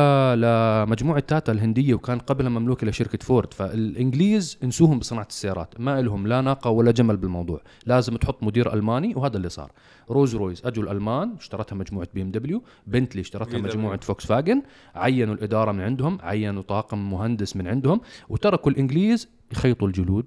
لمجموعه 0.40 1.20
تاتا 1.20 1.52
الهندية 1.52 1.94
وكان 1.94 2.18
قبلها 2.18 2.50
مملوكه 2.50 2.86
لشركه 2.86 3.18
فورد. 3.18 3.54
فالإنجليز 3.54 4.58
انسوهم 4.64 4.98
بصناعة 4.98 5.26
السيارات. 5.30 5.80
ما 5.80 6.02
لهم 6.02 6.26
لا 6.26 6.40
ناقة 6.40 6.70
ولا 6.70 6.90
جمل 6.90 7.16
بالموضوع. 7.16 7.60
لازم 7.86 8.16
تحط 8.16 8.42
مدير 8.42 8.72
ألماني 8.72 9.14
وهذا 9.14 9.36
اللي 9.36 9.48
صار. 9.48 9.72
رولز 10.10 10.36
رويس 10.36 10.62
اجوا 10.66 10.84
الالمان 10.84 11.34
اشترتها 11.38 11.76
مجموعة 11.76 12.08
BMW. 12.14 12.62
بنتلي 12.86 13.20
اشترتها 13.20 13.58
BMW. 13.58 13.64
مجموعة 13.64 14.00
فوكس 14.00 14.26
فاجن 14.26 14.62
عينوا 14.94 15.34
الإدارة 15.34 15.72
من 15.72 15.80
عندهم 15.80 16.18
عينوا 16.22 16.62
طاقم 16.62 17.10
مهندس 17.10 17.56
من 17.56 17.68
عندهم 17.68 18.00
وتركوا 18.28 18.72
الإنجليز 18.72 19.28
يخيطوا 19.52 19.88
الجلود 19.88 20.26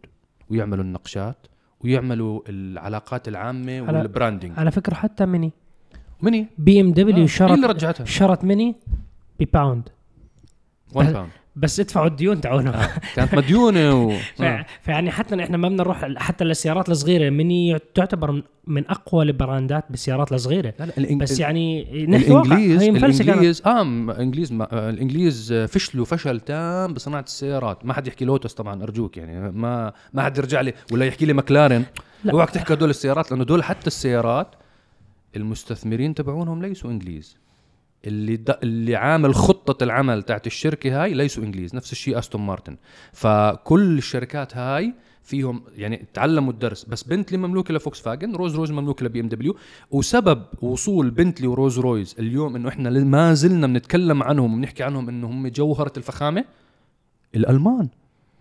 ويعملوا 0.49 0.83
النقشات 0.83 1.47
ويعملوا 1.83 2.41
العلاقات 2.49 3.27
العامة 3.27 3.81
وال 3.81 3.95
branding 3.95 4.51
على 4.59 4.71
فكرة 4.71 4.93
حتى 4.93 5.25
ميني 6.21 6.37
مني؟ 6.37 6.47
بي 6.57 6.81
إم 6.81 6.87
آه، 6.87 6.91
دبليو 6.93 7.17
هي 7.21 7.27
شرت 7.27 7.51
اللي 7.51 7.67
رجعتها. 7.67 8.05
شرت 8.05 8.43
ميني 8.43 8.75
ب 9.39 9.47
pound 9.47 9.89
1 10.93 11.13
pound 11.13 11.29
بس 11.55 11.79
ادفعوا 11.79 12.07
الديون 12.07 12.41
تاعونا 12.41 12.87
كانت 13.15 13.35
مديونة 13.35 13.93
و... 14.05 14.09
ف- 14.37 14.63
فيعني 14.81 15.11
حتى 15.11 15.35
نحن 15.35 15.55
ما 15.55 15.67
بدنا 15.67 15.83
نروح 15.83 16.05
حتى 16.17 16.43
للسيارات 16.43 16.89
الصغيرة. 16.89 17.29
ميني 17.29 17.79
تعتبر 17.95 18.43
من- 18.67 18.87
أقوى 18.89 19.23
البراندات 19.23 19.85
بالسيارات 19.89 20.31
الصغيرة. 20.31 20.73
لا 20.79 20.85
لا 20.85 20.97
الإنج... 20.97 21.21
بس 21.21 21.39
يعني 21.39 21.81
الانجليز 22.03 22.83
الانجليز 22.83 23.61
آه 23.65 23.83
م- 23.83 24.09
إنجليز 24.09 24.51
ما 24.53 24.67
آه، 24.71 24.89
الإنجليز 24.89 25.51
آه، 25.51 25.65
فشلوا 25.65 26.05
فشل 26.05 26.39
تام 26.39 26.93
بصناعة 26.93 27.21
السيارات. 27.21 27.85
ما 27.85 27.93
حد 27.93 28.07
يحكي 28.07 28.25
لوتس 28.25 28.53
طبعا 28.53 28.83
أرجوك 28.83 29.17
يعني. 29.17 29.51
ما 29.51 29.93
ما 30.13 30.23
حد 30.23 30.37
يرجع 30.37 30.61
لي 30.61 30.73
ولا 30.91 31.05
يحكي 31.05 31.25
لي 31.25 31.33
مكلارن 31.33 31.83
لا. 32.23 32.31
اوعك 32.33 32.49
تحكي 32.49 32.73
هدول 32.73 32.89
السيارات 32.89 33.31
لأنه 33.31 33.43
دول 33.43 33.63
حتى 33.63 33.87
السيارات 33.87 34.47
المستثمرين 35.35 36.13
تبعونهم 36.13 36.61
ليسوا 36.61 36.91
إنجليز. 36.91 37.37
اللي 38.05 38.37
د... 38.37 38.57
اللي 38.63 38.95
عامل 38.95 39.35
خطة 39.35 39.83
العمل 39.83 40.23
تاعت 40.23 40.47
الشركة 40.47 41.03
هاي 41.03 41.13
ليسوا 41.13 41.43
إنجليز 41.43 41.75
نفس 41.75 41.91
الشيء 41.91 42.19
أستون 42.19 42.41
مارتن. 42.41 42.77
فكل 43.13 43.97
الشركات 43.97 44.57
هاي 44.57 44.93
فيهم 45.23 45.61
يعني 45.75 46.05
تعلموا 46.13 46.53
الدرس 46.53 46.83
بس 46.83 47.03
بنتلي 47.03 47.37
مملوكة 47.37 47.73
لفوكس 47.73 47.99
فاجن 47.99 48.35
رولز 48.35 48.55
رويس 48.55 48.71
مملوكة 48.71 49.05
ل 49.05 49.19
BMW. 49.19 49.55
وسبب 49.91 50.43
وصول 50.61 51.09
بنتلي 51.09 51.47
ورولز 51.47 51.79
رويس 51.79 52.15
اليوم 52.19 52.55
إنه 52.55 52.69
إحنا 52.69 52.89
ما 52.89 53.33
زلنا 53.33 53.67
بنتكلم 53.67 54.23
عنهم 54.23 54.53
وبنحكي 54.53 54.83
عنهم 54.83 55.09
إنه 55.09 55.27
هم 55.27 55.47
جوهرة 55.47 55.93
الفخامة 55.97 56.45
الألمان. 57.35 57.89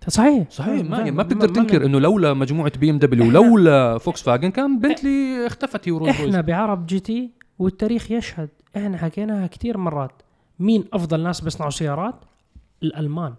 صحيح. 0.08 0.50
صحيح 0.50 0.90
ما, 0.90 1.10
ما 1.10 1.22
بتقدر 1.22 1.48
تنكر 1.48 1.86
إنه 1.86 1.98
لولا 2.00 2.34
مجموعة 2.34 2.78
BMW 2.78 3.26
ولولا 3.28 3.98
فوكس 3.98 4.22
فاجن 4.22 4.50
كان 4.50 4.78
بنتلي 4.78 5.46
اختفت 5.46 5.88
رويس 5.88 6.10
إحنا 6.10 6.40
بعرب 6.40 6.86
GT 6.86 7.30
والتاريخ 7.58 8.10
يشهد 8.10 8.48
إحنا 8.76 8.98
حكيناها 8.98 9.46
كثير 9.46 9.78
مرات. 9.78 10.22
مين 10.58 10.84
أفضل 10.92 11.22
ناس 11.22 11.40
بيصنعوا 11.40 11.70
سيارات؟ 11.70 12.14
الألمان. 12.82 13.34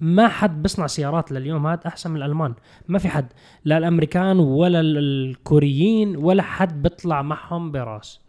ما 0.00 0.28
حد 0.28 0.62
بيصنع 0.62 0.86
سيارات 0.86 1.32
لليوم 1.32 1.66
هذا 1.66 1.80
أحسن 1.86 2.10
من 2.10 2.16
الألمان. 2.16 2.54
ما 2.88 2.98
في 2.98 3.08
حد. 3.08 3.26
لا 3.64 3.78
الأمريكان 3.78 4.38
ولا 4.38 4.80
ال- 4.80 4.98
الكوريين 4.98 6.16
ولا 6.16 6.42
حد 6.42 6.82
بيطلع 6.82 7.22
معهم 7.22 7.70
براس. 7.72 8.20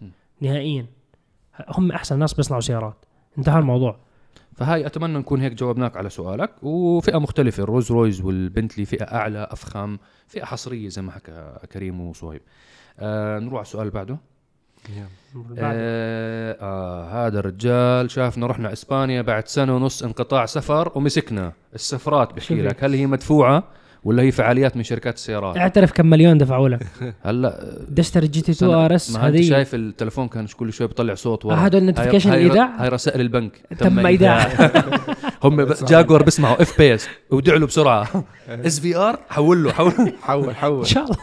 نهائيا. 0.42 0.86
هم 1.78 1.92
أحسن 1.92 2.20
ناس 2.20 2.34
بيصنعوا 2.34 2.62
سيارات. 2.62 3.06
انتهى 3.38 3.60
الموضوع. 3.60 4.00
فهاي 4.62 4.86
أتمنى 4.86 5.18
نكون 5.18 5.42
هيك 5.42 5.54
جاوبناك 5.54 5.98
على 5.98 6.10
سؤالك. 6.10 6.52
وفئة 6.64 7.18
مختلفة 7.18 7.64
الرولز 7.64 7.92
رويس 7.92 8.22
والبنتلي 8.22 8.86
فئة 8.86 9.04
أعلى 9.04 9.48
أفخم 9.52 9.98
فئة 10.28 10.46
حصرية 10.46 10.90
زي 10.90 11.02
ما 11.02 11.12
حكى 11.12 11.58
كريم 11.72 12.02
وصهيب. 12.02 12.42
آه 13.00 13.40
نروح 13.40 13.54
على 13.54 13.62
السؤال 13.62 13.82
اللي 13.82 13.94
بعده. 13.94 14.18
آه, 15.58 16.58
آه 16.62 17.28
هذا 17.28 17.40
الرجال 17.40 18.12
شافنا 18.12 18.48
رحنا 18.48 18.74
إسبانيا 18.74 19.22
بعد 19.22 19.48
سنة 19.48 19.76
ونص 19.76 20.04
انقطاع 20.04 20.46
سفر 20.46 20.92
ومسكنا. 20.96 21.54
السفرات 21.76 22.34
بحكي. 22.34 22.62
لك 22.62 22.84
هل 22.84 22.94
هي 22.94 23.06
مدفوعة؟ 23.06 23.64
ولا 24.04 24.24
هي 24.24 24.32
فعاليات 24.32 24.78
من 24.78 24.84
شركات 24.84 25.16
السيارات؟ 25.16 25.58
اعترف 25.58 25.92
كم 25.92 26.06
مليون 26.06 26.38
دفعوا 26.38 26.70
لك 26.70 26.88
هلا 27.26 27.78
بدك 27.90 28.28
تشتري 28.28 28.42
GT 28.42 28.52
2 28.52 28.72
سنة- 28.72 28.76
RS 28.76 29.18
هذه. 29.18 29.50
شايف 29.50 29.76
التلفون 29.76 30.28
كان 30.28 30.48
كل 30.48 30.74
شوي 30.74 30.88
بيطلع 30.88 31.14
صوت 31.16 31.46
ورا. 31.46 31.56
هذا 31.56 31.78
ال 31.78 31.82
notification 31.82 32.30
الايداع 32.34 32.70
هاي 32.78 32.90
رسائل 32.90 33.22
البنك. 33.22 33.52
تم 33.80 34.06
إيداع. 34.06 34.48
هم 35.44 35.66
ب- 35.66 35.76
جاكوار 35.88 36.24
بيسمعوا 36.24 36.62
إف 36.62 36.78
بي 36.78 36.96
إس. 36.96 37.08
ودعوا 37.32 37.60
له 37.60 37.66
بسرعة. 37.68 38.08
SVR؟ 38.50 39.20
حول 39.30 39.64
له 39.64 39.72
حول 39.74 40.14
حول 40.22 40.50
إن 40.50 40.56
حول 40.56 40.88
شاء 40.88 41.04
الله. 41.04 41.18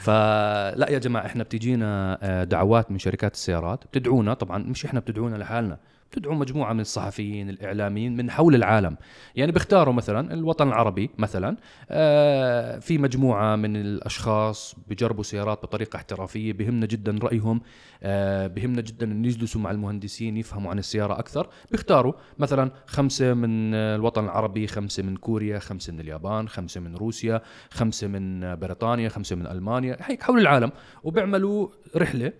فلا 0.00 0.86
يا 0.90 0.98
جماعة 0.98 1.26
إحنا 1.26 1.42
بتجينا 1.44 2.18
آه، 2.22 2.44
دعوات 2.44 2.90
من 2.90 2.98
شركات 2.98 3.34
السيارات. 3.34 3.84
بتدعونا 3.92 4.34
طبعا 4.34 4.58
مش 4.58 4.84
إحنا 4.84 5.00
بتدعونا 5.00 5.36
لحالنا. 5.36 5.78
بتدعو 6.14 6.34
مجموعة 6.34 6.72
من 6.72 6.80
الصحفيين 6.80 7.50
الإعلاميين 7.50 8.16
من 8.16 8.30
حول 8.30 8.54
العالم. 8.54 8.96
يعني 9.36 9.52
بيختاروا 9.52 9.94
مثلا 9.94 10.34
الوطن 10.34 10.68
العربي 10.68 11.10
مثلا 11.18 11.56
آه، 11.90 12.78
في 12.78 12.98
مجموعة 12.98 13.56
من 13.56 13.76
الأشخاص 13.76 14.76
بجربوا 14.88 15.22
سيارات 15.22 15.62
بطريقة 15.62 15.96
احترافية 15.96 16.52
بهمنا 16.52 16.86
جدا 16.86 17.18
رأيهم 17.22 17.60
آه، 18.02 18.46
بهمنا 18.46 18.80
جدا 18.80 19.06
إن 19.06 19.24
يجلسوا 19.24 19.60
مع 19.60 19.70
المهندسين 19.70 20.36
يفهموا 20.36 20.70
عن 20.70 20.78
السيارة 20.78 21.18
أكثر. 21.18 21.48
بيختاروا 21.70 22.12
مثلا 22.38 22.70
خمسة 22.86 23.34
من 23.34 23.74
الوطن 23.74 24.24
العربي 24.24 24.66
خمسة 24.66 25.02
من 25.02 25.16
كوريا 25.16 25.58
خمسة 25.58 25.92
من 25.92 26.00
اليابان 26.00 26.48
خمسة 26.48 26.80
من 26.80 26.96
روسيا 26.96 27.42
خمسة 27.70 28.06
من 28.06 28.54
بريطانيا 28.56 29.08
خمسة 29.08 29.36
من 29.36 29.46
ألمانيا 29.46 29.96
هيك 30.00 30.22
حول 30.22 30.40
العالم. 30.40 30.70
وبيعملوا 31.02 31.68
رحلة 31.96 32.32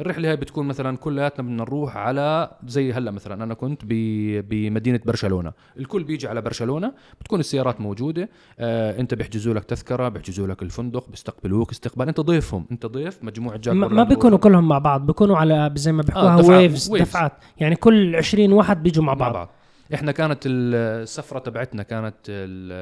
الرحلة 0.00 0.28
هاي 0.28 0.36
بتكون 0.36 0.66
مثلا 0.66 0.96
كلياتنا 0.96 1.42
بدنا 1.46 1.62
نروح 1.62 1.96
على 1.96 2.50
زي 2.66 2.92
هلأ 2.92 3.10
مثلا 3.10 3.44
أنا 3.44 3.54
كنت 3.54 3.82
بمدينة 3.84 5.00
برشلونة. 5.06 5.52
الكل 5.78 6.04
بيجي 6.04 6.28
على 6.28 6.40
برشلونة 6.40 6.92
بتكون 7.20 7.40
السيارات 7.40 7.80
موجودة. 7.80 8.28
آه 8.58 9.00
أنت 9.00 9.14
بيحجزوا 9.14 9.54
لك 9.54 9.64
تذكرة 9.64 10.08
بيحجزوا 10.08 10.46
لك 10.46 10.62
الفندق 10.62 11.08
بيستقبلوك 11.10 11.70
استقبال. 11.70 12.08
أنت 12.08 12.20
ضيفهم 12.20 12.66
أنت 12.72 12.86
ضيف 12.86 13.18
مجموعة 13.24 13.54
ما, 13.54 13.58
جاكوار 13.60 13.88
ما 13.88 13.94
لاند 13.94 14.08
بيكونوا. 14.08 14.38
كلهم 14.38 14.68
مع 14.68 14.78
بعض 14.78 15.06
بيكونوا 15.06 15.36
على 15.36 15.72
زي 15.74 15.92
ما 15.92 16.02
بيحكوها 16.02 16.34
آه، 16.34 16.36
دفعات، 16.40 16.50
ويفز 16.60 16.90
waves. 16.92 17.00
دفعات. 17.00 17.32
يعني 17.58 17.76
كل 17.76 18.16
20 18.16 18.52
واحد 18.52 18.82
بيجوا 18.82 19.04
مع 19.04 19.12
مع 19.14 19.18
بعض. 19.18 19.32
بعض. 19.32 19.48
إحنا 19.94 20.12
كانت 20.12 20.38
السفرة 20.46 21.38
تبعتنا 21.38 21.82
كانت 21.82 22.14
ال- 22.28 22.72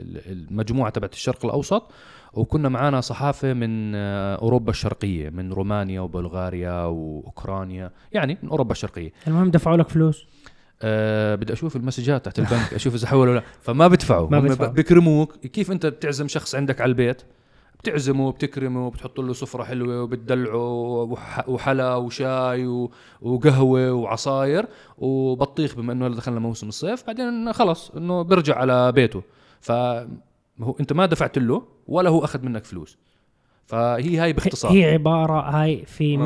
ال- 0.00 0.48
المجموعة 0.50 0.90
تبعت 0.90 1.12
الشرق 1.12 1.44
الأوسط 1.44 1.90
وكنا 2.34 2.68
معانا 2.68 3.00
صحافة 3.00 3.52
من 3.52 3.94
أوروبا 3.94 4.70
الشرقية 4.70 5.30
من 5.30 5.52
رومانيا 5.52 6.00
وبلغاريا 6.00 6.84
وأوكرانيا 6.84 7.90
يعني 8.12 8.38
من 8.42 8.48
أوروبا 8.48 8.72
الشرقية. 8.72 9.12
المهم 9.26 9.50
دفعوا 9.50 9.76
لك 9.76 9.88
فلوس. 9.88 10.26
أه 10.82 11.34
بدي 11.34 11.52
أشوف 11.52 11.76
المسجات 11.76 12.24
تحت 12.24 12.38
البنك 12.38 12.74
أشوف 12.74 12.94
إذا 12.94 13.06
حولوا 13.06 13.32
ولا 13.32 13.38
لا. 13.40 13.44
فما 13.60 13.88
بدفعوا. 13.88 14.28
ما 14.30 14.40
بدفعوا. 14.40 14.70
ب- 14.70 14.74
بيكرموك 14.74 15.36
كيف 15.46 15.70
أنت 15.70 15.86
بتعزم 15.86 16.28
شخص 16.28 16.54
عندك 16.54 16.80
على 16.80 16.88
البيت؟ 16.88 17.22
بتعزمه 17.82 18.32
بتكرمه 18.32 18.90
بتحط 18.90 19.20
له 19.20 19.32
سفرة 19.32 19.64
حلوة 19.64 20.02
وبتدلعه 20.02 20.56
وح- 21.02 21.48
وحلا 21.48 21.94
وشاي 21.96 22.66
و- 22.66 22.90
وقهوة 23.22 23.92
وعصاير 23.92 24.66
وبطيخ 24.98 25.76
بما 25.76 25.92
إنه 25.92 26.08
دخلنا 26.08 26.40
موسم 26.40 26.68
الصيف. 26.68 27.06
بعدين 27.06 27.52
خلص 27.52 27.90
إنه 27.90 28.22
بيرجع 28.22 28.58
على 28.58 28.92
بيته. 28.92 29.22
ف 29.60 29.72
هو 30.60 30.76
أنت 30.80 30.92
ما 30.92 31.06
دفعت 31.06 31.38
له 31.38 31.62
ولا 31.88 32.10
هو 32.10 32.24
أخذ 32.24 32.42
منك 32.44 32.64
فلوس. 32.64 32.98
فهي 33.66 34.18
هاي 34.18 34.32
باختصار. 34.32 34.72
هي 34.72 34.84
عبارة 34.92 35.40
هاي 35.40 35.84
في. 35.86 36.16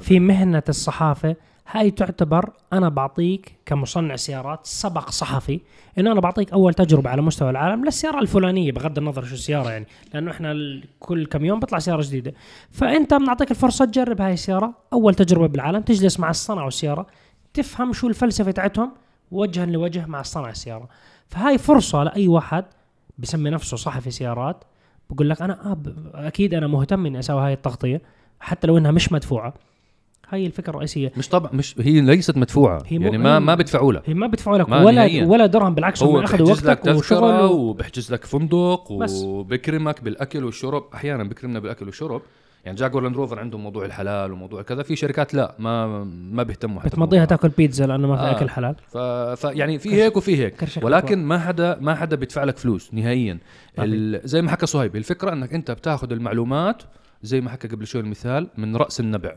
في 0.00 0.20
مهنة 0.20 0.62
الصحافة 0.68 1.36
هاي 1.70 1.90
تعتبر 1.90 2.50
أنا 2.72 2.88
بعطيك 2.88 3.52
كمصنع 3.66 4.16
سيارات 4.16 4.66
سبق 4.66 5.10
صحفي 5.10 5.60
إنه 5.98 6.12
أنا 6.12 6.20
بعطيك 6.20 6.52
أول 6.52 6.74
تجربة 6.74 7.10
على 7.10 7.22
مستوى 7.22 7.50
العالم 7.50 7.84
للسيارة 7.84 8.20
الفلانية 8.20 8.72
بغض 8.72 8.98
النظر 8.98 9.24
شو 9.24 9.34
السيارة 9.34 9.70
يعني 9.70 9.86
لأنه 10.14 10.30
إحنا 10.30 10.80
كل 11.00 11.26
كم 11.26 11.44
يوم 11.44 11.60
بيطلع 11.60 11.78
سيارة 11.78 12.02
جديدة. 12.02 12.34
فأنت 12.70 13.14
بنعطيك 13.14 13.50
الفرصة 13.50 13.84
تجرب 13.84 14.20
هاي 14.20 14.32
السيارة 14.32 14.74
أول 14.92 15.14
تجربة 15.14 15.46
بالعالم 15.46 15.80
تجلس 15.80 16.20
مع 16.20 16.30
الصنع 16.30 16.64
والسيارة 16.64 17.06
تفهم 17.54 17.92
شو 17.92 18.08
الفلسفة 18.08 18.50
تاعتهم 18.50 18.92
وجها 19.30 19.66
لوجه 19.66 20.06
مع 20.06 20.22
صنع 20.22 20.50
السيارة. 20.50 20.88
فهاي 21.28 21.58
فرصة 21.58 22.02
لأي 22.02 22.28
واحد 22.28 22.64
بسمي 23.18 23.50
نفسه 23.50 23.76
صحفي 23.76 24.10
سيارات 24.10 24.64
بقول 25.10 25.30
لك 25.30 25.42
أنا 25.42 25.78
أكيد 26.14 26.54
أنا 26.54 26.66
مهتم 26.66 27.06
إني 27.06 27.18
أسوي 27.18 27.42
هاي 27.42 27.52
التغطية 27.52 28.02
حتى 28.40 28.66
لو 28.66 28.78
إنها 28.78 28.90
مش 28.90 29.12
مدفوعة. 29.12 29.54
هاي 30.34 30.46
الفكرة 30.46 30.70
الرئيسية. 30.70 31.12
مش 31.16 31.28
طبعا 31.28 31.50
مش 31.52 31.74
هي 31.80 32.00
ليست 32.00 32.36
مدفوعة. 32.36 32.82
هي 32.86 32.96
يعني 33.00 33.18
ما 33.18 33.36
هي- 33.36 33.40
ما 33.40 33.54
بدفعوا 33.54 33.92
لها 33.92 34.02
هي 34.06 34.14
ما 34.14 34.26
بدفعوا 34.26 34.58
لك 34.58 34.68
ولا 34.68 34.90
نهائياً. 34.90 35.26
ولا 35.26 35.46
درهم 35.46 35.74
بالعكس 35.74 36.02
هو 36.02 36.18
هم 36.18 36.24
أخذوا 36.24 36.54
لك 36.54 36.66
وقتك 36.66 36.86
وشغل 36.94 37.40
و... 37.44 37.52
وبحجز 37.52 38.12
لك 38.12 38.24
فندق. 38.24 38.84
وبكرمك 38.90 40.04
بالأكل 40.04 40.44
والشرب. 40.44 40.84
أحيانا 40.94 41.24
بكرمنا 41.24 41.58
بالأكل 41.58 41.86
والشرب. 41.86 42.22
يعني 42.64 42.76
جاكوار 42.76 43.02
لاند 43.02 43.16
روفر 43.16 43.38
عندهم 43.38 43.62
موضوع 43.62 43.84
الحلال 43.84 44.32
وموضوع 44.32 44.62
كذا. 44.62 44.82
في 44.82 44.96
شركات 44.96 45.34
لا 45.34 45.54
ما 45.58 46.04
ما 46.32 46.42
بيهتموا 46.42 46.80
حتى 46.80 46.88
بتمضيها. 46.88 47.24
تأكل 47.24 47.48
بيتزا 47.48 47.86
لأنه 47.86 48.08
ما 48.08 48.16
في 48.16 48.22
آه. 48.22 48.30
أكل 48.30 48.50
حلال. 48.50 48.74
ف... 48.88 48.98
ف 49.40 49.44
يعني 49.44 49.78
في 49.78 49.94
هيك 49.94 50.16
وفي 50.16 50.36
هيك. 50.44 50.64
ولكن 50.82 51.24
ما 51.24 51.38
حدا 51.38 51.78
ما 51.80 51.94
حدا 51.94 52.16
بيدفع 52.16 52.44
لك 52.44 52.58
فلوس 52.58 52.94
نهائيا. 52.94 53.38
ال... 53.78 54.20
زي 54.24 54.42
ما 54.42 54.50
حكى 54.50 54.66
صهيب 54.66 54.96
الفكرة 54.96 55.32
إنك 55.32 55.54
أنت 55.54 55.70
بتاخذ 55.70 56.12
المعلومات 56.12 56.82
زي 57.22 57.40
ما 57.40 57.50
حكى 57.50 57.68
قبل 57.68 57.86
شوي 57.86 58.00
المثال 58.00 58.48
من 58.58 58.76
رأس 58.76 59.00
النبع. 59.00 59.32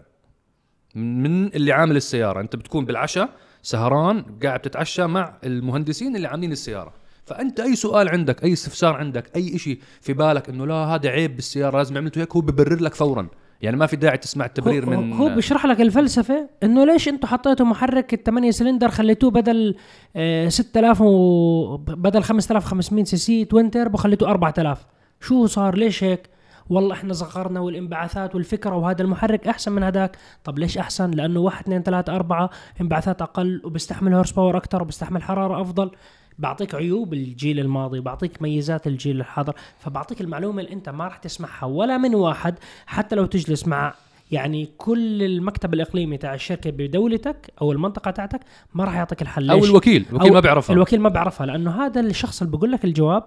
من 0.97 1.47
اللي 1.47 1.71
عامل 1.71 1.95
السيارة. 1.95 2.39
أنت 2.39 2.55
بتكون 2.55 2.85
بالعشاء 2.85 3.29
سهران 3.61 4.25
قاعد 4.43 4.59
تتعشى 4.59 5.07
مع 5.07 5.33
المهندسين 5.43 6.15
اللي 6.15 6.27
عاملين 6.27 6.51
السيارة. 6.51 6.93
فأنت 7.25 7.59
أي 7.59 7.75
سؤال 7.75 8.09
عندك 8.09 8.43
أي 8.43 8.53
استفسار 8.53 8.95
عندك 8.95 9.35
أي 9.35 9.57
شيء 9.57 9.79
في 10.01 10.13
بالك 10.13 10.49
إنه 10.49 10.67
لا 10.67 10.73
هذا 10.73 11.09
عيب 11.09 11.35
بالسيارة 11.35 11.77
لازم 11.77 11.97
عملته 11.97 12.21
هيك 12.21 12.35
هو 12.35 12.41
ببرر 12.41 12.81
لك 12.81 12.95
فورا. 12.95 13.27
يعني 13.61 13.77
ما 13.77 13.85
في 13.85 13.95
داعي 13.95 14.17
تسمع 14.17 14.45
التبرير 14.45 14.85
هو, 14.85 14.89
من 14.89 15.13
هو 15.13 15.35
بيشرح 15.35 15.65
لك 15.65 15.81
الفلسفة 15.81 16.49
إنه 16.63 16.85
ليش 16.85 17.07
أنتم 17.07 17.27
حطيتوا 17.27 17.65
محرك 17.65 18.13
الثمانية 18.13 18.51
سلندر 18.51 18.89
خليتوه 18.89 19.31
بدل 19.31 19.75
آه 20.15 20.49
6000 20.49 21.01
و 21.01 21.77
بدل 21.77 22.23
5500 22.23 23.03
cc 23.03 23.45
twin 23.45 23.71
turbo 23.71 23.97
خليتوه 23.97 24.29
4000 24.29 24.85
شو 25.21 25.45
صار؟ 25.45 25.75
ليش 25.75 26.03
هيك؟ 26.03 26.29
والله 26.69 26.93
إحنا 26.93 27.13
صغرنا 27.13 27.59
والانبعاثات 27.59 28.35
والفكرة 28.35 28.75
وهذا 28.75 29.01
المحرك 29.01 29.47
أحسن 29.47 29.71
من 29.71 29.83
هذاك. 29.83 30.17
طب 30.43 30.59
ليش 30.59 30.77
أحسن؟ 30.77 31.11
لأنه 31.11 31.39
1 31.39 31.61
2 31.61 31.83
3 31.83 32.15
4 32.15 32.49
انبعاثات 32.81 33.21
أقل 33.21 33.61
وبيستحمل 33.63 34.13
horsepower 34.13 34.57
أكثر 34.57 34.81
وبيستحمل 34.81 35.23
حرارة 35.23 35.61
أفضل. 35.61 35.91
بعطيك 36.39 36.75
عيوب 36.75 37.13
الجيل 37.13 37.59
الماضي 37.59 37.99
بعطيك 37.99 38.41
ميزات 38.41 38.87
الجيل 38.87 39.19
الحاضر 39.19 39.53
فبعطيك 39.79 40.21
المعلومة 40.21 40.61
اللي 40.61 40.73
أنت 40.73 40.89
ما 40.89 41.03
راح 41.03 41.17
تسمعها 41.17 41.65
ولا 41.65 41.97
من 41.97 42.15
واحد 42.15 42.55
حتى 42.85 43.15
لو 43.15 43.25
تجلس 43.25 43.67
مع 43.67 43.93
يعني 44.31 44.69
كل 44.77 45.23
المكتب 45.23 45.73
الإقليمي 45.73 46.17
تاع 46.17 46.33
الشركة 46.33 46.69
بدولتك 46.69 47.53
أو 47.61 47.71
المنطقة 47.71 48.11
تاعتك 48.11 48.39
ما 48.73 48.83
راح 48.83 48.95
يعطيك 48.95 49.21
الحل. 49.21 49.49
أو؟ 49.51 49.65
الوكيل 49.65 50.05
الوكيل 50.09 50.27
أو 50.27 50.33
ما 50.33 50.39
بيعرفها. 50.39 50.73
الوكيل 50.73 51.01
ما 51.01 51.09
بيعرفها 51.09 51.45
لأنه 51.47 51.85
هذا 51.85 52.01
الشخص 52.01 52.41
اللي 52.41 52.57
بقول 52.57 52.71
لك 52.71 52.85
الجواب 52.85 53.23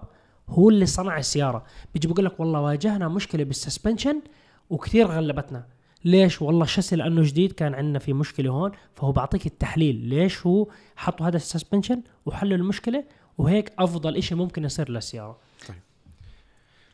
هو 0.51 0.69
اللي 0.69 0.85
صنع 0.85 1.17
السيارة. 1.17 1.63
بيجي 1.93 2.07
بقول 2.07 2.25
لك 2.25 2.39
والله 2.39 2.61
واجهنا 2.61 3.07
مشكلة 3.07 3.43
بال 3.43 3.56
suspension 3.56 4.21
وكثير 4.69 5.07
غلبتنا. 5.07 5.65
ليش؟ 6.05 6.41
والله 6.41 6.63
الشاسي 6.63 6.95
لأنه 6.95 7.21
جديد 7.23 7.51
كان 7.51 7.73
عندنا 7.73 7.99
في 7.99 8.13
مشكلة 8.13 8.49
هون 8.49 8.71
فهو 8.95 9.11
بعطيك 9.11 9.45
التحليل. 9.45 9.95
ليش 9.95 10.47
هو 10.47 10.67
حطوا 10.95 11.27
هذا 11.27 11.37
ال 11.37 11.43
suspension 11.43 12.01
وحلوا 12.25 12.57
المشكلة 12.57 13.03
وهيك 13.37 13.71
أفضل 13.79 14.15
إشي 14.17 14.35
ممكن 14.35 14.63
يصير 14.63 14.91
للسيارة؟ 14.91 15.37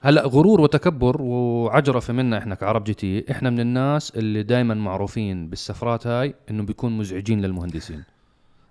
هلأ 0.01 0.25
غرور 0.27 0.61
وتكبر 0.61 1.21
وعجرفه 1.21 2.13
منا 2.13 2.37
إحنا 2.37 2.55
كعرب 2.55 2.83
GT 2.83 3.31
إحنا 3.31 3.49
من 3.49 3.59
الناس 3.59 4.11
اللي 4.15 4.43
دائما 4.43 4.73
معروفين 4.73 5.49
بالسفرات 5.49 6.07
هاي 6.07 6.35
إنه 6.49 6.63
بيكون 6.63 6.97
مزعجين 6.97 7.41
للمهندسين. 7.41 8.03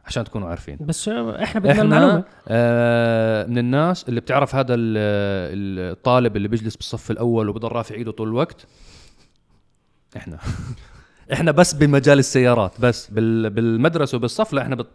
عشان 0.06 0.24
تكونوا 0.24 0.48
عارفين. 0.48 0.76
بس 0.80 1.08
إحنا 1.08 1.60
بدنا 1.60 1.82
المعلومة. 1.82 2.12
إحنا 2.12 2.24
آه 2.48 3.46
من 3.46 3.58
الناس 3.58 4.08
اللي 4.08 4.20
بتعرف 4.20 4.54
هذا 4.54 4.74
ال- 4.74 5.92
الطالب 5.92 6.36
اللي 6.36 6.48
بيجلس 6.48 6.76
بالصف 6.76 7.10
الأول 7.10 7.48
وبضل 7.48 7.68
رافع 7.68 7.94
إيده 7.94 8.12
طول 8.12 8.28
الوقت؟ 8.28 8.66
إحنا. 10.16 10.38
إحنا 11.32 11.50
بس 11.52 11.74
بمجال 11.74 12.18
السيارات 12.18 12.80
بس 12.80 13.10
بال 13.10 13.50
بالمدرسة 13.50 14.16
وبالصف 14.16 14.52
لا 14.52 14.62
إحنا 14.62 14.76
بت... 14.76 14.86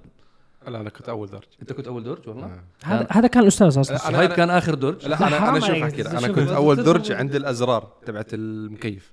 لا 0.67 0.81
أنا 0.81 0.89
كنت 0.89 1.09
أول 1.09 1.27
درجه 1.29 1.47
أنت 1.61 1.73
كنت 1.73 1.87
أول 1.87 2.03
درج 2.03 2.27
والله؟ 2.29 2.45
آه. 2.45 2.63
هذا 2.83 3.07
هذا 3.11 3.27
كان 3.27 3.43
الأستاذ 3.43 3.79
أصلا. 3.79 3.97
أنا- 3.97 4.29
أنا- 4.31 4.33
كان 4.35 4.49
آخر 4.49 4.73
درج؟ 4.73 5.07
لا 5.07 5.27
أنا 5.27 5.49
أنا 5.49 5.59
شوف. 5.59 5.69
احكي 5.75 6.01
لك 6.03 6.15
أنا 6.15 6.27
كنت 6.27 6.49
أول. 6.49 6.83
درج 6.83 7.11
عند 7.11 7.35
الأزرار 7.35 7.91
تبعت 8.05 8.33
المكيف. 8.33 9.11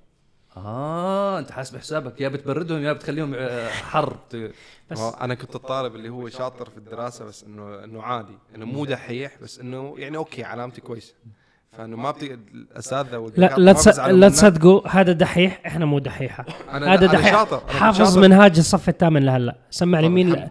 آه 0.64 1.38
أنت 1.38 1.50
حاسب 1.50 1.78
حسابك 1.78 2.20
يا 2.20 2.28
بتبردهم 2.28 2.82
يا 2.82 2.92
بتخليهم 2.92 3.34
آه، 3.34 3.68
حر. 3.68 4.16
بس 4.90 5.00
أنا 5.20 5.34
كنت 5.34 5.54
الطالب 5.54 5.94
اللي 5.96 6.08
هو 6.08 6.28
شاطر 6.28 6.70
في 6.70 6.78
الدراسة 6.78 7.24
بس 7.24 7.44
إنه 7.44 7.84
إنه 7.84 8.02
عادي. 8.02 8.38
إنه 8.56 8.66
مو 8.66 8.84
دحيح 8.84 9.32
بس 9.42 9.60
إنه 9.60 9.94
يعني 9.98 10.16
أوكي 10.16 10.44
علامتي 10.44 10.80
كويسة. 10.80 11.14
فإنه 11.78 11.96
ما 11.96 12.10
بتي 12.10 12.38
الاساتذه 12.54 13.32
لا 13.36 13.54
لا. 13.56 14.28
تصدقوا 14.28 14.88
هذا 14.88 15.12
دحيح 15.12 15.62
إحنا 15.66 15.84
مو 15.86 15.98
دحيحة. 15.98 16.44
أنا 16.72 16.94
هذا 16.94 17.04
أنا 17.06 17.12
دحيح. 17.12 17.32
شاطر 17.32 17.62
أنا 17.70 17.80
حافظ 17.80 17.98
شاطر. 18.08 18.20
منهاج 18.20 18.58
الصف 18.58 18.88
الثامن 18.88 19.22
لهلا. 19.22 19.56
سمع 19.70 20.00
لي 20.00 20.06
طب 20.06 20.12
مين؟ 20.12 20.30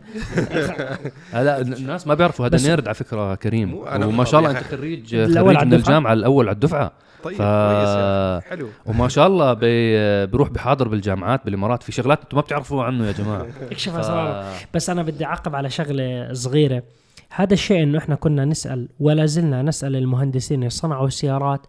لا 1.33 1.61
الناس 1.61 2.07
ما 2.07 2.13
بيعرفوا. 2.13 2.45
هذا 2.47 2.67
نيرد 2.67 2.87
على 2.87 2.95
فكرة 2.95 3.35
كريم. 3.35 3.83
أنا 3.87 4.05
وما 4.05 4.23
شاء 4.25 4.39
الله 4.39 4.51
أنت. 4.51 4.59
خريج 4.67 5.15
خريج 5.37 5.37
من؟ 5.63 5.73
الجامعة 5.73 6.13
الأول 6.13 6.47
على 6.47 6.55
الدفعة. 6.55 6.91
طيب 7.27 7.37
ف- 7.37 7.41
كويس. 7.41 8.43
حلو. 8.51 8.67
وما 8.85 9.07
شاء 9.07 9.27
الله 9.27 9.53
بي 9.53 10.25
بيروح 10.25 10.49
بحاضر 10.49 10.87
بالجامعات 10.87 11.45
بالإمارات 11.45 11.83
في 11.83 11.91
شغلات 11.91 12.21
أنتم 12.21 12.37
ما 12.37 12.41
بتعرفوا 12.41 12.83
عنه 12.83 13.07
يا 13.07 13.11
جماعة. 13.11 13.45
اكشف 13.71 13.93
ف... 13.93 13.97
اسراره 13.97 14.45
بس 14.73 14.89
أنا 14.89 15.03
بدي 15.03 15.25
أعقب 15.25 15.55
على 15.55 15.69
شغلة 15.69 16.33
صغيرة. 16.33 16.83
هذا 17.29 17.53
الشيء 17.53 17.83
إنه 17.83 17.97
إحنا 17.97 18.15
كنا 18.15 18.45
نسأل 18.45 18.89
ولا 18.99 19.25
زلنا 19.25 19.61
نسأل 19.61 19.95
المهندسين 19.95 20.59
اللي 20.59 20.69
صنعوا 20.69 21.07
السيارات 21.07 21.61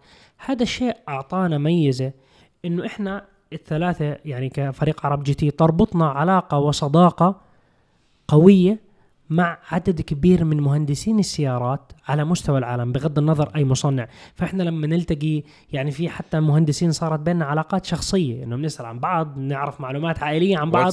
هذا 0.45 0.63
الشيء 0.63 0.93
أعطانا 1.09 1.57
ميزة 1.57 2.11
إنه 2.65 2.85
إحنا 2.85 3.23
الثلاثة 3.53 4.17
يعني 4.25 4.49
كفريق 4.49 5.05
عرب 5.05 5.23
جي 5.23 5.33
تي 5.33 5.51
تربطنا 5.51 6.09
علاقة 6.09 6.57
وصداقة 6.57 7.41
قوية 8.27 8.79
مع 9.29 9.57
عدد 9.71 10.01
كبير 10.01 10.43
من 10.43 10.57
مهندسين 10.61 11.19
السيارات 11.19 11.91
على 12.07 12.25
مستوى 12.25 12.57
العالم 12.57 12.91
بغض 12.91 13.17
النظر 13.19 13.51
أي 13.55 13.65
مصنع. 13.65 14.07
فإحنا 14.35 14.63
لما 14.63 14.87
نلتقي 14.87 15.43
يعني 15.73 15.91
في 15.91 16.09
حتى 16.09 16.39
مهندسين 16.39 16.91
صارت 16.91 17.19
بيننا 17.19 17.45
علاقات 17.45 17.85
شخصية 17.85 18.43
انه 18.43 18.55
بنسال 18.55 18.85
عن 18.85 18.99
بعض 18.99 19.37
نعرف 19.37 19.81
معلومات 19.81 20.23
عائلية 20.23 20.57
عن 20.57 20.71
بعض. 20.71 20.91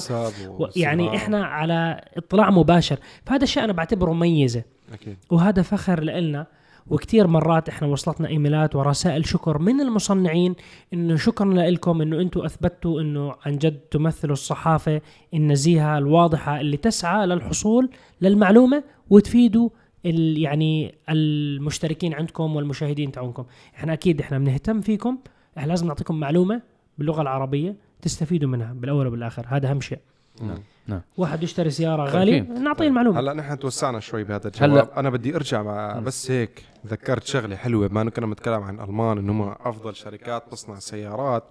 و- 0.49 0.67
يعني. 0.77 1.17
إحنا 1.17 1.45
على 1.47 2.01
اطلاع 2.17 2.51
مباشر. 2.51 2.99
فهذا 3.25 3.43
الشيء 3.45 3.65
أنا 3.65 3.73
بعتبره 3.73 4.13
ميزه 4.13 4.63
أكيد. 4.93 5.17
وهذا 5.31 5.63
فخر 5.63 6.03
لنا 6.03 6.47
وكثير 6.91 7.27
مرات 7.27 7.69
إحنا 7.69 7.89
وصلتنا 7.89 8.29
إيميلات 8.29 8.77
ورسائل 8.77 9.27
شكر 9.29 9.59
من 9.59 9.81
المصنعين 9.81 10.55
إنه 10.95 11.17
شكرا 11.17 11.53
لكم 11.55 12.03
إنه 12.03 12.21
أنتم 12.21 12.41
أثبتوا 12.41 13.01
إنه 13.01 13.35
عن 13.47 13.59
جد 13.59 13.77
تمثلوا 13.91 14.33
الصحافة 14.33 15.01
النزيهه 15.35 15.99
الواضحة 15.99 16.61
اللي 16.61 16.77
تسعى 16.77 17.27
للحصول 17.27 17.91
للمعلومة 18.21 18.85
وتفيدوا 19.11 19.69
ال- 20.07 20.39
يعني 20.39 20.95
المشتركين 21.09 22.15
عندكم 22.15 22.57
والمشاهدين 22.57 23.13
تاعونكم 23.13 23.45
إحنا 23.77 23.93
أكيد 23.93 24.21
إحنا 24.21 24.39
بنهتم 24.39 24.81
فيكم 24.81 25.19
إحنا 25.59 25.69
لازم 25.69 25.87
نعطيكم 25.87 26.21
معلومة 26.21 26.63
باللغة 26.99 27.23
العربية 27.23 27.77
تستفيدوا 28.03 28.49
منها 28.49 28.73
بالأول 28.73 29.07
وبالآخر. 29.07 29.47
هذا 29.49 29.71
أهم 29.71 29.81
شيء. 29.81 29.99
نعم. 30.43 30.59
نعم. 30.87 31.01
واحد 31.17 31.43
يشتري 31.43 31.71
سيارة 31.71 32.05
غالية 32.05 32.41
أكيد. 32.43 32.51
نعطيه 32.53 32.87
المعلومة. 32.89 33.21
هلا 33.21 33.33
نحن 33.33 33.59
توسعنا 33.59 34.01
شوي 34.01 34.25
بهذا 34.25 34.51
هلا- 34.61 34.67
الجواب 34.67 34.91
أنا 34.97 35.11
بدي 35.11 35.37
أرجع 35.37 35.63
مع 35.63 35.99
بس 35.99 36.31
هيك 36.31 36.65
ذكرت 36.87 37.25
شغلة 37.25 37.57
حلوة. 37.57 37.87
بما 37.87 38.03
انه 38.03 38.11
كنا 38.11 38.27
بنتكلم 38.27 38.63
عن 38.63 38.81
ألمان 38.81 39.19
انهم 39.19 39.55
أفضل 39.61 39.97
شركات 39.97 40.53
تصنع 40.53 40.79
سيارات. 40.79 41.45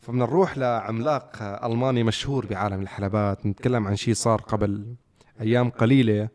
فبدنا 0.00 0.24
نروح 0.24 0.58
لعملاق 0.58 1.32
ألماني 1.64 2.02
مشهور 2.02 2.46
بعالم 2.46 2.80
الحلبات. 2.82 3.46
نتكلم 3.46 3.86
عن 3.86 3.96
شيء 3.96 4.14
صار 4.14 4.40
قبل 4.40 4.94
أيام 5.40 5.70
قليلة 5.70 6.28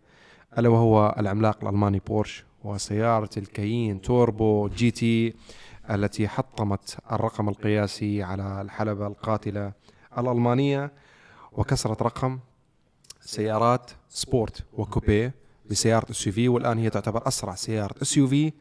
ألا 0.58 0.70
وهو 0.70 1.16
العملاق 1.20 1.64
الألماني 1.64 2.02
بورش 2.08 2.44
وسيارة 2.64 3.30
الكايين 3.38 4.02
توربو 4.02 4.68
GT 4.68 5.34
التي 5.92 6.28
حطمت 6.28 6.98
الرقم 7.12 7.50
القياسي 7.50 8.24
على 8.24 8.62
الحلبة 8.62 9.08
القاتلة 9.08 9.72
الألمانية. 10.18 10.92
وكسرت 11.58 12.02
رقم 12.02 12.40
سيارات 13.22 13.92
سبورت 14.10 14.64
وكوبيه 14.74 15.34
بسيارة 15.72 16.12
SUV 16.12 16.50
والآن 16.50 16.78
هي 16.78 16.90
تعتبر 16.90 17.28
أسرع 17.28 17.56
سيارة 17.56 17.96
SUV 18.02 18.54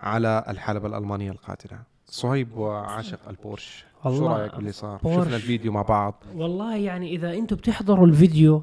على 0.00 0.44
الحلبة 0.48 0.88
الألمانية 0.88 1.30
القاتلة. 1.30 1.78
صهيب 2.06 2.56
وعاشق 2.56 3.28
البورش. 3.28 3.84
شو 4.02 4.26
رأيك 4.26 4.54
باللي 4.54 4.72
صار؟ 4.72 4.98
بورش. 5.02 5.24
شفنا 5.24 5.36
الفيديو 5.36 5.72
مع 5.72 5.82
بعض. 5.82 6.24
والله 6.34 6.76
يعني 6.76 7.14
إذا 7.16 7.34
أنتم 7.34 7.56
بتحضروا 7.56 8.06
الفيديو 8.06 8.62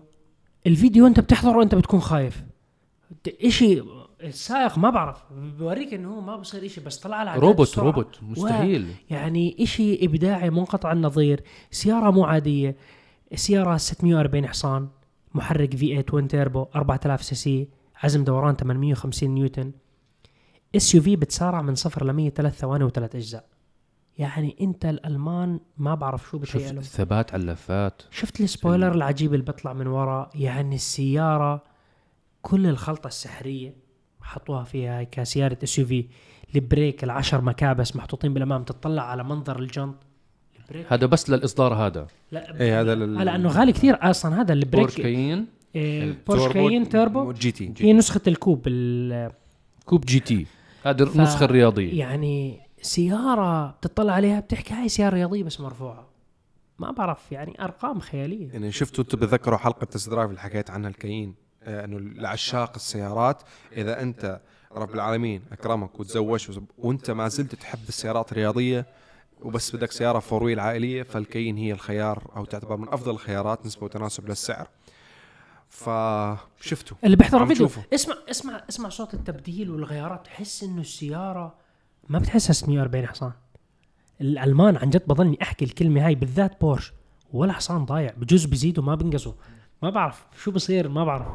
الفيديو 0.68 1.08
أنت 1.08 1.20
بتحضره 1.20 1.64
أنت 1.64 1.76
بتكون 1.76 2.00
خايف. 2.00 2.44
إشي 3.42 3.84
السائق 4.24 4.78
ما 4.78 4.90
بعرف 4.90 5.24
بوريك 5.60 5.94
إنه 5.94 6.14
هو 6.14 6.22
ما 6.22 6.36
بصير 6.36 6.66
إشي 6.66 6.82
بس 6.82 6.98
طلع 6.98 7.16
على 7.16 7.40
روبوت 7.40 7.68
السرعة. 7.68 7.86
روبوت 7.86 8.20
مستحيل. 8.22 8.88
يعني 9.10 9.56
إشي 9.60 10.06
إبداعي 10.06 10.50
منقطع 10.50 10.92
النظير 10.92 11.44
سيارة 11.72 12.12
مو 12.12 12.26
عادية. 12.26 12.76
سيارة 13.36 13.78
640 13.78 14.48
حصان 14.48 14.88
محرك 15.34 15.76
V8 15.76 15.88
twin 15.88 16.28
turbo 16.28 16.68
4000 16.76 17.24
CC 17.24 17.70
عزم 18.04 18.24
دوران 18.24 18.56
850 18.56 19.30
نيوتن. 19.30 19.72
SUV 20.76 21.16
بتسارع 21.16 21.62
من 21.62 21.76
صفر 21.76 22.06
ل 22.06 22.14
100 22.14 22.30
ثلاث 22.30 22.60
ثواني 22.60 22.84
وثلاث 22.84 23.16
أجزاء. 23.16 23.46
يعني 24.18 24.56
أنت 24.62 24.86
الألمان 24.86 25.60
ما 25.78 25.96
بعرف 25.96 26.24
شو 26.24 26.30
شوف 26.30 26.42
بتهيألهم 26.42 26.78
الثبات 26.78 27.34
على 27.34 27.42
اللفات؟ 27.42 28.02
شفت 28.12 28.42
ال 28.42 28.48
spoiler 28.48 28.92
العجيب 28.92 29.34
اللي 29.34 29.46
بيطلع 29.46 29.74
من 29.74 29.88
ورا؟ 29.88 30.30
يعني 30.36 30.76
السيارة 30.76 31.64
كل 32.42 32.68
الخلطة 32.68 33.08
السحرية 33.08 33.76
حطوها 34.22 34.64
فيها 34.64 35.04
ك 35.04 35.58
سيارة 35.64 35.80
SUV 35.80 35.86
ال 35.86 36.08
brake 36.56 37.04
العشر 37.04 37.42
مكابس 37.42 37.96
محطوطين 37.96 38.34
بالأمام 38.34 38.64
تطلع 38.64 39.04
على 39.04 39.24
منظر 39.24 39.60
الجنط. 39.60 39.96
البريك. 40.70 40.94
هذا 40.94 41.06
بس 41.06 41.30
للإصدار 41.30 41.74
هذا. 41.74 42.08
لا 42.32 42.62
إيه 42.62 42.82
هذا 42.82 42.96
لل... 42.96 43.26
لأنه 43.26 43.50
غالي 43.50 43.72
كثير 43.72 43.98
أصلا 44.02 44.42
هذا 44.42 44.54
بورش 44.54 44.64
البريك 44.64 44.92
كاين. 45.02 45.46
إيه 45.76 46.18
بورش 46.28 46.54
كاين 46.54 46.90
تيربو 46.90 47.32
جي 47.32 47.52
تي 47.52 47.74
هي 47.80 47.94
نسخة 47.94 48.22
الكوب 48.28 48.64
ال- 48.68 49.32
كوب 49.86 50.06
جي 50.06 50.20
تي. 50.20 50.46
هذه 50.84 51.04
ف- 51.04 51.16
النسخة 51.16 51.46
الرياضية. 51.46 52.00
يعني 52.00 52.60
سيارة 52.82 53.68
بتطلع 53.72 54.14
عليها 54.14 54.40
بتحكي 54.40 54.74
هاي 54.74 54.90
سيارة 54.90 55.14
رياضية 55.16 55.44
بس 55.44 55.60
مرفوعة. 55.62 56.08
ما 56.80 56.92
بعرف 56.92 57.32
يعني 57.32 57.64
أرقام 57.64 58.00
خيالية. 58.00 58.52
يعني 58.52 58.72
شفتوا 58.72 59.04
أنتم 59.04 59.18
بتذكروا 59.20 59.58
حلقة 59.58 59.86
تست 59.86 60.10
درايف 60.10 60.30
اللي 60.30 60.42
حكيت 60.42 60.70
عنها 60.70 60.90
الكاين 60.90 61.36
آه، 61.64 61.86
إنه 61.86 62.00
لعشاق 62.00 62.72
السيارات. 62.76 63.42
إذا 63.78 64.02
أنت 64.02 64.42
رب 64.76 64.96
العالمين 64.96 65.42
أكرمك 65.52 66.00
وتزوجت 66.00 66.62
وأنت 66.78 67.12
ما 67.12 67.28
زلت 67.28 67.56
تحب 67.56 67.80
السيارات 67.90 68.32
الرياضية 68.32 68.86
وبس 69.42 69.76
بدك 69.76 69.92
سيارة 69.92 70.20
four 70.20 70.44
wheel 70.44 70.60
عائلية 70.60 71.04
فالكاين 71.04 71.58
هي 71.58 71.72
الخيار 71.72 72.32
أو 72.36 72.46
تعتبر 72.46 72.78
من 72.78 72.90
أفضل 72.90 73.12
الخيارات 73.12 73.66
نسبة 73.66 73.84
وتناسب 73.84 74.30
للسعر. 74.30 74.68
فشفتوا. 75.70 76.98
اللي 77.04 77.16
بيحضر 77.16 77.54
تشوفه. 77.54 77.84
اسمع 77.94 78.16
اسمع 78.30 78.64
اسمع 78.70 78.90
صوت 78.90 79.14
التبديل 79.14 79.72
والغيارات. 79.72 80.26
تحس 80.26 80.64
إنه 80.64 80.82
السيارة 80.82 81.56
ما 82.10 82.20
بتحسها 82.20 82.54
640 82.54 83.08
حصان. 83.08 83.32
الألمان 84.22 84.78
عن 84.78 84.90
جد 84.90 85.08
بضلني 85.08 85.38
أحكي 85.42 85.66
الكلمة 85.66 86.06
هاي 86.06 86.16
بالذات 86.16 86.62
بورش 86.62 86.94
ولا 87.34 87.54
حصان 87.54 87.86
ضايع 87.86 88.14
بجوز 88.18 88.46
بيزيدوا 88.46 88.84
ما 88.84 88.96
بنقصوا. 88.96 89.34
ما 89.84 89.90
بعرف 89.90 90.26
شو 90.44 90.52
بصير 90.52 90.90
ما 90.90 91.06
بعرف. 91.06 91.28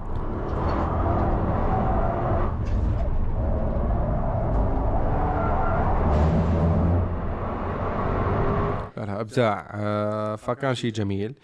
لا 9.23 9.31
أبداع 9.31 9.71
آه، 9.75 10.37
فكان 10.37 10.75
شيء 10.75 10.93
جميل. 10.93 11.35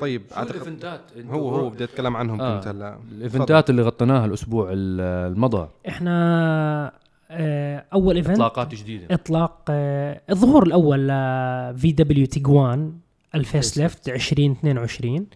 طيب 0.00 0.22
أعتقد 0.36 0.50
ال 0.54 0.60
events؟ 0.60 1.00
هو 1.30 1.48
هو 1.48 1.70
بدي 1.70 1.84
أتكلم 1.84 2.16
عنهم 2.16 2.40
آه. 2.40 2.56
كنت 2.58 2.68
هلا. 2.68 2.98
الإيفنتات 3.12 3.70
اللي 3.70 3.82
غطيناها 3.82 4.26
الأسبوع 4.26 4.68
ال- 4.72 5.32
المضى. 5.32 5.68
إحنا 5.88 6.92
آه، 7.30 7.84
أول 7.92 8.16
event 8.16 8.34
إطلاقات 8.34 8.74
جديدة. 8.74 9.14
إطلاق 9.14 9.60
آه، 9.70 10.20
الظهور 10.30 10.62
الأول 10.66 11.06
في 11.78 11.92
دبليو 11.92 12.26
تيجوان 12.26 12.92
ال 13.34 13.78
facelift 13.78 14.08
2022 14.08 15.16
آه، 15.16 15.26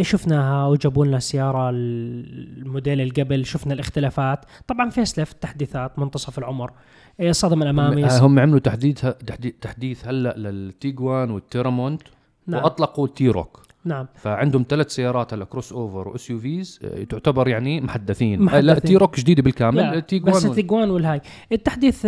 شفناها 0.00 0.66
وجابوا 0.66 1.06
لنا 1.06 1.16
السياره 1.16 1.70
الموديل 1.70 3.00
اللي 3.00 3.22
قبل 3.22 3.46
شفنا 3.46 3.74
الاختلافات. 3.74 4.44
طبعا 4.66 4.90
facelift 4.90 5.42
تحديثات 5.42 5.98
منتصف 5.98 6.38
العمر. 6.38 6.72
آه، 7.20 7.30
الصدم 7.30 7.62
الأمامي. 7.62 8.06
هم, 8.10 8.38
عملوا 8.38 8.58
تحديث 8.58 9.06
تحديث, 9.60 10.08
هلا 10.08 10.34
للتيجوان 10.38 11.30
والتيرامونت. 11.30 12.02
نعم. 12.46 12.62
وأطلقوا 12.62 13.06
التيروك 13.06 13.62
نعم. 13.84 14.06
فعندهم 14.14 14.64
ثلاث 14.68 14.90
سيارات 14.90 15.34
هلا 15.34 15.44
crossover 15.44 16.08
و 16.08 16.30
SUVs. 16.30 16.80
تعتبر 17.08 17.48
يعني 17.48 17.80
محدثين, 17.80 18.42
محدثين. 18.42 18.66
لا 18.66 18.78
تيروك 18.78 19.20
جديدة 19.20 19.42
بالكامل 19.42 19.76
لا 19.76 19.94
التيجوان 19.94 20.34
بس 20.34 20.46
التيجوان 20.46 20.90
والهاي. 20.90 21.20
التحديث 21.52 22.06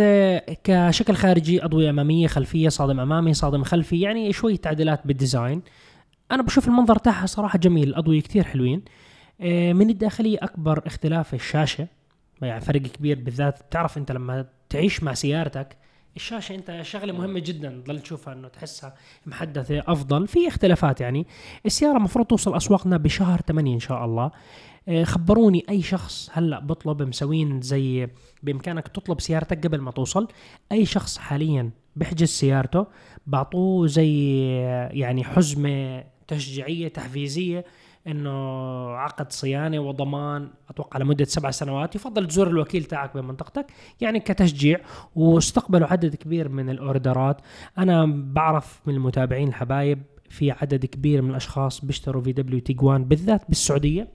كشكل 0.63 1.15
خارجي 1.15 1.65
أضوية 1.65 1.89
أمامية 1.89 2.27
خلفية 2.27 2.69
صادم 2.69 2.99
أمامي 2.99 3.33
صادم 3.33 3.63
خلفي. 3.63 3.99
يعني 3.99 4.33
شوية 4.33 4.55
تعديلات 4.55 5.07
بال 5.07 5.19
design. 5.19 5.61
أنا 6.31 6.43
بشوف 6.43 6.67
المنظر 6.67 6.95
تاعها 6.95 7.25
صراحة 7.25 7.59
جميل 7.59 7.89
الاضويه 7.89 8.21
كتير 8.21 8.43
حلوين. 8.43 8.81
آه، 9.41 9.73
من 9.73 9.89
الداخلية 9.89 10.37
أكبر 10.41 10.81
اختلاف 10.85 11.33
الشاشة 11.33 11.87
يعني 12.41 12.61
فرق 12.61 12.81
كبير 12.81 13.19
بالذات 13.19 13.63
بتعرف 13.63 13.97
أنت 13.97 14.11
لما 14.11 14.45
تعيش 14.69 15.03
مع 15.03 15.13
سيارتك 15.13 15.77
الشاشة 16.15 16.55
أنت 16.55 16.79
شغلة 16.81 17.13
مهمة 17.13 17.39
جدا 17.39 17.69
تضل 17.69 17.99
تشوفها 17.99 18.33
إنه 18.33 18.47
تحسها 18.47 18.95
محدثة 19.25 19.83
أفضل 19.87 20.27
في 20.27 20.47
اختلافات 20.47 21.01
يعني. 21.01 21.27
السيارة 21.65 21.97
المفروض 21.97 22.25
توصل 22.25 22.55
أسواقنا 22.55 22.97
بشهر 22.97 23.41
8 23.41 23.73
إن 23.73 23.79
شاء 23.79 24.05
الله. 24.05 24.31
آه، 24.87 25.03
خبروني 25.03 25.65
أي 25.69 25.81
شخص 25.81 26.29
هلأ 26.33 26.59
بطلب 26.59 27.01
مسوين 27.01 27.61
زي 27.61 28.07
بإمكانك 28.43 28.87
تطلب 28.87 29.21
سيارتك 29.21 29.67
قبل 29.67 29.81
ما 29.81 29.91
توصل 29.91 30.27
أي 30.71 30.85
شخص 30.85 31.17
حاليا 31.17 31.71
بحجز 31.95 32.27
سيارته 32.27 32.85
بعطوه 33.27 33.87
زي 33.87 34.41
آه، 34.65 34.89
يعني 34.93 35.23
حزمة 35.23 36.03
تشجيعية 36.27 36.87
تحفيزية 36.87 37.65
إنه 38.07 38.31
عقد 38.89 39.31
صيانة 39.31 39.79
وضمان 39.79 40.49
أتوقع 40.69 40.99
لمدة 40.99 41.25
سبع 41.25 41.51
سنوات. 41.51 41.95
يفضل 41.95 42.27
تزور 42.27 42.47
الوكيل 42.47 42.83
تاعك 42.83 43.17
بمنطقتك 43.17 43.65
يعني 44.01 44.19
كتشجيع 44.19 44.79
واستقبلوا 45.15 45.87
عدد 45.87 46.15
كبير 46.15 46.49
من 46.49 46.69
ال 46.69 46.78
orders. 46.78 47.41
أنا 47.77 48.05
بعرف 48.33 48.81
من 48.85 48.93
المتابعين 48.93 49.47
الحبايب 49.47 50.03
في 50.29 50.51
عدد 50.51 50.85
كبير 50.85 51.21
من 51.21 51.29
الأشخاص 51.29 51.85
بيشتروا 51.85 52.21
في 52.21 52.31
دبليو 52.31 52.59
تيجوان 52.59 53.03
بالذات 53.05 53.41
بالسعودية. 53.47 54.07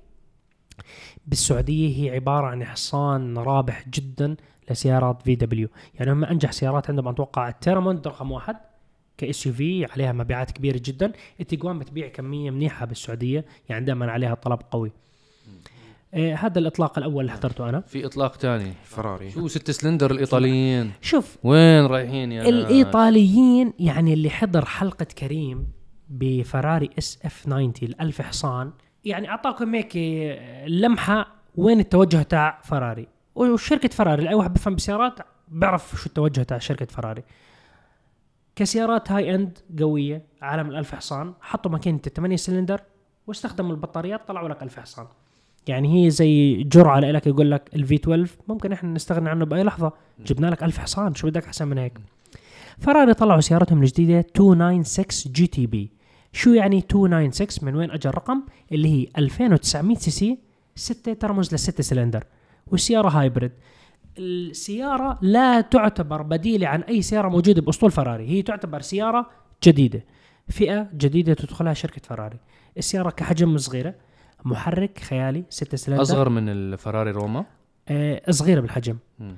بالسعودية 1.27 2.03
هي 2.03 2.15
عبارة 2.15 2.47
عن 2.47 2.65
حصان 2.65 3.39
رابح 3.39 3.89
جدا 3.89 4.37
لسيارات 4.71 5.23
في 5.23 5.35
دبليو. 5.35 5.69
يعني 5.95 6.13
هم 6.13 6.25
أنجح 6.25 6.53
سيارات 6.53 6.91
عندهم 6.91 7.09
أتوقع 7.09 7.49
التيرامونت 7.49 8.07
رقم 8.07 8.31
واحد. 8.31 8.57
ك 9.23 9.47
SUV 9.47 9.85
عليها 9.85 10.13
مبيعات 10.13 10.51
كبيرة 10.51 10.81
جدا. 10.85 11.13
التيجوان 11.41 11.79
بتبيع 11.79 12.09
كمية 12.09 12.51
منيحة 12.51 12.87
بالسعودية 12.87 13.45
يعني 13.69 13.85
دائما 13.85 14.11
عليها 14.11 14.35
طلب 14.35 14.59
قوي. 14.71 14.93
آه 16.15 16.35
هذا 16.35 16.59
الإطلاق 16.59 16.99
الأول 16.99 17.21
اللي 17.21 17.33
حضرته 17.33 17.69
أنا. 17.69 17.81
في 17.81 18.07
إطلاق 18.07 18.37
تاني 18.37 18.73
فراري. 18.85 19.31
شو 19.31 19.49
ست 19.49 19.71
سلندر 19.71 20.11
الإيطاليين؟ 20.11 20.93
شوف 21.01 21.37
وين 21.45 21.87
رايحين 21.87 22.33
يا؟ 22.33 22.49
الإيطاليين 22.49 23.73
يعني 23.79 24.13
اللي 24.13 24.31
حضر 24.31 24.65
حلقة 24.65 25.05
كريم 25.05 25.67
بفراري 26.09 26.91
إس 26.99 27.19
إف 27.25 27.45
90 27.45 27.73
الألف 27.83 28.23
حصان. 28.23 28.73
يعني 29.05 29.29
أعطاكم 29.29 29.75
هيك 29.75 29.97
لمحة 30.67 31.35
وين 31.57 31.81
التوجه 31.81 32.23
تاع 32.23 32.61
فراري. 32.65 33.07
وشركة 33.35 33.89
فراري 33.89 34.29
اي 34.29 34.35
واحد 34.35 34.55
بفهم 34.55 34.75
بسيارات 34.75 35.19
بيعرف 35.49 36.01
شو 36.01 36.07
التوجه 36.07 36.43
تاع 36.43 36.59
شركة 36.59 36.87
فراري. 36.87 37.23
كسيارات 38.57 39.13
high-end 39.13 39.59
قوية 39.81 40.23
عالم 40.43 40.71
الألف 40.71 40.95
حصان 40.95 41.33
حطوا 41.41 41.71
ماكينة 41.71 42.01
الثمانية 42.07 42.37
سلندر 42.37 42.81
واستخدموا 43.27 43.71
البطاريات 43.71 44.29
طلعوا 44.29 44.49
لك 44.49 44.63
ألف 44.63 44.81
حصان. 44.81 45.07
يعني 45.67 46.05
هي 46.05 46.11
زي 46.11 46.63
جرعة 46.63 47.01
لك 47.01 47.27
يقول 47.27 47.51
لك 47.51 47.71
ال 47.75 47.95
V12 47.95 48.31
ممكن 48.49 48.73
إحنا 48.73 48.91
نستغنى 48.91 49.29
عنه 49.29 49.45
بأي 49.45 49.63
لحظة. 49.63 49.93
جبنا 50.27 50.47
لك 50.47 50.63
ألف 50.63 50.79
حصان 50.79 51.15
شو 51.15 51.27
بدك 51.27 51.47
أحسن 51.47 51.69
من 51.69 51.79
هيك؟ 51.79 51.99
فراري 52.79 53.15
طلعوا 53.15 53.41
سيارتهم 53.41 53.83
الجديدة 53.83 54.27
296 54.41 55.33
جي 55.33 55.47
تي 55.47 55.67
بي 55.67 55.91
شو 56.33 56.51
يعني 56.51 56.77
296 56.77 57.69
من 57.69 57.77
وين 57.77 57.91
أجى 57.91 58.09
الرقم؟ 58.09 58.43
اللي 58.73 58.89
هي 58.89 59.07
2900 59.19 59.97
CC 59.97 60.39
6 60.77 61.13
ترمز 61.13 61.53
للستة 61.53 61.83
سلندر. 61.83 62.25
والسيارة 62.67 63.09
hybrid 63.09 63.53
السيارة 64.19 65.19
لا 65.23 65.61
تعتبر 65.61 66.23
بديلة 66.23 66.69
عن 66.69 66.81
أي 66.83 67.03
سيارة 67.03 67.29
موجودة 67.29 67.63
بأسطول 67.63 67.91
فراري. 67.91 68.29
هي 68.29 68.43
تعتبر 68.43 68.81
سيارة 68.81 69.31
جديدة 69.65 70.05
فئة 70.49 70.89
جديدة 70.95 71.35
تدخلها 71.35 71.75
شركة 71.75 72.01
فراري. 72.05 72.37
السيارة 72.79 73.11
كحجم 73.11 73.57
صغيرة 73.59 73.95
محرك 74.45 74.99
خيالي 74.99 75.45
6 75.51 75.77
سلندر. 75.77 76.03
أصغر 76.03 76.29
من 76.29 76.49
الفراري 76.49 77.11
روما؟ 77.11 77.45
آه 77.89 78.23
صغيرة 78.31 78.61
بالحجم. 78.61 78.97
مم. 79.19 79.37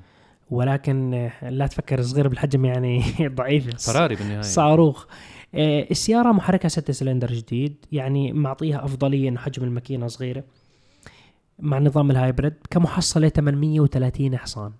ولكن 0.51 1.13
آه، 1.13 1.49
لا 1.49 1.67
تفكر 1.67 2.01
صغيرة 2.01 2.27
بالحجم 2.27 2.65
يعني 2.65 3.01
ضعيفة. 3.35 3.77
فراري 3.93 4.15
بالنهاية. 4.15 4.41
صاروخ. 4.41 5.05
آه، 5.55 5.87
السيارة 5.91 6.31
محركها 6.31 6.69
6 6.69 6.91
سلندر 6.93 7.31
جديد 7.31 7.85
يعني 7.91 8.33
معطيها 8.33 8.85
أفضلية 8.85 9.29
إنه 9.29 9.39
حجم 9.39 9.63
الماكينة 9.63 10.07
صغيرة. 10.07 10.43
مع 11.59 11.79
نظام 11.79 12.11
ال 12.11 12.17
hybrid 12.17 12.53
كمحصلة 12.69 13.29
830 13.29 14.37
حصان. 14.37 14.71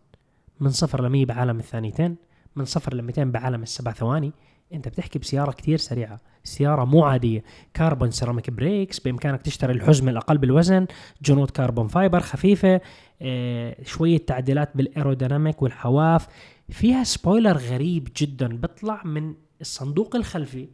من 0.59 0.69
صفر 0.69 1.03
ل 1.03 1.09
100 1.09 1.25
بعالم 1.25 1.59
الثانيتين 1.59 2.15
من 2.55 2.65
صفر 2.65 2.93
ل 2.93 3.01
200 3.01 3.23
بعالم 3.23 3.63
السبع 3.63 3.91
ثواني. 3.91 4.33
انت 4.73 4.87
بتحكي 4.87 5.19
بسيارة 5.19 5.51
كتير 5.51 5.77
سريعة. 5.77 6.19
سيارة 6.43 6.85
مو 6.85 7.03
عادية. 7.03 7.43
carbon 7.73 8.11
ceramic 8.11 8.49
brakes 8.49 8.99
بإمكانك 8.99 9.41
تشتري 9.41 9.73
الحزمة 9.73 10.11
الأقل 10.11 10.37
بالوزن 10.37 10.87
جنوط 11.21 11.49
carbon 11.49 11.87
fiber 11.87 12.19
خفيفة 12.19 12.81
آه، 13.21 13.83
شوية 13.83 14.17
تعديلات 14.17 14.77
بال 14.77 14.90
aerodynamic 14.90 15.61
والحواف. 15.61 16.27
فيها 16.69 17.03
spoiler 17.03 17.57
غريب 17.57 18.09
جدا. 18.17 18.47
بيطلع 18.47 19.03
من 19.03 19.33
الصندوق 19.61 20.15
الخلفي 20.15 20.67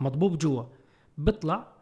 مضبوب 0.00 0.38
جوا. 0.38 0.62
بيطلع 1.18 1.79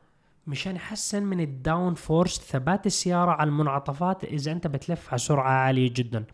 مشان 0.49 0.77
يحسن 0.77 1.23
من 1.23 1.41
ال 1.41 1.95
downforce 1.95 2.41
ثبات 2.41 2.87
السيارة 2.87 3.31
على 3.31 3.49
المنعطفات 3.49 4.25
إذا 4.25 4.53
أنت 4.53 4.67
بتلف 4.67 5.09
على 5.09 5.19
سرعة 5.19 5.51
عالية 5.51 5.93
جدا. 5.95 6.25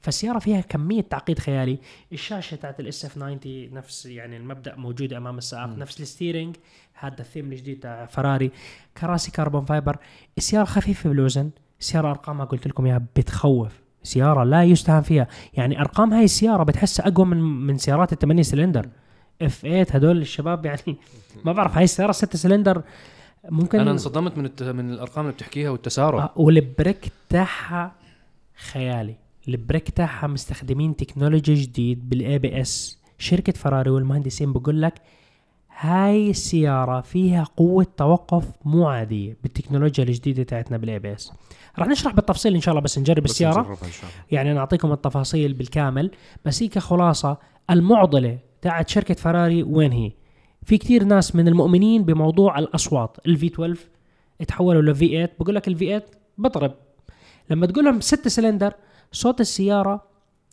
فالسيارة 0.00 0.38
فيها 0.38 0.60
كمية 0.60 1.00
تعقيد 1.00 1.38
خيالي. 1.38 1.78
الشاشة 2.12 2.54
تاعت 2.54 2.80
الاس 2.80 3.04
اف 3.04 3.14
90 3.14 3.40
نفس 3.46 4.06
يعني 4.06 4.36
المبدأ 4.36 4.76
موجودة 4.76 5.16
أمام 5.16 5.38
السائق 5.38 5.66
نفس 5.66 6.00
ال 6.00 6.06
steering 6.06 6.56
هذا 6.94 7.20
الثيم 7.20 7.52
الجديد 7.52 7.80
تاع 7.80 8.06
فراري. 8.06 8.50
كراسي 9.00 9.30
carbon 9.30 9.64
fiber 9.64 9.96
السيارة 10.38 10.64
خفيفة 10.64 11.08
بالوزن 11.10 11.50
السيارة 11.80 12.10
أرقامها 12.10 12.44
قلت 12.44 12.68
لكم 12.68 12.86
إياها 12.86 13.06
بتخوف. 13.16 13.80
سيارة 14.02 14.44
لا 14.44 14.64
يستهان 14.64 15.02
فيها. 15.02 15.28
يعني 15.54 15.80
أرقام 15.80 16.12
هاي 16.12 16.24
السيارة 16.24 16.62
بتحسها 16.62 17.08
أقوى 17.08 17.26
من 17.26 17.40
من 17.66 17.78
سيارات 17.78 18.12
الثمانية 18.12 18.42
سلندر. 18.42 18.88
F8 19.42 19.86
هدول 19.90 20.20
الشباب 20.20 20.66
يعني 20.66 20.96
ما 21.44 21.52
بعرف 21.52 21.76
هاي 21.76 21.84
السيارة 21.84 22.12
6 22.12 22.36
سلندر 22.36 22.82
ممكن 23.44 23.80
أنا 23.80 23.90
انصدمت 23.90 24.38
من 24.38 24.44
الت... 24.44 24.62
من 24.62 24.90
الأرقام 24.90 25.24
اللي 25.24 25.34
بتحكيها 25.34 25.70
والتسارع. 25.70 26.22
آه، 26.22 26.32
والبريك 26.36 27.12
تاعها 27.28 27.92
خيالي. 28.72 29.14
البريك 29.48 29.90
تاعها 29.90 30.26
مستخدمين 30.26 30.96
technology 30.96 31.54
جديد 31.54 32.08
بال 32.08 32.38
ABS 32.38 32.98
شركة 33.18 33.52
فراري 33.52 33.90
والمهندسين 33.90 34.52
بقول 34.52 34.82
لك 34.82 34.94
هاي 35.78 36.30
السيارة 36.30 37.00
فيها 37.00 37.44
قوة 37.56 37.86
توقف 37.96 38.44
مو 38.64 38.88
عادية 38.88 39.36
بالتكنولوجيا 39.42 40.04
الجديدة 40.04 40.42
تاعتنا 40.42 40.76
بال 40.76 40.98
ABS 40.98 41.32
راح 41.78 41.88
نشرح 41.88 42.14
بالتفصيل 42.14 42.54
إن 42.54 42.60
شاء 42.60 42.72
الله 42.72 42.82
بس 42.82 42.98
نجرب 42.98 43.22
بس 43.22 43.30
السيارة. 43.30 43.60
نجربها 43.60 43.86
إن 43.86 43.92
شاء 43.92 44.10
الله. 44.10 44.24
يعني 44.30 44.52
نعطيكم 44.52 44.92
التفاصيل 44.92 45.52
بالكامل. 45.52 46.10
بس 46.44 46.62
هي 46.62 46.68
كخلاصة 46.68 47.38
المعضلة 47.70 48.38
تاعت 48.62 48.88
شركة 48.88 49.14
فراري 49.14 49.62
وين 49.62 49.92
هي؟ 49.92 50.12
في 50.68 50.78
كتير 50.78 51.04
ناس 51.04 51.36
من 51.36 51.48
المؤمنين 51.48 52.04
بموضوع 52.04 52.58
الأصوات. 52.58 53.16
ال 53.26 53.46
V12 53.46 53.78
اتحولوا 54.40 54.82
ل 54.82 55.08
V8 55.08 55.32
بقول 55.40 55.54
لك 55.54 55.68
ال 55.68 55.86
V8 55.86 56.04
بضرب 56.38 56.74
لما 57.50 57.66
تقول 57.66 57.84
لهم 57.84 58.00
6 58.00 58.28
سلندر 58.28 58.72
صوت 59.12 59.40
السيارة 59.40 60.06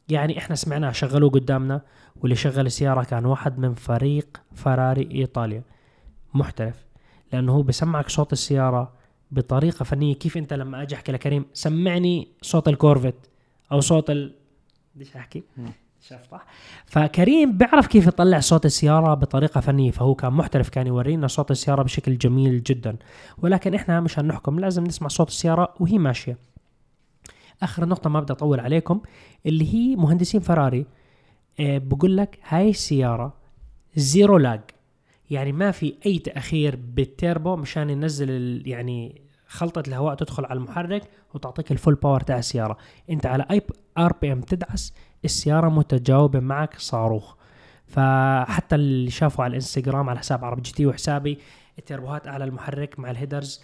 يعني 0.09 0.37
إحنا 0.37 0.55
سمعناه 0.55 0.91
شغلوه 0.91 1.29
قدامنا 1.29 1.81
واللي 2.21 2.35
شغل 2.35 2.65
السيارة 2.65 3.03
كان 3.03 3.25
واحد 3.25 3.59
من 3.59 3.73
فريق 3.73 4.41
فراري 4.53 5.09
إيطاليا. 5.11 5.63
محترف. 6.33 6.85
لأنه 7.33 7.51
هو 7.51 7.61
بسمعك 7.61 8.09
صوت 8.09 8.33
السيارة 8.33 8.93
بطريقة 9.31 9.83
فنية. 9.83 10.15
كيف 10.15 10.37
أنت 10.37 10.53
لما 10.53 10.81
أجي 10.81 10.95
أحكي 10.95 11.11
لكريم 11.11 11.45
سمعني 11.53 12.27
صوت 12.41 12.67
الكورفت 12.67 13.15
أو 13.71 13.79
صوت 13.79 14.09
ال 14.09 14.33
بديش 14.95 15.15
أحكي. 15.15 15.43
صح 16.05 16.45
فكريم 16.85 17.57
بيعرف 17.57 17.87
كيف 17.87 18.07
يطلع 18.07 18.39
صوت 18.39 18.65
السيارة 18.65 19.13
بطريقة 19.13 19.61
فنية 19.61 19.91
فهو 19.91 20.15
كان 20.15 20.33
محترف 20.33 20.69
كان 20.69 20.87
يورينا 20.87 21.27
صوت 21.27 21.51
السيارة 21.51 21.83
بشكل 21.83 22.17
جميل 22.17 22.63
جدا. 22.63 22.97
ولكن 23.37 23.73
إحنا 23.73 23.99
مشان 23.99 24.27
نحكم 24.27 24.59
لازم 24.59 24.83
نسمع 24.83 25.07
صوت 25.07 25.27
السيارة 25.27 25.73
وهي 25.79 25.97
ماشية. 25.97 26.37
آخر 27.63 27.85
نقطة 27.85 28.09
ما 28.09 28.19
بدي 28.19 28.33
أطول 28.33 28.59
عليكم 28.59 29.01
اللي 29.45 29.73
هي 29.73 29.95
مهندسين 29.95 30.41
فراري. 30.41 30.85
آه 31.59 31.77
بقول 31.77 32.17
لك 32.17 32.39
هاي 32.47 32.69
السيارة 32.69 33.33
zero 33.95 34.37
lag. 34.37 34.61
يعني 35.29 35.51
ما 35.51 35.71
في 35.71 35.95
أي 36.05 36.19
تأخير 36.19 36.75
بالتيربو 36.75 37.55
مشان 37.55 37.89
ينزل 37.89 38.63
يعني 38.65 39.21
خلطة 39.47 39.83
الهواء 39.87 40.15
تدخل 40.15 40.45
على 40.45 40.57
المحرك 40.57 41.03
وتعطيك 41.33 41.71
ال 41.71 41.76
full 41.76 41.95
power 41.95 42.19
تاع 42.19 42.37
السيارة. 42.39 42.77
أنت 43.09 43.25
على 43.25 43.45
أي 43.51 43.61
RPM 43.97 44.41
تدعس 44.41 44.93
السيارة 45.25 45.69
متجاوبة 45.69 46.39
معك 46.39 46.79
صاروخ. 46.79 47.35
فحتى 47.87 48.75
اللي 48.75 49.11
شافوا 49.11 49.43
على 49.43 49.51
الإنستغرام 49.51 50.09
على 50.09 50.19
حساب 50.19 50.45
عرب 50.45 50.61
جي 50.61 50.71
تي 50.71 50.85
وحسابي 50.85 51.39
التربوهات 51.79 52.27
اعلى 52.27 52.43
المحرك 52.43 52.99
مع 52.99 53.11
ال 53.11 53.18
headers 53.18 53.61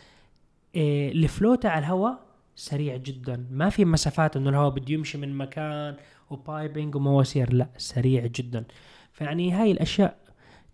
إيه 0.76 1.12
ال 1.12 1.21
flow 1.21 1.56
تاع 1.56 1.78
الهواء 1.78 2.20
سريع 2.56 2.98
جدا. 2.98 3.46
ما 3.52 3.70
في 3.70 3.86
مسافات 3.86 4.36
إنه 4.36 4.50
الهواء 4.50 4.70
بده 4.70 4.94
يمشي 4.94 5.18
من 5.18 5.38
مكان 5.38 5.96
و 6.30 6.39
piping 6.39 6.96
ومواسير 6.96 7.54
لا 7.54 7.68
سريع 7.78 8.26
جدا. 8.26 8.64
فيعني 9.12 9.52
هاي 9.52 9.72
الأشياء 9.72 10.18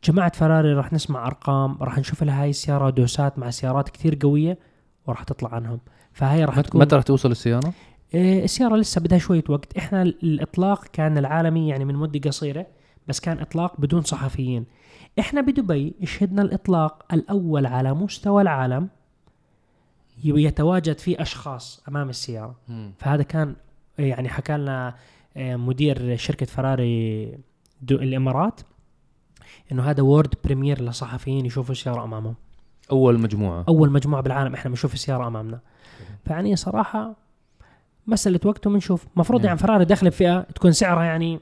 جماعة 0.04 0.32
فراري 0.36 0.74
راح 0.74 0.94
نسمع 0.94 1.28
أرقام 1.28 1.78
راح 1.82 1.98
نشوف 1.98 2.24
لها 2.24 2.44
هاي 2.44 2.50
السيارة 2.50 2.90
دوسات 2.90 3.40
مع 3.40 3.50
سيارات 3.50 3.90
كثير 3.90 4.18
قوية 4.22 4.58
وراح 5.06 5.24
تطلع 5.24 5.56
عنهم. 5.56 5.80
فهاي 6.14 6.46
راح 6.46 6.60
تكون 6.60 6.82
متى 6.82 6.96
رح 6.96 7.04
توصل 7.04 7.32
السيارة؟ 7.32 7.74
آه، 8.16 8.44
السيارة 8.44 8.76
لسه 8.76 9.02
بدها 9.02 9.18
شوية 9.18 9.44
وقت. 9.50 9.78
إحنا 9.78 10.02
الإطلاق 10.02 10.88
كان 10.88 11.18
العالمي 11.18 11.70
يعني 11.70 11.86
من 11.86 11.96
مدة 11.96 12.20
قصيرة 12.30 12.68
بس 13.08 13.20
كان 13.20 13.40
إطلاق 13.40 13.82
بدون 13.82 14.02
صحفيين. 14.02 14.66
إحنا 15.20 15.42
بدبي 15.42 15.96
شهدنا 16.04 16.42
الإطلاق 16.42 17.06
الأول 17.14 17.66
على 17.66 17.94
مستوى 17.94 18.42
العالم 18.42 18.90
يتواجد 20.24 20.98
فيه 21.00 21.22
أشخاص 21.22 21.84
أمام 21.88 22.10
السيارة. 22.10 22.56
فهذا 22.98 23.24
كان 23.24 23.56
يعني 23.98 24.30
حكى 24.30 24.58
لنا 24.58 24.96
آه، 25.38 25.56
مدير 25.56 26.18
شركة 26.18 26.46
فراري 26.46 27.38
دو 27.82 27.96
الإمارات 27.96 28.62
إنه 29.72 29.84
هذا 29.84 30.04
world 30.04 30.34
premiere 30.44 30.82
لصحفيين 30.82 31.46
يشوفوا 31.46 31.72
السيارة 31.72 32.04
أمامهم. 32.04 32.36
أول 32.92 33.20
مجموعة. 33.20 33.66
أول 33.68 33.92
مجموعة 33.92 34.22
بالعالم 34.22 34.54
إحنا 34.54 34.70
بنشوف 34.70 34.94
السيارة 34.94 35.28
أمامنا. 35.28 35.60
فيعني 36.26 36.56
صراحة 36.56 37.16
مساله 38.08 38.40
وقت 38.46 38.68
وبنشوف 38.68 39.06
المفروض 39.16 39.40
نعم. 39.40 39.48
يعني 39.48 39.60
فراري 39.60 39.86
داخله 39.86 40.10
بفئة 40.10 40.42
تكون 40.42 40.72
سعرها 40.72 41.04
يعني 41.04 41.40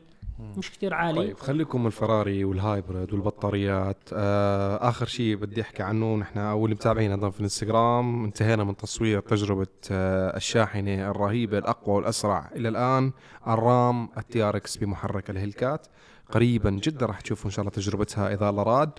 مش 0.57 0.72
كتير 0.72 0.93
عالي. 0.93 1.20
طيب 1.20 1.38
خليكم 1.38 1.82
من 1.82 1.88
الفراري 1.88 2.43
وال 2.45 2.62
hybrid 2.62 3.13
والبطاريات. 3.13 3.97
آه 4.13 4.89
آخر 4.89 5.05
شيء 5.05 5.36
بدي 5.36 5.61
أحكي 5.61 5.84
عنه 5.84 6.16
نحن 6.16 6.39
واللي 6.39 6.76
متابعين 6.76 7.11
أيضا 7.11 7.30
في 7.30 7.38
الإنستغرام 7.39 8.24
انتهينا 8.24 8.63
من 8.63 8.78
تصوير 8.78 9.20
تجربة 9.20 9.68
آه 9.91 10.38
الشاحنة 10.38 11.09
الرهيبة 11.11 11.57
الأقوى 11.57 11.95
والأسرع 11.95 12.49
إلى 12.55 12.70
الآن 12.70 13.11
الرام 13.47 14.09
ال 14.17 14.41
TRX 14.43 14.77
بمحرك 14.78 15.30
ال 15.29 15.36
Hellcat. 15.36 15.88
قريبا 16.32 16.70
جدا 16.70 17.05
راح 17.05 17.22
تشوفوا 17.22 17.45
إن 17.45 17.51
شاء 17.51 17.61
الله 17.63 17.72
تجربتها 17.72 18.34
إذا 18.34 18.49
الله 18.49 18.63
راد. 18.63 18.89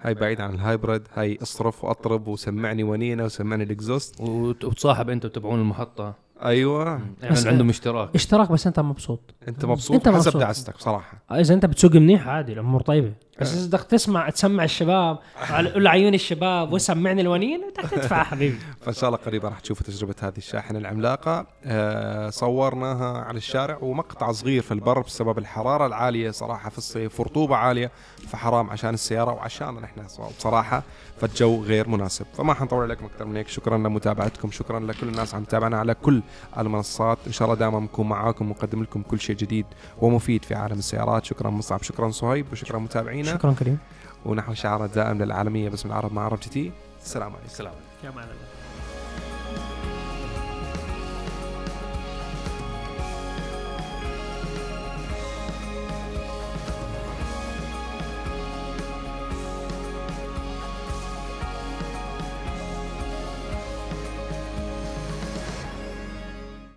هاي 0.00 0.14
بعيد 0.14 0.40
عن 0.40 0.54
ال 0.54 0.62
hybrid 0.62 1.08
هاي 1.14 1.38
اصرف 1.42 1.84
واطرب 1.84 2.28
وسمعني 2.28 2.82
ونينه 2.82 3.24
وسمعني 3.24 3.64
ال 3.64 3.70
exhaust. 3.70 4.20
وت- 4.20 4.64
وتصاحب 4.64 5.10
أنت 5.10 5.24
وتبعون 5.24 5.60
المحطة. 5.60 6.14
أيوه. 6.44 7.00
يعني 7.22 7.32
بس- 7.34 7.46
عندهم 7.46 7.68
اشتراك. 7.68 8.14
اشتراك 8.14 8.52
بس 8.52 8.66
أنت 8.66 8.80
مبسوط. 8.80 9.34
أنت 9.48 9.64
مبسوط؟ 9.64 9.96
أنت 9.96 10.08
حسب 10.08 10.16
مبسوط. 10.26 10.36
دعستك 10.36 10.74
بصراحه 10.74 11.22
إذا 11.32 11.54
أنت 11.54 11.66
بتسوق 11.66 11.94
منيح 11.96 12.28
عادي 12.28 12.52
الأمور 12.52 12.80
طيبة. 12.82 13.12
بس 13.40 13.54
إذا 13.54 13.66
بدك 13.66 13.82
تسمع 13.82 14.30
تسمع 14.30 14.64
الشباب 14.64 15.18
على 15.36 15.70
قول 15.72 15.86
عيون 15.86 16.14
الشباب 16.14 16.72
وسمعني 16.72 17.20
الونين 17.20 17.60
بدك 17.70 17.90
تدفع 17.90 18.22
حبيبي. 18.22 18.58
فإن 18.82 18.94
شاء 18.94 19.08
الله 19.08 19.18
قريبا 19.26 19.48
راح 19.48 19.60
تشوفوا 19.60 19.86
تجربة 19.86 20.14
هذه 20.20 20.36
الشاحنة 20.38 20.78
العملاقة. 20.78 21.46
آه 21.64 22.30
صورناها 22.30 23.18
على 23.18 23.36
الشارع 23.36 23.78
ومقطع 23.82 24.32
صغير 24.32 24.62
في 24.62 24.72
البر 24.72 25.00
بسبب 25.00 25.38
الحرارة 25.38 25.86
العالية 25.86 26.30
صراحة 26.30 26.70
في 26.70 26.78
الصيف 26.78 27.20
ورطوبة 27.20 27.56
عالية 27.56 27.90
فحرام 28.28 28.70
عشان 28.70 28.94
السيارة 28.94 29.32
وعشان 29.32 29.74
نحن 29.74 30.00
بصراحه 30.38 30.82
فالجو 31.20 31.62
غير 31.62 31.88
مناسب. 31.88 32.26
فما 32.34 32.54
حنطول 32.54 32.82
عليكم 32.82 33.04
أكثر 33.04 33.24
من 33.24 33.36
هيك. 33.36 33.48
شكرا 33.48 33.78
لمتابعتكم 33.78 34.50
شكرا 34.50 34.80
لكل 34.80 35.08
الناس 35.08 35.34
عم 35.34 35.44
تتابعنا 35.44 35.78
على 35.78 35.94
كل 35.94 36.22
المنصات. 36.58 37.18
إن 37.26 37.32
شاء 37.32 37.48
الله 37.48 37.58
دائما 37.58 37.80
نكون 37.80 38.08
معاكم 38.08 38.46
ونقدم 38.46 38.82
لكم 38.82 39.02
كل 39.02 39.20
شيء 39.20 39.36
جديد 39.36 39.66
ومفيد 40.00 40.44
في 40.44 40.54
عالم 40.54 40.78
السيارات. 40.78 41.24
شكرا 41.24 41.50
مصعب 41.50 41.82
شكرا 41.82 42.10
صهيب 42.10 42.46
وشكرا 42.52 42.78
متابعينا. 42.78 43.27
شكرا 43.32 43.52
كريم. 43.52 43.78
ونحو 44.24 44.54
شعار 44.54 44.86
دائم 44.86 45.22
للعالميه 45.22 45.68
باسم 45.68 45.88
العرب 45.88 46.12
مع 46.12 46.24
عرب 46.24 46.40
تي. 46.40 46.72
السلام 47.02 47.32
عليكم. 47.32 47.48
سلام 47.48 47.74
يا 48.04 48.10
معلم. 48.10 48.28